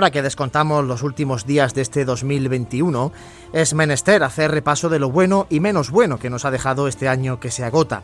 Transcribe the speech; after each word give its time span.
Ahora 0.00 0.12
que 0.12 0.22
descontamos 0.22 0.86
los 0.86 1.02
últimos 1.02 1.44
días 1.44 1.74
de 1.74 1.82
este 1.82 2.06
2021, 2.06 3.12
es 3.52 3.74
menester 3.74 4.22
hacer 4.22 4.50
repaso 4.50 4.88
de 4.88 4.98
lo 4.98 5.10
bueno 5.10 5.46
y 5.50 5.60
menos 5.60 5.90
bueno 5.90 6.18
que 6.18 6.30
nos 6.30 6.46
ha 6.46 6.50
dejado 6.50 6.88
este 6.88 7.06
año 7.06 7.38
que 7.38 7.50
se 7.50 7.64
agota. 7.64 8.02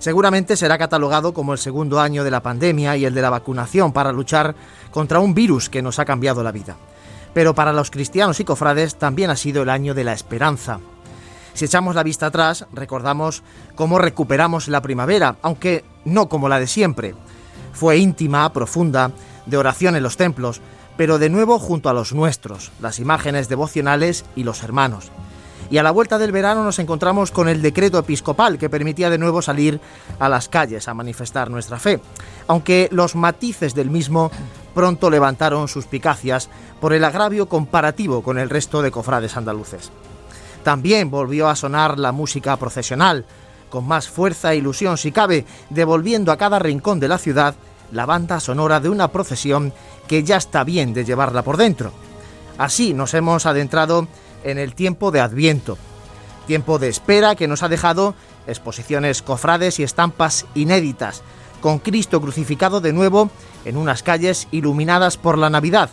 Seguramente 0.00 0.56
será 0.56 0.78
catalogado 0.78 1.32
como 1.32 1.52
el 1.52 1.60
segundo 1.60 2.00
año 2.00 2.24
de 2.24 2.32
la 2.32 2.42
pandemia 2.42 2.96
y 2.96 3.04
el 3.04 3.14
de 3.14 3.22
la 3.22 3.30
vacunación 3.30 3.92
para 3.92 4.10
luchar 4.10 4.56
contra 4.90 5.20
un 5.20 5.32
virus 5.32 5.68
que 5.68 5.80
nos 5.80 6.00
ha 6.00 6.04
cambiado 6.04 6.42
la 6.42 6.50
vida. 6.50 6.74
Pero 7.34 7.54
para 7.54 7.72
los 7.72 7.92
cristianos 7.92 8.40
y 8.40 8.44
cofrades 8.44 8.96
también 8.96 9.30
ha 9.30 9.36
sido 9.36 9.62
el 9.62 9.70
año 9.70 9.94
de 9.94 10.02
la 10.02 10.14
esperanza. 10.14 10.80
Si 11.54 11.66
echamos 11.66 11.94
la 11.94 12.02
vista 12.02 12.26
atrás, 12.26 12.66
recordamos 12.72 13.44
cómo 13.76 14.00
recuperamos 14.00 14.66
la 14.66 14.82
primavera, 14.82 15.36
aunque 15.42 15.84
no 16.04 16.28
como 16.28 16.48
la 16.48 16.58
de 16.58 16.66
siempre. 16.66 17.14
Fue 17.74 17.96
íntima, 17.96 18.52
profunda, 18.52 19.12
de 19.46 19.56
oración 19.56 19.94
en 19.94 20.02
los 20.02 20.16
templos, 20.16 20.60
pero 20.98 21.20
de 21.20 21.30
nuevo 21.30 21.60
junto 21.60 21.88
a 21.88 21.94
los 21.94 22.12
nuestros, 22.12 22.72
las 22.80 22.98
imágenes 22.98 23.48
devocionales 23.48 24.24
y 24.34 24.42
los 24.42 24.64
hermanos. 24.64 25.12
Y 25.70 25.78
a 25.78 25.84
la 25.84 25.92
vuelta 25.92 26.18
del 26.18 26.32
verano 26.32 26.64
nos 26.64 26.80
encontramos 26.80 27.30
con 27.30 27.48
el 27.48 27.62
decreto 27.62 28.00
episcopal 28.00 28.58
que 28.58 28.68
permitía 28.68 29.08
de 29.08 29.18
nuevo 29.18 29.40
salir 29.40 29.80
a 30.18 30.28
las 30.28 30.48
calles 30.48 30.88
a 30.88 30.94
manifestar 30.94 31.50
nuestra 31.50 31.78
fe, 31.78 32.00
aunque 32.48 32.88
los 32.90 33.14
matices 33.14 33.74
del 33.74 33.90
mismo 33.90 34.32
pronto 34.74 35.08
levantaron 35.08 35.68
suspicacias 35.68 36.50
por 36.80 36.92
el 36.92 37.04
agravio 37.04 37.48
comparativo 37.48 38.22
con 38.22 38.36
el 38.36 38.50
resto 38.50 38.82
de 38.82 38.90
cofrades 38.90 39.36
andaluces. 39.36 39.92
También 40.64 41.12
volvió 41.12 41.48
a 41.48 41.54
sonar 41.54 41.96
la 41.96 42.10
música 42.10 42.56
procesional, 42.56 43.24
con 43.70 43.86
más 43.86 44.08
fuerza 44.08 44.52
e 44.52 44.56
ilusión 44.56 44.98
si 44.98 45.12
cabe, 45.12 45.44
devolviendo 45.70 46.32
a 46.32 46.36
cada 46.38 46.58
rincón 46.58 46.98
de 46.98 47.08
la 47.08 47.18
ciudad 47.18 47.54
la 47.92 48.06
banda 48.06 48.40
sonora 48.40 48.80
de 48.80 48.88
una 48.88 49.08
procesión 49.08 49.72
que 50.06 50.22
ya 50.22 50.36
está 50.36 50.64
bien 50.64 50.94
de 50.94 51.04
llevarla 51.04 51.42
por 51.42 51.56
dentro. 51.56 51.92
Así 52.58 52.94
nos 52.94 53.14
hemos 53.14 53.46
adentrado 53.46 54.08
en 54.44 54.58
el 54.58 54.74
tiempo 54.74 55.10
de 55.10 55.20
Adviento, 55.20 55.78
tiempo 56.46 56.78
de 56.78 56.88
espera 56.88 57.34
que 57.34 57.48
nos 57.48 57.62
ha 57.62 57.68
dejado 57.68 58.14
exposiciones 58.46 59.22
cofrades 59.22 59.78
y 59.78 59.82
estampas 59.82 60.46
inéditas, 60.54 61.22
con 61.60 61.78
Cristo 61.78 62.20
crucificado 62.20 62.80
de 62.80 62.92
nuevo 62.92 63.30
en 63.64 63.76
unas 63.76 64.02
calles 64.02 64.48
iluminadas 64.50 65.16
por 65.16 65.38
la 65.38 65.50
Navidad, 65.50 65.90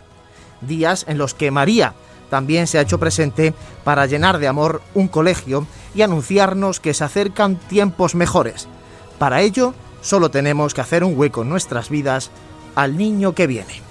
días 0.62 1.06
en 1.08 1.18
los 1.18 1.34
que 1.34 1.52
María 1.52 1.94
también 2.30 2.68
se 2.68 2.78
ha 2.78 2.82
hecho 2.82 3.00
presente 3.00 3.54
para 3.84 4.06
llenar 4.06 4.40
de 4.40 4.48
amor 4.48 4.82
un 4.94 5.08
colegio 5.08 5.68
y 5.94 6.02
anunciarnos 6.02 6.80
que 6.80 6.94
se 6.94 7.04
acercan 7.04 7.56
tiempos 7.56 8.16
mejores. 8.16 8.68
Para 9.20 9.42
ello, 9.42 9.74
solo 10.06 10.30
tenemos 10.30 10.76
que 10.76 10.82
hacer 10.82 11.04
un 11.04 11.18
hueco 11.18 11.42
en 11.42 11.50
nuestras 11.50 11.90
vidas 11.90 12.30
al 12.76 12.96
niño 12.96 13.34
que 13.34 13.48
viene. 13.48 13.82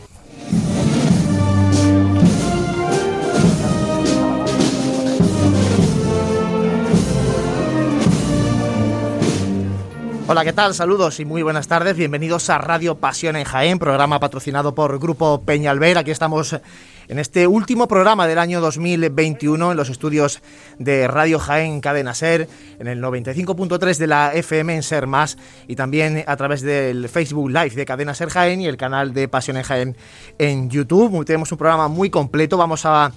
Hola, 10.27 10.45
¿qué 10.45 10.53
tal? 10.53 10.73
Saludos 10.73 11.19
y 11.19 11.25
muy 11.25 11.43
buenas 11.43 11.67
tardes. 11.67 11.97
Bienvenidos 11.97 12.49
a 12.49 12.59
Radio 12.59 12.95
Pasión 12.95 13.35
en 13.35 13.45
Jaén, 13.45 13.81
programa 13.81 14.21
patrocinado 14.21 14.75
por 14.75 14.99
Grupo 15.01 15.43
Peñalver. 15.43 15.99
Aquí 15.99 16.13
estamos 16.13 16.57
en 17.09 17.19
este 17.19 17.47
último 17.47 17.89
programa 17.89 18.27
del 18.27 18.39
año 18.39 18.61
2021 18.61 19.73
en 19.73 19.77
los 19.77 19.91
estudios 19.91 20.41
de 20.79 21.07
Radio 21.09 21.39
Jaén 21.39 21.81
Cadena 21.81 22.15
Ser, 22.15 22.49
en 22.79 22.87
el 22.87 23.03
95.3 23.03 23.97
de 23.99 24.07
la 24.07 24.33
FM 24.35 24.77
en 24.77 24.83
Ser 24.83 25.07
Más 25.07 25.37
y 25.69 25.77
también 25.77 26.25
a 26.27 26.37
través 26.37 26.63
del 26.63 27.09
Facebook 27.09 27.51
Live 27.51 27.71
de 27.71 27.85
Cadena 27.85 28.15
Ser 28.15 28.31
Jaén 28.31 28.61
y 28.61 28.67
el 28.67 28.77
canal 28.77 29.13
de 29.13 29.29
Pasión 29.29 29.61
Jaén 29.63 29.97
en 30.39 30.71
YouTube. 30.71 31.25
Tenemos 31.25 31.53
un 31.53 31.59
programa 31.59 31.89
muy 31.89 32.11
completo. 32.11 32.57
Vamos 32.57 32.85
a 32.87 33.13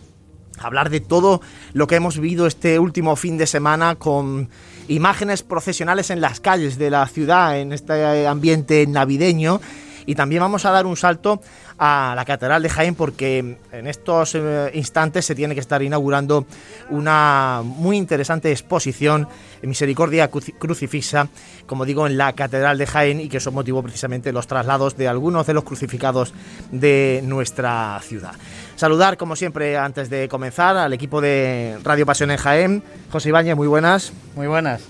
hablar 0.59 0.89
de 0.89 0.99
todo 0.99 1.41
lo 1.73 1.87
que 1.87 1.95
hemos 1.95 2.19
vivido 2.19 2.47
este 2.47 2.79
último 2.79 3.15
fin 3.15 3.37
de 3.37 3.47
semana 3.47 3.95
con 3.95 4.49
imágenes 4.87 5.43
procesionales 5.43 6.09
en 6.09 6.21
las 6.21 6.39
calles 6.39 6.77
de 6.77 6.89
la 6.89 7.07
ciudad 7.07 7.59
en 7.59 7.73
este 7.73 8.27
ambiente 8.27 8.85
navideño 8.87 9.59
y 10.07 10.15
también 10.15 10.41
vamos 10.41 10.65
a 10.65 10.71
dar 10.71 10.87
un 10.87 10.97
salto 10.97 11.39
a 11.77 12.13
la 12.15 12.25
Catedral 12.25 12.63
de 12.63 12.69
Jaén 12.69 12.95
porque 12.95 13.57
en 13.71 13.87
estos 13.87 14.33
eh, 14.33 14.71
instantes 14.73 15.25
se 15.25 15.35
tiene 15.35 15.53
que 15.53 15.59
estar 15.59 15.83
inaugurando 15.83 16.47
una 16.89 17.61
muy 17.63 17.97
interesante 17.97 18.49
exposición 18.49 19.27
Misericordia 19.61 20.29
Crucifixa, 20.29 21.27
como 21.67 21.85
digo, 21.85 22.07
en 22.07 22.17
la 22.17 22.33
Catedral 22.33 22.77
de 22.77 22.87
Jaén 22.87 23.19
y 23.19 23.27
que 23.27 23.37
eso 23.37 23.51
motivó 23.51 23.83
precisamente 23.83 24.31
los 24.31 24.47
traslados 24.47 24.97
de 24.97 25.07
algunos 25.07 25.45
de 25.45 25.53
los 25.53 25.65
crucificados 25.65 26.33
de 26.71 27.21
nuestra 27.25 27.99
ciudad. 28.01 28.33
Saludar, 28.77 29.17
como 29.17 29.35
siempre, 29.35 29.77
antes 29.77 30.09
de 30.09 30.29
comenzar, 30.29 30.77
al 30.77 30.93
equipo 30.93 31.19
de 31.19 31.77
Radio 31.83 32.05
Pasión 32.05 32.31
en 32.31 32.37
Jaén. 32.37 32.83
José 33.11 33.29
Ibáñez, 33.29 33.55
muy 33.55 33.67
buenas. 33.67 34.13
Muy 34.35 34.47
buenas. 34.47 34.81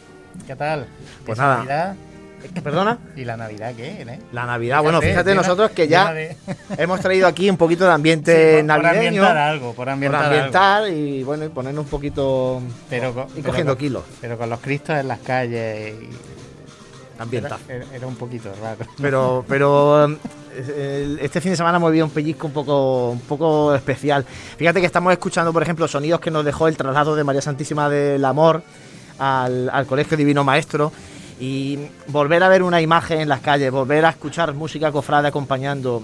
¿Qué 0.46 0.56
tal? 0.56 0.86
Pues 1.26 1.40
nada. 1.40 1.96
¿Perdona? 2.64 2.98
¿Y 3.16 3.26
la 3.26 3.38
Navidad 3.38 3.74
qué? 3.76 4.02
Eh? 4.02 4.20
La 4.32 4.46
Navidad, 4.46 4.82
bueno, 4.82 5.02
fíjate 5.02 5.34
nosotros 5.36 5.72
que 5.72 5.88
ya 5.88 6.14
hemos 6.78 7.00
traído 7.00 7.28
aquí 7.28 7.50
un 7.50 7.58
poquito 7.58 7.86
de 7.86 7.92
ambiente 7.92 8.64
navideño. 8.64 8.92
Por 8.92 8.98
ambientar 8.98 9.38
algo, 9.38 9.74
por 9.74 9.90
ambientar, 9.90 10.24
por 10.24 10.34
ambientar 10.34 10.90
y 10.90 11.24
bueno, 11.24 11.46
y 11.46 11.50
ponernos 11.50 11.86
un 11.86 11.90
poquito 11.90 12.62
pero 12.90 13.28
y 13.36 13.42
cogiendo 13.42 13.78
kilos. 13.78 14.04
Pero 14.22 14.38
con 14.38 14.50
los 14.50 14.60
cristos 14.60 14.98
en 14.98 15.08
las 15.08 15.20
calles 15.20 15.96
y 16.02 16.10
ambientar. 17.22 17.60
Era, 17.68 18.08
un 18.08 18.16
poquito 18.16 18.52
raro. 18.62 18.86
Pero, 19.02 19.46
pero 19.48 20.18
este 21.22 21.42
fin 21.42 21.52
de 21.52 21.58
semana 21.58 21.78
hemos 21.78 21.92
vivido 21.92 22.06
un 22.06 22.12
pellizco 22.12 22.48
un 22.48 22.54
poco, 22.54 23.12
un 23.12 23.22
poco 23.22 23.76
especial. 23.76 24.26
Fíjate 24.58 24.80
que 24.80 24.86
estamos 24.86 25.12
escuchando, 25.12 25.54
por 25.54 25.64
ejemplo, 25.64 25.88
sonidos 25.88 26.20
que 26.20 26.32
nos 26.32 26.46
dejó 26.46 26.68
el 26.68 26.78
traslado 26.78 27.16
de 27.16 27.24
María 27.24 27.42
Santísima 27.42 27.90
del 27.90 28.24
Amor 28.26 28.64
al, 29.20 29.70
al 29.70 29.86
Colegio 29.86 30.18
Divino 30.18 30.44
Maestro. 30.44 30.92
Y 31.40 31.78
volver 32.08 32.42
a 32.44 32.50
ver 32.50 32.64
una 32.64 32.82
imagen 32.82 33.22
en 33.22 33.30
las 33.30 33.42
calles, 33.42 33.72
volver 33.72 34.06
a 34.06 34.10
escuchar 34.10 34.54
música 34.54 34.92
cofrada 34.92 35.30
acompañando, 35.30 36.02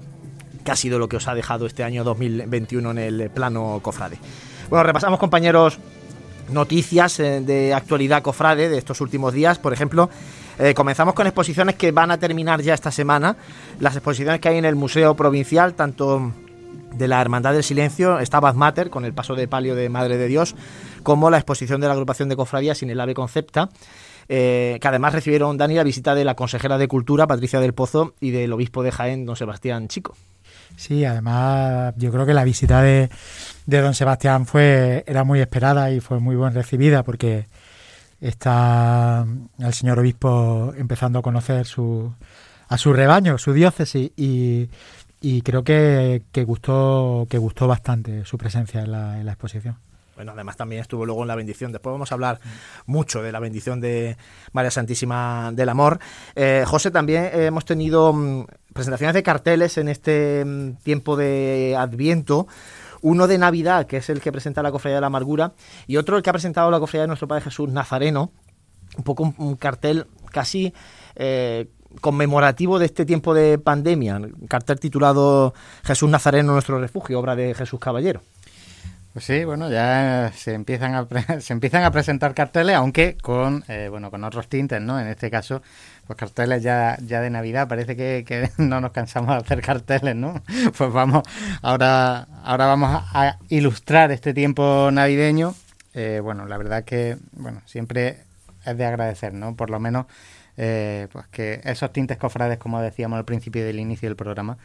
qué 0.63 0.71
ha 0.71 0.75
sido 0.75 0.99
lo 0.99 1.07
que 1.07 1.17
os 1.17 1.27
ha 1.27 1.35
dejado 1.35 1.65
este 1.65 1.83
año 1.83 2.03
2021 2.03 2.91
en 2.91 2.97
el 2.97 3.29
plano 3.29 3.79
cofrade. 3.81 4.17
Bueno, 4.69 4.83
repasamos, 4.83 5.19
compañeros, 5.19 5.79
noticias 6.49 7.19
eh, 7.19 7.41
de 7.41 7.73
actualidad 7.73 8.21
cofrade 8.21 8.69
de 8.69 8.77
estos 8.77 9.01
últimos 9.01 9.33
días. 9.33 9.59
Por 9.59 9.73
ejemplo, 9.73 10.09
eh, 10.57 10.73
comenzamos 10.73 11.13
con 11.13 11.27
exposiciones 11.27 11.75
que 11.75 11.91
van 11.91 12.11
a 12.11 12.17
terminar 12.17 12.61
ya 12.61 12.73
esta 12.73 12.91
semana. 12.91 13.35
Las 13.79 13.95
exposiciones 13.95 14.39
que 14.39 14.49
hay 14.49 14.57
en 14.57 14.65
el 14.65 14.75
Museo 14.75 15.15
Provincial, 15.15 15.73
tanto 15.73 16.31
de 16.97 17.07
la 17.07 17.21
Hermandad 17.21 17.53
del 17.53 17.63
Silencio 17.63 18.19
está 18.19 18.39
Bad 18.39 18.55
Mater, 18.55 18.89
con 18.89 19.05
el 19.05 19.13
paso 19.13 19.35
de 19.35 19.47
palio 19.47 19.75
de 19.75 19.89
Madre 19.89 20.17
de 20.17 20.27
Dios, 20.27 20.55
como 21.03 21.29
la 21.29 21.37
exposición 21.37 21.81
de 21.81 21.87
la 21.87 21.93
agrupación 21.93 22.29
de 22.29 22.35
cofradías 22.35 22.77
sin 22.77 22.89
el 22.89 22.99
ave 22.99 23.13
concepta, 23.13 23.69
eh, 24.27 24.77
que 24.81 24.87
además 24.87 25.13
recibieron, 25.13 25.57
Dani, 25.57 25.75
la 25.75 25.83
visita 25.83 26.15
de 26.15 26.25
la 26.25 26.35
consejera 26.35 26.77
de 26.77 26.87
Cultura, 26.87 27.27
Patricia 27.27 27.59
del 27.59 27.73
Pozo, 27.73 28.15
y 28.19 28.31
del 28.31 28.53
obispo 28.53 28.83
de 28.83 28.91
Jaén, 28.91 29.25
don 29.25 29.35
Sebastián 29.35 29.87
Chico. 29.87 30.15
Sí, 30.77 31.05
además 31.05 31.93
yo 31.97 32.11
creo 32.11 32.25
que 32.25 32.33
la 32.33 32.43
visita 32.43 32.81
de, 32.81 33.09
de 33.65 33.81
don 33.81 33.93
Sebastián 33.93 34.45
fue 34.45 35.03
era 35.07 35.23
muy 35.23 35.39
esperada 35.39 35.91
y 35.91 35.99
fue 35.99 36.19
muy 36.19 36.35
bien 36.35 36.53
recibida 36.53 37.03
porque 37.03 37.47
está 38.19 39.25
el 39.59 39.73
señor 39.73 39.99
obispo 39.99 40.73
empezando 40.77 41.19
a 41.19 41.21
conocer 41.21 41.65
su, 41.65 42.13
a 42.67 42.77
su 42.77 42.93
rebaño, 42.93 43.37
su 43.37 43.53
diócesis 43.53 44.11
y, 44.15 44.69
y 45.27 45.41
creo 45.41 45.63
que, 45.63 46.21
gustó 46.45 47.25
que 47.27 47.39
gustó 47.39 47.67
bastante 47.67 48.25
su 48.25 48.37
presencia 48.37 48.81
en 48.81 48.91
la, 48.91 49.19
en 49.19 49.25
la 49.25 49.31
exposición. 49.31 49.75
Bueno, 50.15 50.33
además 50.33 50.55
también 50.55 50.81
estuvo 50.81 51.03
luego 51.03 51.23
en 51.23 51.27
la 51.27 51.35
bendición. 51.35 51.71
Después 51.71 51.91
vamos 51.91 52.11
a 52.11 52.13
hablar 52.13 52.39
mucho 52.85 53.23
de 53.23 53.31
la 53.31 53.39
bendición 53.39 53.81
de 53.81 54.17
María 54.53 54.69
Santísima 54.69 55.49
del 55.51 55.69
Amor. 55.69 55.97
Eh, 56.35 56.63
José, 56.67 56.91
también 56.91 57.31
hemos 57.33 57.65
tenido 57.65 58.13
mm, 58.13 58.45
presentaciones 58.71 59.15
de 59.15 59.23
carteles 59.23 59.79
en 59.79 59.89
este 59.89 60.45
mm, 60.45 60.75
tiempo 60.83 61.17
de 61.17 61.75
Adviento. 61.75 62.45
Uno 63.01 63.25
de 63.25 63.39
Navidad, 63.39 63.87
que 63.87 63.97
es 63.97 64.11
el 64.11 64.21
que 64.21 64.31
presenta 64.31 64.61
la 64.61 64.71
Cofradía 64.71 64.97
de 64.97 65.01
la 65.01 65.07
Amargura, 65.07 65.53
y 65.87 65.97
otro 65.97 66.17
el 66.17 66.21
que 66.21 66.29
ha 66.29 66.33
presentado 66.33 66.69
la 66.69 66.79
Cofradía 66.79 67.01
de 67.01 67.07
nuestro 67.07 67.27
Padre 67.27 67.45
Jesús 67.45 67.67
Nazareno. 67.69 68.31
Un 68.95 69.03
poco 69.03 69.23
un, 69.23 69.33
un 69.39 69.55
cartel 69.55 70.05
casi 70.31 70.71
eh, 71.15 71.67
conmemorativo 72.01 72.79
de 72.79 72.85
este 72.85 73.05
tiempo 73.05 73.33
de 73.33 73.57
pandemia. 73.57 74.21
Cartel 74.47 74.79
titulado 74.79 75.53
Jesús 75.83 76.09
Nazareno, 76.09 76.53
nuestro 76.53 76.79
refugio, 76.79 77.19
obra 77.19 77.35
de 77.35 77.53
Jesús 77.53 77.79
Caballero. 77.79 78.21
Pues 79.15 79.23
sí, 79.23 79.45
bueno, 79.45 79.69
ya 79.71 80.33
se 80.35 80.53
empiezan 80.53 80.93
a 80.93 81.07
se 81.39 81.53
empiezan 81.53 81.85
a 81.85 81.91
presentar 81.91 82.33
carteles, 82.33 82.75
aunque 82.75 83.15
con 83.21 83.63
eh, 83.69 83.87
bueno 83.89 84.11
con 84.11 84.25
otros 84.25 84.49
tintes, 84.49 84.81
¿no? 84.81 84.99
En 84.99 85.07
este 85.07 85.31
caso, 85.31 85.61
pues 86.05 86.19
carteles 86.19 86.61
ya 86.61 86.97
ya 86.99 87.21
de 87.21 87.29
Navidad. 87.29 87.69
Parece 87.69 87.95
que, 87.95 88.49
no 88.57 88.81
nos 88.81 88.91
cansamos 88.91 89.29
de 89.29 89.37
hacer 89.37 89.61
carteles, 89.61 90.17
¿no? 90.17 90.43
Pues 90.77 90.91
vamos, 90.91 91.23
ahora 91.61 92.27
ahora 92.43 92.65
vamos 92.65 92.89
a, 92.89 93.05
a 93.13 93.39
ilustrar 93.47 94.11
este 94.11 94.33
tiempo 94.33 94.89
navideño. 94.91 95.55
Eh, 95.93 96.19
bueno, 96.21 96.45
la 96.45 96.57
verdad 96.57 96.83
que 96.83 97.15
bueno 97.31 97.61
siempre 97.65 98.17
es 98.65 98.77
de 98.77 98.85
agradecer, 98.85 99.33
¿no? 99.33 99.55
Por 99.55 99.69
lo 99.69 99.79
menos 99.79 100.07
eh, 100.57 101.07
pues 101.11 101.27
que 101.27 101.61
esos 101.63 101.91
tintes 101.91 102.17
cofrades, 102.17 102.57
como 102.57 102.81
decíamos 102.81 103.17
al 103.17 103.25
principio 103.25 103.65
del 103.65 103.79
inicio 103.79 104.09
del 104.09 104.15
programa, 104.15 104.57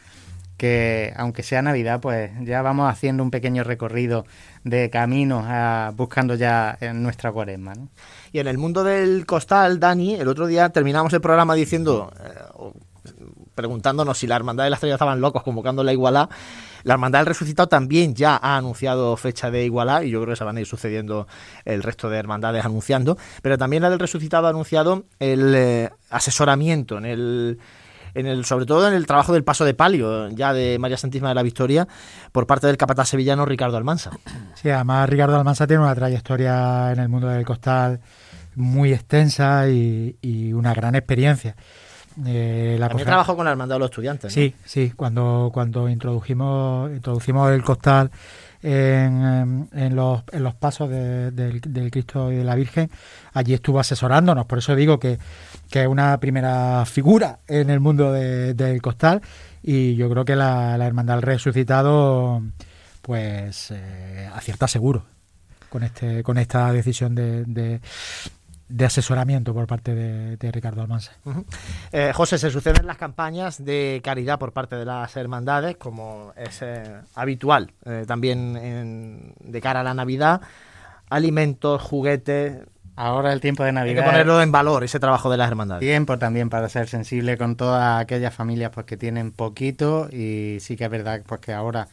que 0.61 1.11
aunque 1.17 1.41
sea 1.41 1.63
Navidad, 1.63 1.99
pues 2.01 2.29
ya 2.41 2.61
vamos 2.61 2.87
haciendo 2.87 3.23
un 3.23 3.31
pequeño 3.31 3.63
recorrido 3.63 4.27
de 4.63 4.91
caminos 4.91 5.43
buscando 5.95 6.35
ya 6.35 6.77
en 6.81 7.01
nuestra 7.01 7.31
cuaresma. 7.31 7.73
Y 8.31 8.37
en 8.37 8.47
el 8.47 8.59
mundo 8.59 8.83
del 8.83 9.25
costal, 9.25 9.79
Dani, 9.79 10.13
el 10.13 10.27
otro 10.27 10.45
día 10.45 10.69
terminamos 10.69 11.13
el 11.13 11.21
programa 11.21 11.55
diciendo, 11.55 12.13
preguntándonos 13.61 14.17
si 14.17 14.25
la 14.25 14.35
Hermandad 14.35 14.63
de 14.63 14.71
las 14.71 14.77
Estrellas 14.77 14.95
estaban 14.95 15.21
locos 15.21 15.43
convocando 15.43 15.83
la 15.83 15.93
Igualá. 15.93 16.27
La 16.83 16.93
Hermandad 16.95 17.19
del 17.19 17.27
Resucitado 17.27 17.69
también 17.69 18.15
ya 18.15 18.35
ha 18.41 18.57
anunciado 18.57 19.15
fecha 19.15 19.51
de 19.51 19.63
Igualá 19.63 20.03
y 20.03 20.09
yo 20.09 20.19
creo 20.19 20.33
que 20.33 20.37
se 20.37 20.43
van 20.43 20.57
a 20.57 20.61
ir 20.61 20.65
sucediendo 20.65 21.27
el 21.63 21.83
resto 21.83 22.09
de 22.09 22.17
hermandades 22.17 22.65
anunciando. 22.65 23.17
Pero 23.43 23.57
también 23.59 23.83
la 23.83 23.91
del 23.91 23.99
Resucitado 23.99 24.47
ha 24.47 24.49
anunciado 24.49 25.03
el 25.19 25.53
eh, 25.55 25.89
asesoramiento 26.09 26.97
en 26.97 27.05
el 27.05 27.59
en 28.13 28.25
el, 28.25 28.43
sobre 28.43 28.65
todo 28.65 28.87
en 28.87 28.93
el 28.93 29.07
trabajo 29.07 29.31
del 29.31 29.43
paso 29.45 29.63
de 29.63 29.73
palio, 29.73 30.27
ya 30.29 30.53
de 30.53 30.77
María 30.79 30.97
Santísima 30.97 31.29
de 31.29 31.35
la 31.35 31.43
Victoria, 31.43 31.87
por 32.33 32.45
parte 32.45 32.67
del 32.67 32.75
capataz 32.75 33.07
sevillano 33.07 33.45
Ricardo 33.45 33.77
Almansa. 33.77 34.11
Sí, 34.55 34.69
además 34.69 35.09
Ricardo 35.09 35.37
Almansa 35.37 35.65
tiene 35.65 35.83
una 35.83 35.95
trayectoria 35.95 36.91
en 36.91 36.99
el 36.99 37.07
mundo 37.07 37.27
del 37.27 37.45
costal 37.45 38.01
muy 38.55 38.91
extensa 38.91 39.69
y 39.69 40.51
una 40.53 40.73
gran 40.73 40.95
experiencia. 40.95 41.55
Eh, 42.25 42.75
la 42.79 42.89
También 42.89 43.07
trabajó 43.07 43.35
con 43.35 43.45
la 43.45 43.51
Hermandad 43.51 43.75
de 43.75 43.79
los 43.79 43.89
Estudiantes. 43.89 44.33
Sí, 44.33 44.53
¿no? 44.57 44.63
sí, 44.65 44.91
cuando, 44.95 45.49
cuando 45.53 45.89
introdujimos, 45.89 46.91
introducimos 46.91 47.51
el 47.51 47.63
costal 47.63 48.11
en, 48.61 49.69
en, 49.73 49.95
los, 49.95 50.23
en 50.31 50.43
los 50.43 50.53
pasos 50.53 50.89
de, 50.89 51.31
de, 51.31 51.59
del 51.65 51.91
Cristo 51.91 52.31
y 52.31 52.35
de 52.35 52.43
la 52.43 52.55
Virgen, 52.55 52.89
allí 53.33 53.53
estuvo 53.53 53.79
asesorándonos. 53.79 54.45
Por 54.45 54.57
eso 54.59 54.75
digo 54.75 54.99
que, 54.99 55.19
que 55.69 55.83
es 55.83 55.87
una 55.87 56.19
primera 56.19 56.85
figura 56.85 57.39
en 57.47 57.69
el 57.69 57.79
mundo 57.79 58.11
de, 58.11 58.53
del 58.53 58.81
costal 58.81 59.21
y 59.63 59.95
yo 59.95 60.09
creo 60.09 60.25
que 60.25 60.35
la, 60.35 60.77
la 60.77 60.87
Hermandad 60.87 61.15
del 61.15 61.23
Resucitado 61.23 62.41
pues 63.01 63.71
eh, 63.71 64.29
acierta 64.33 64.67
seguro 64.67 65.03
con 65.69 65.83
este 65.83 66.21
con 66.21 66.37
esta 66.37 66.71
decisión 66.71 67.15
de, 67.15 67.45
de, 67.45 67.81
de 68.71 68.85
asesoramiento 68.85 69.53
por 69.53 69.67
parte 69.67 69.93
de, 69.93 70.37
de 70.37 70.51
Ricardo 70.51 70.81
Almansa. 70.81 71.11
Uh 71.25 71.31
-huh. 71.31 71.45
eh, 71.91 72.11
José, 72.13 72.37
se 72.37 72.49
suceden 72.49 72.87
las 72.87 72.97
campañas 72.97 73.63
de 73.63 74.01
caridad 74.03 74.39
por 74.39 74.53
parte 74.53 74.75
de 74.75 74.85
las 74.85 75.15
hermandades, 75.17 75.77
como 75.77 76.33
es 76.35 76.61
eh, 76.61 76.83
habitual 77.15 77.73
eh, 77.85 78.05
también 78.07 78.55
en, 78.55 79.33
de 79.39 79.61
cara 79.61 79.81
a 79.81 79.83
la 79.83 79.93
Navidad, 79.93 80.41
alimentos, 81.09 81.81
juguetes. 81.81 82.59
Ahora 82.97 83.31
el 83.31 83.39
tiempo 83.39 83.63
de 83.63 83.71
Navidad. 83.71 83.99
Hay 83.99 84.03
que 84.03 84.09
ponerlo 84.09 84.41
en 84.41 84.51
valor, 84.51 84.83
ese 84.83 84.99
trabajo 84.99 85.29
de 85.31 85.37
las 85.37 85.49
hermandades. 85.49 85.79
Tiempo 85.79 86.19
también 86.19 86.49
para 86.49 86.67
ser 86.69 86.87
sensible 86.87 87.37
con 87.37 87.55
todas 87.55 88.01
aquellas 88.01 88.33
familias 88.33 88.71
pues, 88.71 88.85
que 88.85 88.97
tienen 88.97 89.31
poquito 89.31 90.09
y 90.11 90.57
sí 90.59 90.75
que 90.75 90.83
es 90.85 90.89
verdad 90.89 91.21
pues, 91.25 91.39
que 91.39 91.53
ahora 91.53 91.87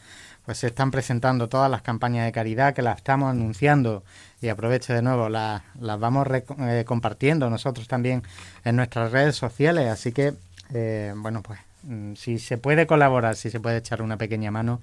pues 0.45 0.57
se 0.57 0.67
están 0.67 0.91
presentando 0.91 1.47
todas 1.47 1.71
las 1.71 1.81
campañas 1.81 2.25
de 2.25 2.31
caridad 2.31 2.73
que 2.73 2.81
las 2.81 2.97
estamos 2.97 3.31
anunciando 3.31 4.03
y 4.41 4.49
aprovecho 4.49 4.93
de 4.93 5.01
nuevo, 5.01 5.29
las, 5.29 5.61
las 5.79 5.99
vamos 5.99 6.27
eh, 6.31 6.83
compartiendo 6.85 7.49
nosotros 7.49 7.87
también 7.87 8.23
en 8.63 8.75
nuestras 8.75 9.11
redes 9.11 9.35
sociales, 9.35 9.89
así 9.89 10.11
que, 10.11 10.33
eh, 10.73 11.13
bueno, 11.15 11.41
pues 11.41 11.59
mm, 11.83 12.13
si 12.15 12.39
se 12.39 12.57
puede 12.57 12.87
colaborar, 12.87 13.35
si 13.35 13.49
se 13.49 13.59
puede 13.59 13.77
echar 13.77 14.01
una 14.01 14.17
pequeña 14.17 14.51
mano, 14.51 14.81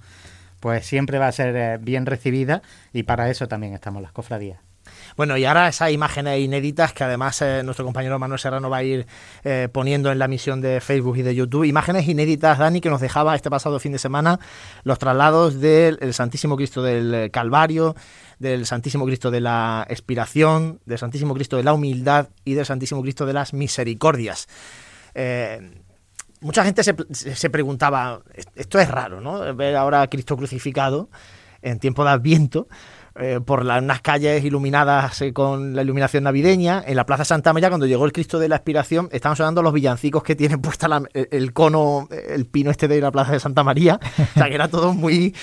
pues 0.59 0.85
siempre 0.85 1.19
va 1.19 1.27
a 1.27 1.31
ser 1.31 1.55
eh, 1.55 1.77
bien 1.79 2.05
recibida 2.05 2.61
y 2.93 3.03
para 3.03 3.29
eso 3.29 3.47
también 3.47 3.73
estamos 3.73 4.01
las 4.01 4.11
cofradías. 4.11 4.66
Bueno, 5.17 5.35
y 5.35 5.45
ahora 5.45 5.67
esas 5.67 5.91
imágenes 5.91 6.39
inéditas 6.39 6.93
que 6.93 7.03
además 7.03 7.41
eh, 7.41 7.63
nuestro 7.63 7.83
compañero 7.83 8.19
Manuel 8.19 8.39
Serrano 8.39 8.69
va 8.69 8.77
a 8.77 8.83
ir 8.83 9.07
eh, 9.43 9.67
poniendo 9.71 10.11
en 10.11 10.19
la 10.19 10.27
misión 10.27 10.61
de 10.61 10.79
Facebook 10.79 11.17
y 11.17 11.23
de 11.23 11.33
YouTube. 11.33 11.63
Imágenes 11.63 12.07
inéditas, 12.07 12.59
Dani, 12.59 12.81
que 12.81 12.91
nos 12.91 13.01
dejaba 13.01 13.35
este 13.35 13.49
pasado 13.49 13.79
fin 13.79 13.91
de 13.91 13.97
semana 13.97 14.39
los 14.83 14.99
traslados 14.99 15.59
del 15.59 16.13
Santísimo 16.13 16.55
Cristo 16.55 16.83
del 16.83 17.31
Calvario, 17.31 17.95
del 18.37 18.67
Santísimo 18.67 19.07
Cristo 19.07 19.31
de 19.31 19.41
la 19.41 19.87
Expiración, 19.89 20.81
del 20.85 20.99
Santísimo 20.99 21.33
Cristo 21.33 21.57
de 21.57 21.63
la 21.63 21.73
Humildad 21.73 22.29
y 22.45 22.53
del 22.53 22.67
Santísimo 22.67 23.01
Cristo 23.01 23.25
de 23.25 23.33
las 23.33 23.55
Misericordias. 23.55 24.47
Eh, 25.15 25.81
mucha 26.41 26.63
gente 26.63 26.83
se, 26.83 26.95
se, 27.11 27.49
preguntaba, 27.49 28.21
esto 28.53 28.77
es 28.77 28.87
raro, 28.87 29.19
¿no? 29.19 29.55
Ver 29.55 29.77
ahora 29.77 30.03
a 30.03 30.09
Cristo 30.11 30.37
crucificado 30.37 31.09
en 31.63 31.79
tiempo 31.79 32.03
de 32.03 32.11
Adviento 32.11 32.67
eh, 33.19 33.39
por 33.43 33.65
las, 33.65 33.81
unas 33.81 34.01
calles 34.01 34.43
iluminadas 34.43 35.23
con 35.33 35.75
la 35.75 35.81
iluminación 35.81 36.23
navideña. 36.23 36.83
En 36.85 36.95
la 36.95 37.05
Plaza 37.05 37.25
Santa 37.25 37.53
María, 37.53 37.69
cuando 37.69 37.85
llegó 37.85 38.05
el 38.05 38.11
Cristo 38.11 38.39
de 38.39 38.49
la 38.49 38.57
Expiración, 38.57 39.09
estaban 39.11 39.35
sonando 39.35 39.61
los 39.61 39.73
villancicos 39.73 40.23
que 40.23 40.35
tienen 40.35 40.61
puesta 40.61 40.87
la, 40.87 41.03
el, 41.13 41.27
el, 41.31 41.53
cono, 41.53 42.07
el 42.11 42.45
pino 42.45 42.71
este 42.71 42.87
de 42.87 43.01
la 43.01 43.11
Plaza 43.11 43.33
de 43.33 43.39
Santa 43.39 43.63
María. 43.63 43.99
O 44.01 44.33
sea, 44.39 44.47
que 44.47 44.55
era 44.55 44.67
todo 44.67 44.93
muy, 44.93 45.35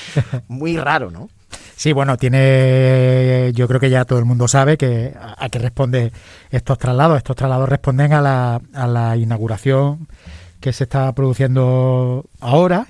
muy 0.48 0.76
raro, 0.76 1.10
¿no? 1.10 1.28
Sí, 1.76 1.92
bueno, 1.92 2.16
tiene, 2.16 3.52
yo 3.54 3.66
creo 3.66 3.80
que 3.80 3.90
ya 3.90 4.04
todo 4.04 4.18
el 4.18 4.24
mundo 4.24 4.48
sabe 4.48 4.76
que 4.76 5.12
a, 5.20 5.44
a 5.44 5.48
qué 5.48 5.58
responde 5.58 6.12
estos 6.50 6.78
traslados. 6.78 7.16
Estos 7.16 7.36
traslados 7.36 7.68
responden 7.68 8.12
a 8.12 8.20
la, 8.20 8.60
a 8.72 8.86
la 8.86 9.16
inauguración 9.16 10.08
que 10.60 10.72
se 10.72 10.84
está 10.84 11.12
produciendo 11.12 12.24
ahora 12.40 12.86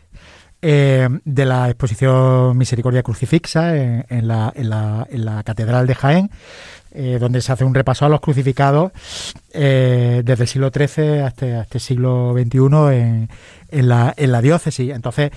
eh, 0.66 1.06
de 1.26 1.44
la 1.44 1.68
exposición 1.68 2.56
Misericordia 2.56 3.02
Crucifixa 3.02 3.76
en, 3.76 4.26
la, 4.26 4.50
en, 4.56 4.70
la, 4.70 5.06
en 5.10 5.26
la, 5.26 5.42
Catedral 5.42 5.86
de 5.86 5.94
Jaén, 5.94 6.30
eh, 6.92 7.18
donde 7.20 7.42
se 7.42 7.52
hace 7.52 7.64
un 7.64 7.74
repaso 7.74 8.06
a 8.06 8.08
los 8.08 8.22
crucificados 8.22 8.90
eh, 9.52 10.22
desde 10.24 10.44
el 10.44 10.48
siglo 10.48 10.70
XIII 10.74 11.20
hasta, 11.20 11.66
el 11.70 11.80
siglo 11.80 12.32
XXI 12.32 13.28
la, 13.82 14.14
en 14.16 14.32
la 14.32 14.40
diócesis. 14.40 14.90
Entonces, 14.90 15.32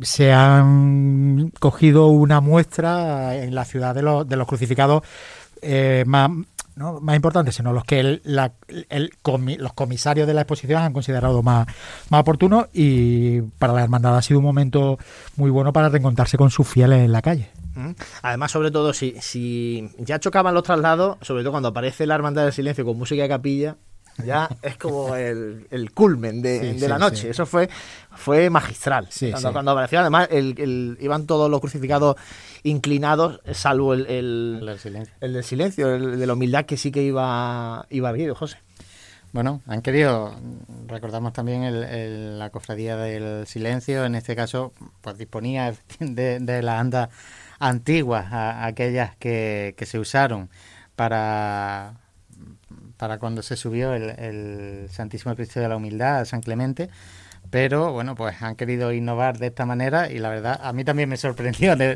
se 0.00 0.32
han 0.32 1.52
cogido 1.60 2.06
una 2.06 2.40
muestra 2.40 3.36
en 3.36 3.54
la 3.54 3.66
ciudad 3.66 3.94
de 3.94 4.00
los, 4.00 4.26
de 4.26 4.36
los 4.36 4.48
crucificados 4.48 5.02
más, 6.06 6.30
¿no? 6.80 6.98
más 7.00 7.14
importantes, 7.14 7.54
sino 7.54 7.72
los 7.72 7.84
que 7.84 8.00
el, 8.00 8.22
la, 8.24 8.52
los 9.58 9.72
comisarios 9.74 10.26
de 10.26 10.34
la 10.34 10.40
exposición 10.40 10.82
han 10.82 10.92
considerado 10.92 11.42
más, 11.42 11.66
más 12.08 12.22
oportunos 12.22 12.66
y 12.72 13.42
para 13.58 13.74
la 13.74 13.82
hermandad 13.84 14.16
ha 14.16 14.22
sido 14.22 14.40
un 14.40 14.46
momento 14.46 14.98
muy 15.36 15.50
bueno 15.50 15.72
para 15.72 15.90
reencontrarse 15.90 16.38
con 16.38 16.50
sus 16.50 16.66
fieles 16.66 17.04
en 17.04 17.12
la 17.12 17.22
calle. 17.22 17.50
Además, 18.22 18.50
sobre 18.50 18.70
todo, 18.70 18.92
si, 18.92 19.14
si 19.20 19.90
ya 19.98 20.18
chocaban 20.18 20.54
los 20.54 20.64
traslados, 20.64 21.18
sobre 21.20 21.42
todo 21.42 21.52
cuando 21.52 21.68
aparece 21.68 22.06
la 22.06 22.14
Hermandad 22.14 22.44
del 22.44 22.52
Silencio 22.52 22.84
con 22.84 22.98
música 22.98 23.22
de 23.22 23.28
capilla, 23.28 23.76
ya 24.24 24.48
es 24.62 24.76
como 24.76 25.14
el, 25.14 25.66
el 25.70 25.92
culmen 25.92 26.42
de, 26.42 26.74
la 26.88 26.98
noche. 26.98 27.30
Eso 27.30 27.46
fue, 27.46 27.68
fue 28.14 28.50
magistral. 28.50 29.08
Cuando, 29.30 29.52
cuando, 29.52 29.70
apareció, 29.72 30.00
además, 30.00 30.28
el, 30.30 30.96
iban 31.00 31.26
todos 31.26 31.50
los 31.50 31.60
crucificados 31.60 32.16
inclinados, 32.62 33.40
salvo 33.52 33.94
el, 33.94 34.06
el, 34.06 34.62
del 34.64 34.78
silencio, 34.78 35.14
el 35.20 35.32
del 35.32 35.44
silencio, 35.44 35.94
el 35.94 36.18
de 36.18 36.26
la 36.26 36.32
humildad 36.34 36.64
que 36.64 36.76
sí 36.76 36.90
que 36.90 37.02
iba, 37.02 37.86
iba 37.90 38.10
erguido, 38.10 38.34
José. 38.34 38.58
Bueno, 39.32 39.62
han 39.66 39.80
querido, 39.80 40.34
recordamos 40.88 41.32
también 41.32 41.62
el, 41.62 42.38
la 42.38 42.50
cofradía 42.50 42.96
del 42.96 43.46
silencio, 43.46 44.04
en 44.04 44.16
este 44.16 44.34
caso, 44.34 44.72
pues 45.02 45.18
disponía 45.18 45.72
de, 46.00 46.40
de 46.40 46.62
las 46.62 46.80
andas 46.80 47.10
antiguas, 47.60 48.26
aquellas 48.32 49.14
que, 49.16 49.74
que, 49.76 49.86
se 49.86 50.00
usaron 50.00 50.50
para, 50.96 51.94
para 53.00 53.18
cuando 53.18 53.40
se 53.40 53.56
subió 53.56 53.94
el, 53.94 54.10
el 54.10 54.90
Santísimo 54.90 55.34
Cristo 55.34 55.58
de 55.58 55.66
la 55.70 55.76
Humildad, 55.76 56.26
San 56.26 56.42
Clemente, 56.42 56.90
pero 57.48 57.92
bueno, 57.92 58.14
pues 58.14 58.42
han 58.42 58.56
querido 58.56 58.92
innovar 58.92 59.38
de 59.38 59.46
esta 59.46 59.64
manera 59.64 60.12
y 60.12 60.18
la 60.18 60.28
verdad 60.28 60.60
a 60.62 60.74
mí 60.74 60.84
también 60.84 61.08
me 61.08 61.16
sorprendió 61.16 61.76
de, 61.76 61.94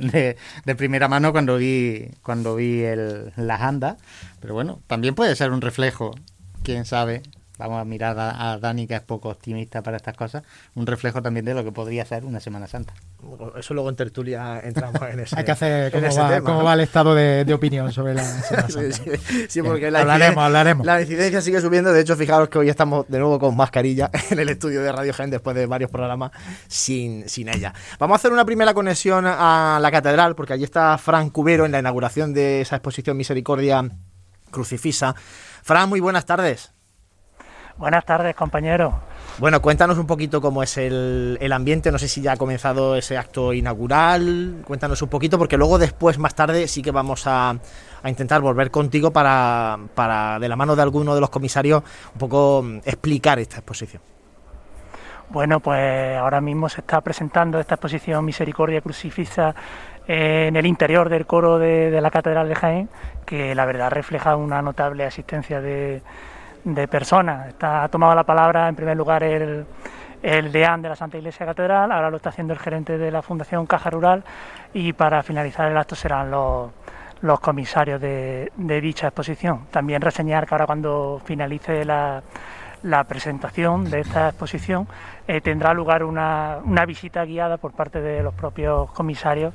de, 0.64 0.74
primera 0.74 1.06
mano 1.06 1.30
cuando 1.32 1.58
vi 1.58 2.08
cuando 2.22 2.56
vi 2.56 2.84
el, 2.84 3.34
las 3.36 3.60
andas, 3.60 3.98
pero 4.40 4.54
bueno, 4.54 4.80
también 4.86 5.14
puede 5.14 5.36
ser 5.36 5.52
un 5.52 5.60
reflejo 5.60 6.14
quién 6.62 6.86
sabe, 6.86 7.22
vamos 7.58 7.80
a 7.80 7.84
mirar 7.84 8.16
a, 8.18 8.58
Dani, 8.58 8.86
que 8.86 8.94
es 8.94 9.00
poco 9.00 9.28
optimista 9.28 9.82
para 9.82 9.96
estas 9.96 10.16
cosas, 10.16 10.42
un 10.74 10.86
reflejo 10.86 11.22
también 11.22 11.44
de 11.44 11.54
lo 11.54 11.62
que 11.62 11.72
podría 11.72 12.04
ser 12.04 12.24
una 12.24 12.40
Semana 12.40 12.66
Santa. 12.66 12.94
Eso 13.56 13.74
luego 13.74 13.88
en 13.88 13.96
tertulia 13.96 14.60
entramos 14.60 15.00
en 15.02 15.20
ese 15.20 15.38
Hay 15.38 15.44
que 15.44 15.52
hacer 15.52 15.92
cómo, 16.42 16.64
va, 16.64 16.74
el 16.74 16.80
estado 16.80 17.14
de, 17.14 17.52
opinión 17.54 17.92
sobre 17.92 18.14
la 18.14 18.24
Semana 18.42 18.68
Santa. 18.68 19.18
sí, 19.48 19.62
porque 19.62 19.90
la 19.90 20.00
hablaremos, 20.00 20.44
hablaremos. 20.44 20.86
La 20.86 21.00
incidencia 21.00 21.40
sigue 21.40 21.60
subiendo. 21.60 21.92
De 21.92 22.00
hecho, 22.00 22.16
fijaros 22.16 22.48
que 22.48 22.58
hoy 22.58 22.68
estamos 22.68 23.06
de 23.08 23.18
nuevo 23.18 23.38
con 23.38 23.56
mascarilla 23.56 24.10
en 24.30 24.38
el 24.38 24.48
estudio 24.48 24.82
de 24.82 24.90
Radio 24.90 25.14
Gen 25.14 25.30
después 25.30 25.54
de 25.54 25.66
varios 25.66 25.90
programas 25.90 26.32
sin, 26.66 27.28
sin 27.28 27.48
ella. 27.48 27.72
Vamos 27.98 28.14
a 28.14 28.16
hacer 28.16 28.32
una 28.32 28.44
primera 28.44 28.74
conexión 28.74 29.24
a 29.26 29.78
la 29.80 29.90
catedral, 29.90 30.34
porque 30.34 30.54
allí 30.54 30.64
está 30.64 30.98
Fran 30.98 31.30
Cubero 31.30 31.64
en 31.64 31.72
la 31.72 31.78
inauguración 31.78 32.34
de 32.34 32.60
esa 32.60 32.76
exposición 32.76 33.16
Misericordia 33.16 33.88
Crucifisa. 34.50 35.14
Fran, 35.62 35.88
muy 35.88 36.00
buenas 36.00 36.26
tardes. 36.26 36.74
Buenas 37.76 38.04
tardes, 38.04 38.36
compañero. 38.36 38.94
Bueno, 39.38 39.60
cuéntanos 39.60 39.98
un 39.98 40.06
poquito 40.06 40.40
cómo 40.40 40.62
es 40.62 40.78
el, 40.78 41.52
ambiente, 41.52 41.90
no 41.90 41.98
sé 41.98 42.06
si 42.06 42.22
ya 42.22 42.32
ha 42.32 42.36
comenzado 42.36 42.94
ese 42.94 43.18
acto 43.18 43.52
inaugural, 43.52 44.62
cuéntanos 44.64 45.02
un 45.02 45.08
poquito, 45.08 45.38
porque 45.38 45.56
luego 45.56 45.76
después, 45.76 46.16
más 46.18 46.36
tarde, 46.36 46.68
sí 46.68 46.82
que 46.82 46.92
vamos 46.92 47.24
a, 47.26 47.56
intentar 48.04 48.40
volver 48.42 48.70
contigo 48.70 49.10
para, 49.10 49.76
para, 49.94 50.38
de 50.38 50.48
la 50.48 50.54
mano 50.54 50.76
de 50.76 50.82
alguno 50.82 51.16
de 51.16 51.20
los 51.20 51.30
comisarios, 51.30 51.82
un 52.12 52.18
poco 52.18 52.62
mm, 52.62 52.76
explicar 52.84 53.40
esta 53.40 53.56
exposición. 53.56 54.00
Bueno, 55.30 55.58
pues 55.58 56.16
ahora 56.16 56.40
mismo 56.40 56.68
se 56.68 56.80
está 56.80 57.00
presentando 57.00 57.58
esta 57.58 57.74
exposición 57.74 58.24
Misericordia 58.24 58.82
Crucifixa 58.82 59.52
en 60.06 60.54
el 60.54 60.66
interior 60.66 61.08
del 61.08 61.26
coro 61.26 61.58
de 61.58 62.00
la 62.00 62.10
Catedral 62.10 62.48
de 62.48 62.54
Jaén, 62.54 62.88
que 63.24 63.54
la 63.54 63.64
verdad 63.64 63.90
refleja 63.90 64.36
una 64.36 64.62
notable 64.62 65.04
asistencia 65.04 65.60
de 65.60 66.02
de 66.64 66.88
personas. 66.88 67.48
Está, 67.48 67.84
ha 67.84 67.88
tomado 67.88 68.14
la 68.14 68.24
palabra 68.24 68.68
en 68.68 68.74
primer 68.74 68.96
lugar 68.96 69.22
el, 69.22 69.66
el 70.22 70.50
deán 70.50 70.80
de 70.82 70.88
la 70.88 70.96
Santa 70.96 71.18
Iglesia 71.18 71.44
Catedral, 71.44 71.92
ahora 71.92 72.10
lo 72.10 72.16
está 72.16 72.30
haciendo 72.30 72.54
el 72.54 72.58
gerente 72.58 72.96
de 72.96 73.10
la 73.10 73.22
Fundación 73.22 73.66
Caja 73.66 73.90
Rural 73.90 74.24
y 74.72 74.94
para 74.94 75.22
finalizar 75.22 75.70
el 75.70 75.76
acto 75.76 75.94
serán 75.94 76.30
los, 76.30 76.70
los 77.20 77.40
comisarios 77.40 78.00
de, 78.00 78.50
de 78.56 78.80
dicha 78.80 79.08
exposición. 79.08 79.66
También 79.70 80.00
reseñar 80.00 80.46
que 80.46 80.54
ahora 80.54 80.66
cuando 80.66 81.20
finalice 81.24 81.84
la, 81.84 82.22
la 82.84 83.04
presentación 83.04 83.90
de 83.90 84.00
esta 84.00 84.28
exposición 84.28 84.88
eh, 85.28 85.40
tendrá 85.42 85.74
lugar 85.74 86.04
una, 86.04 86.58
una, 86.64 86.86
visita 86.86 87.24
guiada 87.24 87.58
por 87.58 87.72
parte 87.72 88.00
de 88.00 88.22
los 88.22 88.34
propios 88.34 88.90
comisarios 88.92 89.52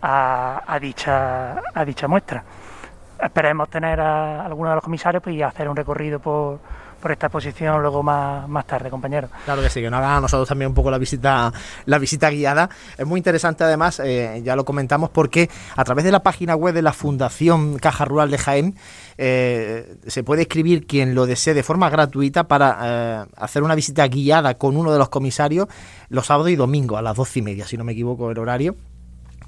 a, 0.00 0.62
a, 0.66 0.78
dicha, 0.78 1.62
a 1.74 1.84
dicha 1.84 2.08
muestra 2.08 2.42
esperemos 3.22 3.68
tener 3.68 4.00
a 4.00 4.44
algunos 4.44 4.72
de 4.72 4.74
los 4.76 4.84
comisarios 4.84 5.22
pues, 5.22 5.36
y 5.36 5.42
hacer 5.42 5.68
un 5.68 5.76
recorrido 5.76 6.18
por, 6.18 6.58
por 7.00 7.12
esta 7.12 7.26
exposición 7.26 7.80
luego 7.80 8.02
más, 8.02 8.48
más 8.48 8.66
tarde, 8.66 8.90
compañero. 8.90 9.28
Claro 9.44 9.62
que 9.62 9.70
sí, 9.70 9.80
que 9.80 9.90
nos 9.90 9.98
haga 9.98 10.16
a 10.16 10.20
nosotros 10.20 10.48
también 10.48 10.70
un 10.70 10.74
poco 10.74 10.90
la 10.90 10.98
visita, 10.98 11.52
la 11.84 11.98
visita 11.98 12.30
guiada. 12.30 12.68
Es 12.96 13.06
muy 13.06 13.18
interesante 13.18 13.64
además, 13.64 14.00
eh, 14.04 14.40
ya 14.44 14.56
lo 14.56 14.64
comentamos, 14.64 15.10
porque 15.10 15.48
a 15.76 15.84
través 15.84 16.04
de 16.04 16.12
la 16.12 16.22
página 16.22 16.56
web 16.56 16.74
de 16.74 16.82
la 16.82 16.92
Fundación 16.92 17.78
Caja 17.78 18.04
Rural 18.04 18.30
de 18.30 18.38
Jaén 18.38 18.74
eh, 19.18 19.96
se 20.06 20.22
puede 20.24 20.42
escribir 20.42 20.86
quien 20.86 21.14
lo 21.14 21.26
desee 21.26 21.54
de 21.54 21.62
forma 21.62 21.88
gratuita 21.90 22.48
para 22.48 22.78
eh, 22.82 23.24
hacer 23.36 23.62
una 23.62 23.74
visita 23.74 24.06
guiada 24.08 24.54
con 24.54 24.76
uno 24.76 24.92
de 24.92 24.98
los 24.98 25.08
comisarios 25.08 25.68
los 26.08 26.26
sábados 26.26 26.50
y 26.50 26.56
domingos 26.56 26.98
a 26.98 27.02
las 27.02 27.16
doce 27.16 27.38
y 27.38 27.42
media, 27.42 27.66
si 27.66 27.76
no 27.76 27.84
me 27.84 27.92
equivoco 27.92 28.30
el 28.30 28.38
horario 28.38 28.74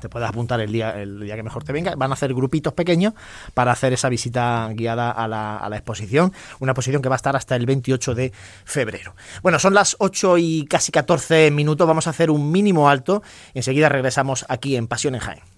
te 0.01 0.09
puedes 0.09 0.29
apuntar 0.29 0.61
el 0.61 0.73
día, 0.73 1.01
el 1.01 1.21
día 1.21 1.37
que 1.37 1.43
mejor 1.43 1.65
te 1.65 1.73
venga. 1.73 1.95
Van 1.97 2.11
a 2.11 2.15
hacer 2.15 2.35
grupitos 2.35 2.73
pequeños 2.73 3.15
para 3.55 3.73
hacer 3.73 3.93
esa 3.93 4.09
visita 4.09 4.69
guiada 4.73 5.11
a 5.11 5.29
la, 5.29 5.57
a 5.57 5.69
la 5.69 5.77
exposición. 5.77 6.33
Una 6.61 6.73
exposición 6.73 7.03
que 7.03 7.09
va 7.09 7.15
a 7.15 7.17
estar 7.17 7.37
hasta 7.37 7.57
el 7.57 7.67
28 7.67 8.15
de 8.15 8.33
febrero. 8.65 9.15
Bueno, 9.43 9.59
son 9.59 9.75
las 9.75 9.97
8 9.99 10.39
y 10.39 10.67
casi 10.67 10.93
14 10.93 11.51
minutos. 11.51 11.87
Vamos 11.87 12.07
a 12.07 12.11
hacer 12.11 12.31
un 12.31 12.51
mínimo 12.51 12.89
alto 12.89 13.23
enseguida 13.55 13.89
regresamos 13.89 14.47
aquí 14.49 14.77
en 14.77 14.87
Pasión 14.87 15.15
en 15.15 15.21
Jaén. 15.21 15.58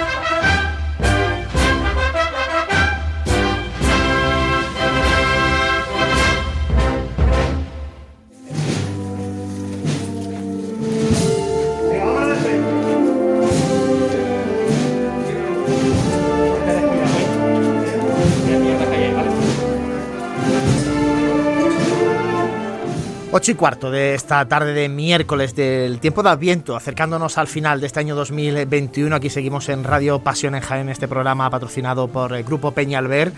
8 23.33 23.51
y 23.51 23.55
cuarto 23.55 23.89
de 23.89 24.13
esta 24.13 24.45
tarde 24.45 24.73
de 24.73 24.89
miércoles 24.89 25.55
del 25.55 25.99
tiempo 25.99 26.21
de 26.21 26.31
Adviento, 26.31 26.75
acercándonos 26.75 27.37
al 27.37 27.47
final 27.47 27.79
de 27.79 27.87
este 27.87 28.01
año 28.01 28.13
2021. 28.13 29.15
Aquí 29.15 29.29
seguimos 29.29 29.69
en 29.69 29.85
Radio 29.85 30.19
Pasión 30.19 30.53
en 30.53 30.59
Jaén, 30.59 30.89
este 30.89 31.07
programa 31.07 31.49
patrocinado 31.49 32.09
por 32.09 32.33
el 32.33 32.43
Grupo 32.43 32.71
Peñalver. 32.71 33.31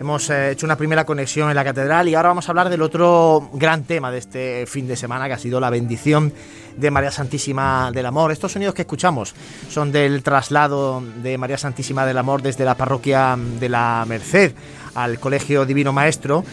Hemos 0.00 0.30
eh, 0.30 0.52
hecho 0.52 0.64
una 0.64 0.76
primera 0.76 1.04
conexión 1.04 1.50
en 1.50 1.56
la 1.56 1.64
catedral 1.64 2.08
y 2.08 2.14
ahora 2.14 2.30
vamos 2.30 2.48
a 2.48 2.52
hablar 2.52 2.70
del 2.70 2.80
otro 2.80 3.50
gran 3.52 3.84
tema 3.84 4.10
de 4.10 4.16
este 4.16 4.64
fin 4.66 4.88
de 4.88 4.96
semana 4.96 5.26
que 5.26 5.34
ha 5.34 5.38
sido 5.38 5.60
la 5.60 5.68
bendición 5.68 6.32
de 6.78 6.90
María 6.90 7.10
Santísima 7.10 7.90
del 7.92 8.06
Amor. 8.06 8.32
Estos 8.32 8.52
sonidos 8.52 8.74
que 8.74 8.82
escuchamos 8.82 9.34
son 9.68 9.92
del 9.92 10.22
traslado 10.22 11.02
de 11.16 11.36
María 11.36 11.58
Santísima 11.58 12.06
del 12.06 12.16
Amor 12.16 12.40
desde 12.40 12.64
la 12.64 12.76
parroquia 12.76 13.36
de 13.36 13.68
la 13.68 14.06
Merced 14.08 14.54
al 14.94 15.20
Colegio 15.20 15.66
Divino 15.66 15.92
Maestro 15.92 16.44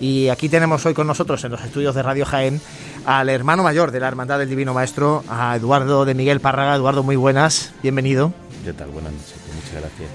y 0.00 0.28
aquí 0.30 0.48
tenemos 0.48 0.84
hoy 0.86 0.94
con 0.94 1.06
nosotros 1.06 1.44
en 1.44 1.52
los 1.52 1.62
estudios 1.62 1.94
de 1.94 2.02
Radio 2.02 2.24
Jaén 2.24 2.60
al 3.04 3.28
hermano 3.28 3.62
mayor 3.62 3.90
de 3.90 4.00
la 4.00 4.08
Hermandad 4.08 4.38
del 4.38 4.48
Divino 4.48 4.72
Maestro, 4.72 5.22
a 5.28 5.54
Eduardo 5.56 6.04
de 6.04 6.14
Miguel 6.14 6.40
Párraga. 6.40 6.74
Eduardo, 6.74 7.02
muy 7.02 7.16
buenas, 7.16 7.72
bienvenido. 7.82 8.32
¿Qué 8.64 8.72
tal? 8.72 8.88
Buenas 8.88 9.12
noches, 9.12 9.36
muchas 9.54 9.72
gracias. 9.72 10.10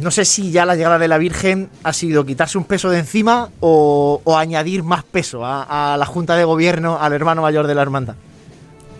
No 0.00 0.10
sé 0.10 0.24
si 0.24 0.50
ya 0.50 0.66
la 0.66 0.74
llegada 0.74 0.98
de 0.98 1.06
la 1.06 1.18
Virgen 1.18 1.70
ha 1.84 1.92
sido 1.92 2.26
quitarse 2.26 2.58
un 2.58 2.64
peso 2.64 2.90
de 2.90 2.98
encima 2.98 3.50
o, 3.60 4.20
añadir 4.36 4.82
más 4.82 5.04
peso 5.04 5.42
a, 5.44 5.96
la 5.96 6.06
Junta 6.06 6.34
de 6.36 6.42
Gobierno, 6.42 6.98
al 7.00 7.12
hermano 7.12 7.42
mayor 7.42 7.68
de 7.68 7.76
la 7.76 7.82
Hermandad. 7.82 8.16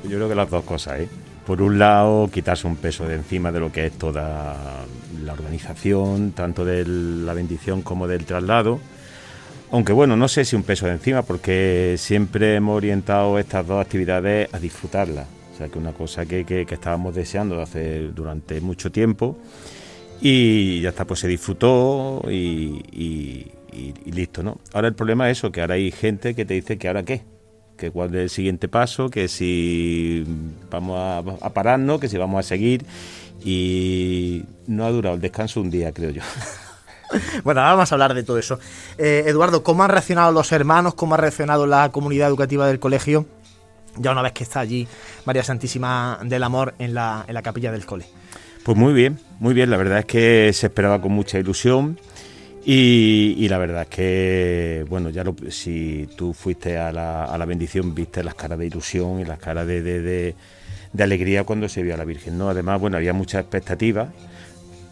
Yo 0.04 0.10
creo 0.10 0.28
que 0.28 0.36
las 0.36 0.50
dos 0.50 0.62
cosas, 0.64 1.00
¿eh? 1.00 1.08
Por 1.46 1.60
un 1.60 1.78
lado, 1.78 2.30
quitarse 2.32 2.66
un 2.66 2.76
peso 2.76 3.06
de 3.06 3.16
encima 3.16 3.50
de 3.50 3.60
lo 3.60 3.72
que 3.72 3.86
es 3.86 3.98
toda 3.98 4.56
la 5.24 5.32
organización, 5.32 6.32
tanto 6.32 6.64
de 6.64 6.86
la 6.86 7.34
bendición 7.34 7.82
como 7.82 8.06
del 8.06 8.24
traslado 8.24 8.80
aunque 9.70 9.92
bueno, 9.92 10.16
no 10.16 10.28
sé 10.28 10.44
si 10.44 10.56
un 10.56 10.62
peso 10.62 10.86
de 10.86 10.92
encima, 10.92 11.22
porque 11.22 11.96
siempre 11.98 12.54
hemos 12.54 12.76
orientado 12.76 13.38
estas 13.38 13.66
dos 13.66 13.84
actividades 13.84 14.52
a 14.52 14.58
disfrutarlas. 14.58 15.26
O 15.54 15.56
sea, 15.56 15.68
que 15.68 15.78
una 15.78 15.92
cosa 15.92 16.26
que, 16.26 16.44
que, 16.44 16.66
estábamos 16.68 17.14
deseando 17.14 17.60
hace 17.62 18.08
durante 18.08 18.60
mucho 18.60 18.90
tiempo 18.90 19.38
y 20.20 20.80
ya 20.80 20.88
está, 20.88 21.06
pues 21.06 21.20
se 21.20 21.28
disfrutó 21.28 22.22
y, 22.28 23.52
listo, 24.06 24.42
¿no? 24.42 24.58
Ahora 24.72 24.88
el 24.88 24.94
problema 24.94 25.30
es 25.30 25.38
eso, 25.38 25.52
que 25.52 25.60
ahora 25.60 25.74
hay 25.74 25.90
gente 25.92 26.34
que 26.34 26.44
te 26.44 26.54
dice 26.54 26.78
que 26.78 26.88
ahora 26.88 27.04
qué, 27.04 27.22
que 27.76 27.90
cuál 27.90 28.14
es 28.14 28.22
el 28.22 28.30
siguiente 28.30 28.68
paso, 28.68 29.10
que 29.10 29.28
si 29.28 30.24
vamos 30.70 30.98
a, 30.98 31.50
pararnos, 31.50 32.00
que 32.00 32.08
si 32.08 32.16
vamos 32.16 32.40
a 32.44 32.48
seguir 32.48 32.84
y 33.44 34.44
no 34.66 34.86
ha 34.86 34.90
durado 34.90 35.16
el 35.16 35.20
descanso 35.20 35.60
un 35.60 35.70
día, 35.70 35.92
creo 35.92 36.10
yo. 36.10 36.22
Bueno, 37.44 37.60
ahora 37.60 37.74
vamos 37.74 37.92
a 37.92 37.94
hablar 37.94 38.14
de 38.14 38.22
todo 38.22 38.38
eso. 38.38 38.58
Eh, 38.98 39.24
Eduardo, 39.26 39.62
¿cómo 39.62 39.84
han 39.84 39.90
reaccionado 39.90 40.32
los 40.32 40.52
hermanos? 40.52 40.94
¿Cómo 40.94 41.14
ha 41.14 41.18
reaccionado 41.18 41.66
la 41.66 41.90
comunidad 41.90 42.28
educativa 42.28 42.66
del 42.66 42.78
colegio? 42.78 43.26
Ya 43.96 44.12
una 44.12 44.22
vez 44.22 44.32
que 44.32 44.44
está 44.44 44.60
allí 44.60 44.88
María 45.24 45.42
Santísima 45.42 46.18
del 46.22 46.42
Amor 46.42 46.74
en 46.78 46.94
la, 46.94 47.24
en 47.28 47.34
la 47.34 47.42
capilla 47.42 47.70
del 47.70 47.86
cole. 47.86 48.06
Pues 48.64 48.76
muy 48.76 48.92
bien, 48.92 49.18
muy 49.38 49.54
bien. 49.54 49.70
La 49.70 49.76
verdad 49.76 50.00
es 50.00 50.06
que 50.06 50.50
se 50.52 50.66
esperaba 50.66 51.00
con 51.00 51.12
mucha 51.12 51.38
ilusión. 51.38 51.98
Y, 52.66 53.46
la 53.48 53.58
verdad 53.58 53.82
es 53.82 53.88
que, 53.88 54.86
bueno, 54.88 55.10
ya 55.10 55.22
si 55.50 56.08
tú 56.16 56.32
fuiste 56.32 56.78
a 56.78 56.92
la, 56.92 57.26
a 57.26 57.36
la, 57.36 57.44
bendición, 57.44 57.94
viste 57.94 58.24
las 58.24 58.34
caras 58.34 58.58
de 58.58 58.66
ilusión 58.66 59.20
y 59.20 59.26
las 59.26 59.38
caras 59.38 59.66
de, 59.66 59.82
de, 59.82 60.34
alegría 60.98 61.44
cuando 61.44 61.68
se 61.68 61.82
vio 61.82 61.92
a 61.92 61.98
la 61.98 62.06
Virgen, 62.06 62.38
¿no? 62.38 62.48
Además, 62.48 62.80
bueno, 62.80 62.96
había 62.96 63.12
muchas 63.12 63.42
expectativas. 63.42 64.08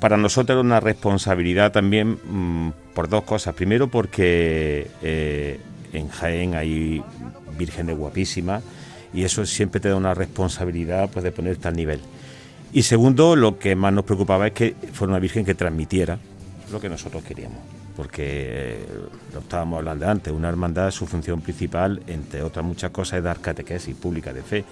Para 0.02 0.16
nosotros 0.16 0.56
era 0.56 0.61
una 0.61 0.80
responsabilidad 0.80 1.71
también 1.71 2.18
mm, 2.25 2.73
por 2.92 3.09
dos 3.09 3.23
cosas. 3.23 3.54
Primero, 3.54 3.87
porque 3.87 4.90
eh, 5.00 5.61
en 5.92 6.09
Jaén 6.09 6.56
hay 6.56 7.00
vírgenes 7.56 7.97
guapísimas 7.97 8.64
y 9.14 9.23
eso 9.23 9.47
siempre 9.47 9.80
te 9.80 9.90
da 9.90 9.94
una 9.94 10.12
responsabilidad 10.12 11.09
pues, 11.09 11.23
de 11.23 11.30
ponerte 11.30 11.68
al 11.68 11.76
nivel. 11.76 12.00
Y 12.73 12.82
segundo, 12.82 13.37
lo 13.37 13.61
que 13.61 13.76
más 13.76 13.92
nos 13.92 14.04
preocupaba 14.04 14.49
es 14.49 14.54
que 14.54 14.75
fuera 14.92 15.12
una 15.12 15.21
Virgen 15.21 15.44
que 15.44 15.54
transmitiera 15.54 16.18
lo 16.73 16.80
que 16.80 16.88
nosotros 16.88 17.23
queríamos. 17.23 17.59
Porque 17.97 18.25
eh, 18.26 18.87
lo 19.32 19.38
estábamos 19.38 19.78
hablando 19.78 20.09
antes, 20.09 20.32
una 20.32 20.49
hermandad, 20.49 20.90
su 20.90 21.06
función 21.06 21.40
principal, 21.42 22.02
entre 22.09 22.42
otras 22.42 22.66
muchas 22.66 22.90
cosas, 22.90 23.18
es 23.18 23.24
dar 23.24 23.38
catequesis 23.38 23.94
pública 23.94 24.33
de 24.33 24.42
fe. 24.42 24.64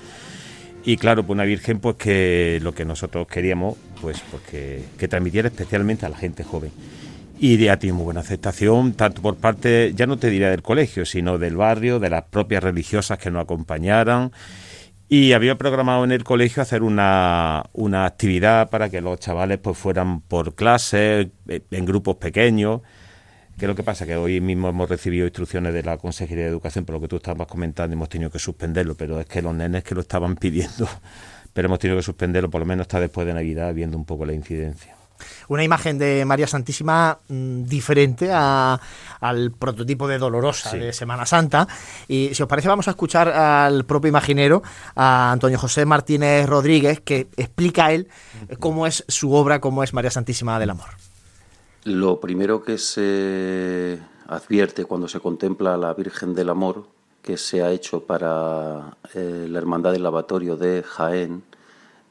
Y 0.85 0.97
claro, 0.97 1.23
pues 1.23 1.35
una 1.35 1.45
Virgen, 1.45 1.79
pues 1.79 1.97
que 1.97 2.59
lo 2.63 2.73
que 2.75 2.85
nosotros 2.85 3.27
queríamos, 3.27 3.77
pues, 4.01 4.23
pues 4.31 4.43
que, 4.99 5.09
transmitiera 5.09 5.49
especialmente 5.49 6.07
a 6.07 6.09
la 6.09 6.17
gente 6.17 6.43
joven. 6.43 6.73
Y 7.39 7.57
ya 7.59 7.79
tiene 7.79 7.95
muy 7.95 8.05
buena 8.05 8.21
aceptación, 8.21 8.93
tanto 8.95 9.23
por 9.23 9.37
parte, 9.37 9.93
ya 9.95 10.07
no 10.07 10.19
te 10.19 10.29
diría 10.31 10.51
del 10.51 10.63
colegio, 10.63 11.07
sino 11.07 11.39
del 11.39 11.57
barrio, 11.57 11.99
de 11.99 12.11
las 12.11 12.25
propias 12.25 12.63
religiosas 12.63 13.19
que 13.19 13.31
nos 13.31 13.43
acompañaran 13.43 14.33
y 15.13 15.33
había 15.33 15.59
programado 15.59 16.05
en 16.05 16.13
el 16.13 16.23
colegio 16.23 16.63
hacer 16.63 16.85
una, 16.85 17.65
una 17.73 18.07
actividad 18.07 18.71
para 18.71 18.91
que 18.91 19.01
los 19.01 19.19
chavales 19.19 19.59
pues 19.59 19.77
fueran 19.77 20.21
por 20.21 20.55
clase, 20.55 21.33
eh, 21.49 21.63
en 21.73 21.85
grupos 21.85 22.15
pequeños. 22.17 22.83
Que 23.61 23.67
lo 23.67 23.75
que 23.75 23.83
pasa 23.83 24.07
que 24.07 24.17
hoy 24.17 24.41
mismo 24.41 24.71
hemos 24.71 24.89
recibido 24.89 25.27
instrucciones 25.27 25.75
de 25.75 25.83
la 25.83 25.99
Consejería 25.99 26.45
de 26.45 26.51
Educación, 26.51 26.87
por 26.87 26.95
lo 26.95 27.01
que 27.03 27.09
tú 27.09 27.17
estabas 27.17 27.47
comentando, 27.47 27.93
hemos 27.93 28.09
tenido 28.09 28.31
que 28.31 28.39
suspenderlo, 28.39 28.95
pero 28.95 29.21
es 29.21 29.27
que 29.27 29.43
los 29.43 29.55
nenes 29.55 29.85
que 29.85 29.95
lo 29.95 30.01
estaban 30.01 30.35
pidiendo, 30.37 30.89
pero 31.53 31.67
hemos 31.67 31.79
tenido 31.79 31.99
que 31.99 32.03
suspenderlo 32.03 32.49
por 32.49 32.61
lo 32.61 32.67
menos 32.67 32.85
hasta 32.85 33.01
después 33.01 33.27
de 33.27 33.35
Navidad, 33.35 33.75
viendo 33.75 33.99
un 33.99 34.07
poco 34.07 34.25
la 34.25 34.33
incidencia 34.33 34.97
una 35.49 35.63
imagen 35.63 35.99
de 35.99 36.25
María 36.25 36.47
Santísima 36.47 37.19
mm, 37.29 37.65
diferente 37.65 38.33
al 38.33 39.53
prototipo 39.59 40.09
de 40.09 40.17
Dolorosa 40.17 40.75
de 40.75 40.95
Semana 40.95 41.27
Santa. 41.27 41.69
Y 42.09 42.31
si 42.33 42.43
os 42.43 42.49
parece, 42.49 42.69
vamos 42.69 42.89
a 42.89 42.93
escuchar 42.93 43.29
al 43.29 43.85
propio 43.85 44.09
imaginero, 44.09 44.63
a 44.97 45.33
Antonio 45.33 45.59
José 45.59 45.85
Martínez 45.85 46.47
Rodríguez, 46.47 47.01
que 47.01 47.29
explica 47.37 47.87
a 47.87 47.93
él 47.93 48.09
cómo 48.59 48.87
es 48.87 49.05
su 49.09 49.35
obra, 49.35 49.61
cómo 49.61 49.83
es 49.83 49.93
María 49.93 50.11
Santísima 50.11 50.59
del 50.59 50.71
Amor. 50.71 51.10
Lo 51.85 52.21
primero 52.21 52.63
que 52.63 52.77
se 52.77 53.99
advierte 54.27 54.85
cuando 54.85 55.09
se 55.09 55.21
contempla 55.21 55.75
a 55.75 55.79
la 55.79 55.95
Virgen 55.95 56.35
del 56.35 56.51
Amor, 56.51 56.85
que 57.23 57.39
se 57.39 57.63
ha 57.63 57.71
hecho 57.71 58.05
para 58.05 58.99
eh, 59.15 59.47
la 59.49 59.59
Hermandad 59.59 59.93
del 59.93 60.03
Lavatorio 60.03 60.57
de 60.57 60.83
Jaén, 60.83 61.43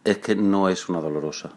es 0.04 0.18
que 0.18 0.36
no 0.36 0.70
es 0.70 0.90
una 0.90 1.02
dolorosa. 1.02 1.52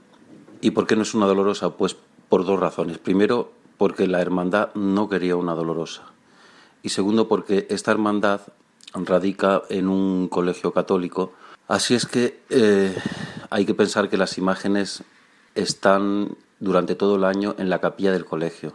¿Y 0.61 0.72
por 0.72 0.87
qué 0.87 0.94
no 0.94 1.03
es 1.03 1.14
una 1.14 1.27
dolorosa? 1.27 1.70
Pues 1.70 1.96
por 2.29 2.44
dos 2.44 2.61
razones. 2.61 2.98
Primero, 2.98 3.51
porque 3.79 4.07
la 4.07 4.20
hermandad 4.20 4.75
no 4.75 5.09
quería 5.09 5.37
una 5.37 5.55
dolorosa. 5.55 6.03
Y 6.83 6.90
segundo, 6.90 7.29
porque 7.29 7.66
esta 7.70 7.92
hermandad 7.92 8.42
radica 8.92 9.62
en 9.70 9.88
un 9.88 10.29
colegio 10.29 10.72
católico. 10.72 11.33
Así 11.66 11.94
es 11.94 12.05
que 12.05 12.42
eh, 12.51 12.94
hay 13.48 13.64
que 13.64 13.75
pensar 13.75 14.11
que 14.11 14.18
las 14.18 14.37
imágenes 14.37 15.03
están 15.55 16.37
durante 16.62 16.94
todo 16.94 17.16
el 17.16 17.25
año 17.25 17.57
en 17.59 17.68
la 17.68 17.81
capilla 17.81 18.12
del 18.12 18.25
colegio. 18.25 18.75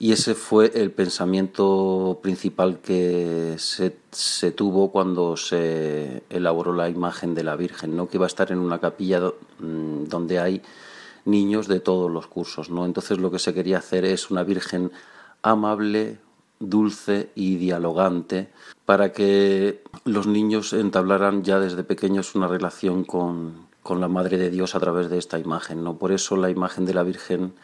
Y 0.00 0.12
ese 0.12 0.34
fue 0.34 0.72
el 0.74 0.90
pensamiento 0.90 2.18
principal 2.20 2.80
que 2.80 3.54
se, 3.58 4.50
tuvo 4.50 4.90
cuando 4.90 5.36
se 5.36 6.24
elaboró 6.30 6.72
la 6.72 6.88
imagen 6.88 7.34
de 7.34 7.44
la 7.44 7.54
Virgen, 7.56 7.96
¿no? 7.96 8.08
que 8.08 8.16
iba 8.16 8.26
a 8.26 8.28
estar 8.28 8.50
en 8.50 8.58
una 8.58 8.80
capilla 8.80 9.20
mm, 9.20 10.04
donde 10.04 10.40
hay 10.40 10.62
niños 11.24 11.68
de 11.68 11.78
todos 11.78 12.10
los 12.10 12.26
cursos, 12.26 12.70
¿no? 12.70 12.84
Entonces 12.86 13.18
lo 13.18 13.30
que 13.30 13.38
se 13.38 13.54
quería 13.54 13.78
hacer 13.78 14.04
es 14.04 14.30
una 14.30 14.42
Virgen 14.42 14.90
amable, 15.42 16.18
dulce 16.58 17.30
y 17.34 17.56
dialogante 17.56 18.48
para 18.84 19.12
que 19.12 19.82
los 20.04 20.26
niños 20.26 20.72
entablaran 20.72 21.44
ya 21.44 21.60
desde 21.60 21.84
pequeños 21.84 22.34
una 22.34 22.48
relación 22.48 23.04
con, 23.04 23.67
con 23.88 24.02
la 24.02 24.08
Madre 24.08 24.36
de 24.36 24.50
Dios 24.50 24.74
a 24.74 24.80
través 24.80 25.08
de 25.08 25.16
esta 25.16 25.38
imagen, 25.38 25.82
¿no? 25.82 25.96
Por 25.96 26.12
eso 26.12 26.36
la 26.36 26.50
imagen 26.50 26.84
de 26.84 26.92
la 26.92 27.04
Virgen 27.04 27.54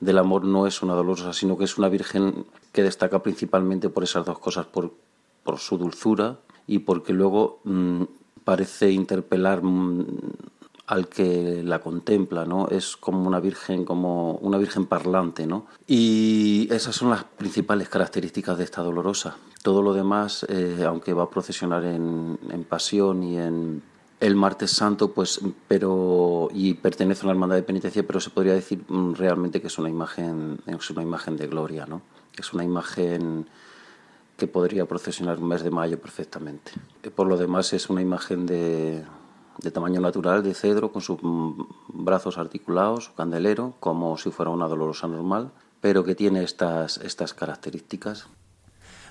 del 0.00 0.18
amor 0.18 0.44
no 0.44 0.66
es 0.66 0.82
una 0.82 0.94
dolorosa, 0.94 1.32
sino 1.32 1.56
que 1.56 1.62
es 1.62 1.78
una 1.78 1.88
Virgen 1.88 2.46
que 2.72 2.82
destaca 2.82 3.22
principalmente 3.22 3.88
por 3.88 4.02
esas 4.02 4.26
dos 4.26 4.40
cosas, 4.40 4.66
por, 4.66 4.92
por 5.44 5.60
su 5.60 5.78
dulzura 5.78 6.40
y 6.66 6.80
porque 6.80 7.12
luego 7.12 7.60
mm, 7.62 8.02
parece 8.42 8.90
interpelar 8.90 9.62
mm, 9.62 10.04
al 10.88 11.06
que 11.06 11.62
la 11.62 11.78
contempla, 11.78 12.44
¿no? 12.44 12.66
Es 12.70 12.96
como 12.96 13.24
una 13.28 13.38
virgen, 13.38 13.84
como 13.84 14.32
una 14.38 14.58
virgen 14.58 14.86
parlante, 14.86 15.46
¿no? 15.46 15.66
Y 15.86 16.66
esas 16.72 16.96
son 16.96 17.10
las 17.10 17.22
principales 17.22 17.88
características 17.88 18.58
de 18.58 18.64
esta 18.64 18.82
dolorosa. 18.82 19.36
Todo 19.62 19.80
lo 19.82 19.92
demás, 19.92 20.44
eh, 20.48 20.82
aunque 20.84 21.12
va 21.12 21.22
a 21.22 21.30
procesionar 21.30 21.84
en, 21.84 22.36
pasión 22.68 23.22
y 23.22 23.38
en 23.38 23.82
el 24.20 24.34
martes 24.34 24.72
santo, 24.72 25.12
pues, 25.12 25.40
pero 25.68 26.48
y 26.52 26.74
pertenece 26.74 27.22
a 27.22 27.26
la 27.26 27.32
hermandad 27.32 27.56
de 27.56 27.62
penitencia, 27.62 28.06
pero 28.06 28.20
se 28.20 28.30
podría 28.30 28.54
decir 28.54 28.84
mm, 28.88 29.14
realmente 29.14 29.60
que 29.60 29.68
es 29.68 29.78
una 29.78 29.88
imagen, 29.88 30.60
es 30.66 30.90
una 30.90 31.02
imagen 31.02 31.36
de 31.36 31.46
gloria, 31.46 31.86
¿no? 31.86 32.02
Es 32.36 32.52
una 32.52 32.64
imagen 32.64 33.46
que 34.36 34.46
podría 34.46 34.86
procesionar 34.86 35.38
un 35.38 35.48
mes 35.48 35.62
de 35.62 35.70
mayo 35.70 36.00
perfectamente. 36.00 36.72
Por 37.14 37.26
lo 37.26 37.36
demás 37.36 37.72
es 37.72 37.90
una 37.90 38.00
imagen 38.00 38.46
de, 38.46 39.04
tamaño 39.72 40.00
natural 40.00 40.44
de 40.44 40.54
cedro 40.54 40.92
con 40.92 41.02
sus 41.02 41.18
brazos 41.88 42.38
articulados, 42.38 43.06
su 43.06 43.14
candelero, 43.14 43.74
como 43.80 44.16
si 44.16 44.30
fuera 44.30 44.52
una 44.52 44.68
dolorosa 44.68 45.08
normal, 45.08 45.50
pero 45.80 46.04
que 46.04 46.14
tiene 46.14 46.44
estas, 46.44 46.98
estas 46.98 47.34
características. 47.34 48.28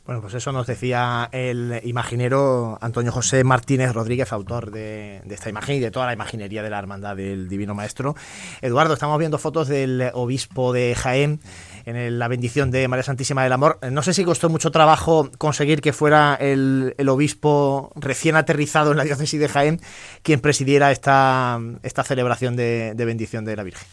Bueno, 0.08 0.22
pues 0.22 0.36
eso 0.36 0.54
nos 0.54 0.66
decía 0.66 1.28
el 1.34 1.82
imaginero 1.84 2.78
Antonio 2.80 3.12
José 3.12 3.44
Martínez 3.44 3.92
Rodríguez, 3.92 4.32
autor 4.32 4.72
de, 4.72 5.22
esta 5.30 5.50
imagen 5.50 5.76
y 5.76 5.80
de 5.82 5.92
toda 5.92 6.06
la 6.06 6.14
imaginería 6.14 6.64
de 6.64 6.70
la 6.70 6.80
Hermandad 6.80 7.18
del 7.18 7.50
Divino 7.50 7.76
Maestro. 7.76 8.16
Eduardo, 8.62 8.94
estamos 8.94 9.20
viendo 9.20 9.38
fotos 9.38 9.68
del 9.68 10.10
obispo 10.14 10.72
de 10.72 10.96
Jaén 10.96 11.42
en 11.84 12.20
la 12.20 12.30
bendición 12.30 12.72
de 12.72 12.88
María 12.88 13.04
Santísima 13.04 13.44
del 13.44 13.52
Amor. 13.52 13.80
No 13.92 14.02
sé 14.02 14.14
si 14.14 14.24
costó 14.24 14.48
mucho 14.48 14.72
trabajo 14.72 15.30
conseguir 15.38 15.82
que 15.82 15.92
fuera 15.92 16.36
el, 16.36 16.96
obispo 17.10 17.92
recién 17.98 18.38
aterrizado 18.38 18.92
en 18.92 18.98
la 19.00 19.04
diócesis 19.04 19.38
de 19.38 19.50
Jaén 19.50 19.82
quien 20.24 20.40
presidiera 20.40 20.90
esta, 20.94 21.60
esta 21.84 22.06
celebración 22.06 22.56
de 22.56 22.96
bendición 22.98 23.44
de 23.44 23.58
la 23.58 23.64
Virgen. 23.64 23.86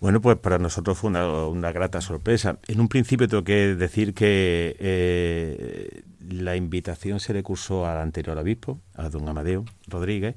Bueno, 0.00 0.22
pues 0.22 0.38
para 0.38 0.58
nosotros 0.58 0.96
fue 0.98 1.10
una, 1.10 1.72
grata 1.72 2.00
sorpresa. 2.00 2.58
En 2.68 2.80
un 2.80 2.88
principio 2.88 3.28
tengo 3.28 3.44
que 3.44 3.74
decir 3.74 4.14
que 4.14 4.74
eh, 4.78 6.02
la 6.26 6.56
invitación 6.56 7.20
se 7.20 7.34
le 7.34 7.42
cursó 7.42 7.86
al 7.86 7.98
anterior 7.98 8.38
obispo, 8.38 8.80
a 8.94 9.10
don 9.10 9.28
Amadeo 9.28 9.66
Rodríguez, 9.88 10.36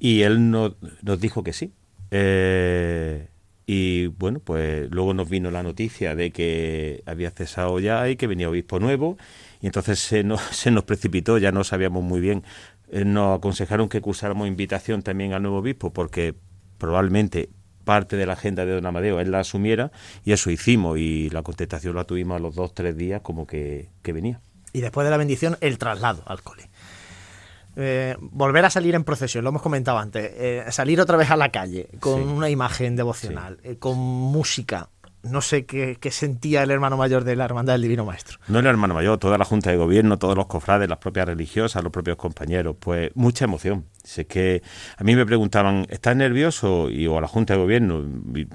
y 0.00 0.22
él 0.22 0.50
nos 0.50 0.74
dijo 1.20 1.44
que 1.44 1.52
sí. 1.52 1.72
Eh, 2.10 3.28
y 3.64 4.08
bueno, 4.08 4.40
pues 4.40 4.90
luego 4.90 5.14
nos 5.14 5.30
vino 5.30 5.52
la 5.52 5.62
noticia 5.62 6.16
de 6.16 6.32
que 6.32 7.04
había 7.06 7.30
cesado 7.30 7.78
ya 7.78 8.08
y 8.08 8.16
que 8.16 8.26
venía 8.26 8.48
obispo 8.50 8.80
nuevo, 8.80 9.16
y 9.60 9.66
entonces 9.66 10.00
se 10.00 10.24
nos, 10.24 10.40
se 10.50 10.72
nos 10.72 10.82
precipitó, 10.82 11.38
ya 11.38 11.52
no 11.52 11.62
sabíamos 11.62 12.02
muy 12.02 12.20
bien. 12.20 12.42
Eh, 12.90 13.04
nos 13.04 13.38
aconsejaron 13.38 13.88
que 13.88 14.00
cursáramos 14.00 14.48
invitación 14.48 15.02
también 15.02 15.32
al 15.32 15.42
nuevo 15.42 15.58
obispo, 15.58 15.92
porque 15.92 16.34
probablemente 16.78 17.50
parte 17.84 18.16
de 18.16 18.26
la 18.26 18.34
agenda 18.34 18.64
de 18.64 18.72
don 18.72 18.86
Amadeo 18.86 19.20
él 19.20 19.30
la 19.30 19.40
asumiera 19.40 19.90
y 20.24 20.32
eso 20.32 20.50
hicimos 20.50 20.98
y 20.98 21.30
la 21.30 21.42
contestación 21.42 21.96
la 21.96 22.04
tuvimos 22.04 22.36
a 22.36 22.38
los 22.40 22.54
dos, 22.54 22.74
tres 22.74 22.96
días 22.96 23.20
como 23.22 23.46
que, 23.46 23.88
venía. 24.04 24.40
Y 24.72 24.80
después 24.80 25.04
de 25.04 25.10
la 25.10 25.16
bendición, 25.16 25.56
el 25.60 25.78
traslado 25.78 26.22
al 26.26 26.42
cole. 26.42 26.68
eh, 27.76 28.16
volver 28.20 28.64
a 28.64 28.70
salir 28.70 28.94
en 28.94 29.04
procesión, 29.04 29.44
lo 29.44 29.50
hemos 29.50 29.62
comentado 29.62 29.98
antes, 29.98 30.30
eh, 30.34 30.64
salir 30.70 31.00
otra 31.00 31.16
vez 31.16 31.30
a 31.30 31.36
la 31.36 31.50
calle 31.50 31.88
con 32.00 32.28
una 32.28 32.50
imagen 32.50 32.96
devocional, 32.96 33.58
eh, 33.62 33.76
con 33.76 33.98
música, 33.98 34.88
no 35.22 35.40
sé 35.40 35.66
qué, 35.66 35.98
sentía 36.10 36.62
el 36.62 36.70
hermano 36.70 36.96
mayor 36.96 37.24
de 37.24 37.36
la 37.36 37.44
Hermandad 37.44 37.74
del 37.74 37.82
Divino 37.82 38.04
Maestro. 38.04 38.38
No 38.48 38.58
el 38.58 38.66
hermano 38.66 38.94
mayor, 38.94 39.18
toda 39.18 39.36
la 39.38 39.44
Junta 39.44 39.70
de 39.70 39.76
Gobierno, 39.76 40.18
todos 40.18 40.36
los 40.36 40.46
cofrades, 40.46 40.88
las 40.88 40.98
propias 40.98 41.26
religiosas, 41.26 41.82
los 41.82 41.92
propios 41.92 42.16
compañeros, 42.16 42.76
pues 42.78 43.10
mucha 43.14 43.44
emoción. 43.44 43.84
Si 44.02 44.22
es 44.22 44.26
que 44.26 44.62
a 44.96 45.04
mí 45.04 45.14
me 45.14 45.26
preguntaban, 45.26 45.86
¿estás 45.90 46.16
nervioso? 46.16 46.88
Y, 46.90 47.06
o 47.06 47.18
a 47.18 47.20
la 47.20 47.28
Junta 47.28 47.54
de 47.54 47.60
Gobierno, 47.60 48.04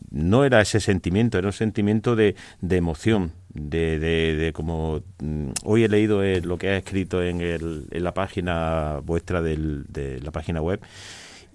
no 0.10 0.43
era 0.43 0.62
ese 0.62 0.80
sentimiento, 0.80 1.38
era 1.38 1.47
un 1.47 1.54
sentimiento 1.54 2.15
de, 2.15 2.36
de 2.62 2.78
emoción, 2.78 3.34
de, 3.54 3.99
de, 3.99 4.54
como 4.54 5.01
mm, 5.19 5.49
hoy 5.63 5.84
he 5.84 5.88
leído 5.88 6.21
lo 6.43 6.58
que 6.58 6.69
ha 6.69 6.78
escrito 6.78 7.23
en, 7.23 7.41
el, 7.41 7.88
en 7.91 8.04
la 8.04 8.13
página 8.13 8.99
vuestra 9.04 9.41
del, 9.41 9.86
de 9.88 10.19
la 10.19 10.32
página 10.32 10.62
web 10.62 10.82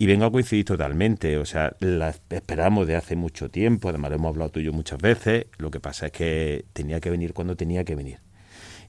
y 0.00 0.06
vengo 0.06 0.24
a 0.24 0.32
coincidir 0.32 0.64
totalmente. 0.64 1.36
O 1.36 1.44
sea, 1.44 1.76
la 1.78 2.14
esperamos 2.30 2.86
de 2.86 2.96
hace 2.96 3.16
mucho 3.16 3.50
tiempo, 3.50 3.90
además 3.90 4.12
lo 4.12 4.16
hemos 4.16 4.28
hablado 4.30 4.50
tú 4.50 4.60
y 4.60 4.64
yo 4.64 4.72
muchas 4.72 4.98
veces. 4.98 5.44
Lo 5.58 5.70
que 5.70 5.78
pasa 5.78 6.06
es 6.06 6.12
que 6.12 6.64
tenía 6.72 7.00
que 7.00 7.10
venir 7.10 7.34
cuando 7.34 7.54
tenía 7.54 7.84
que 7.84 7.94
venir. 7.94 8.18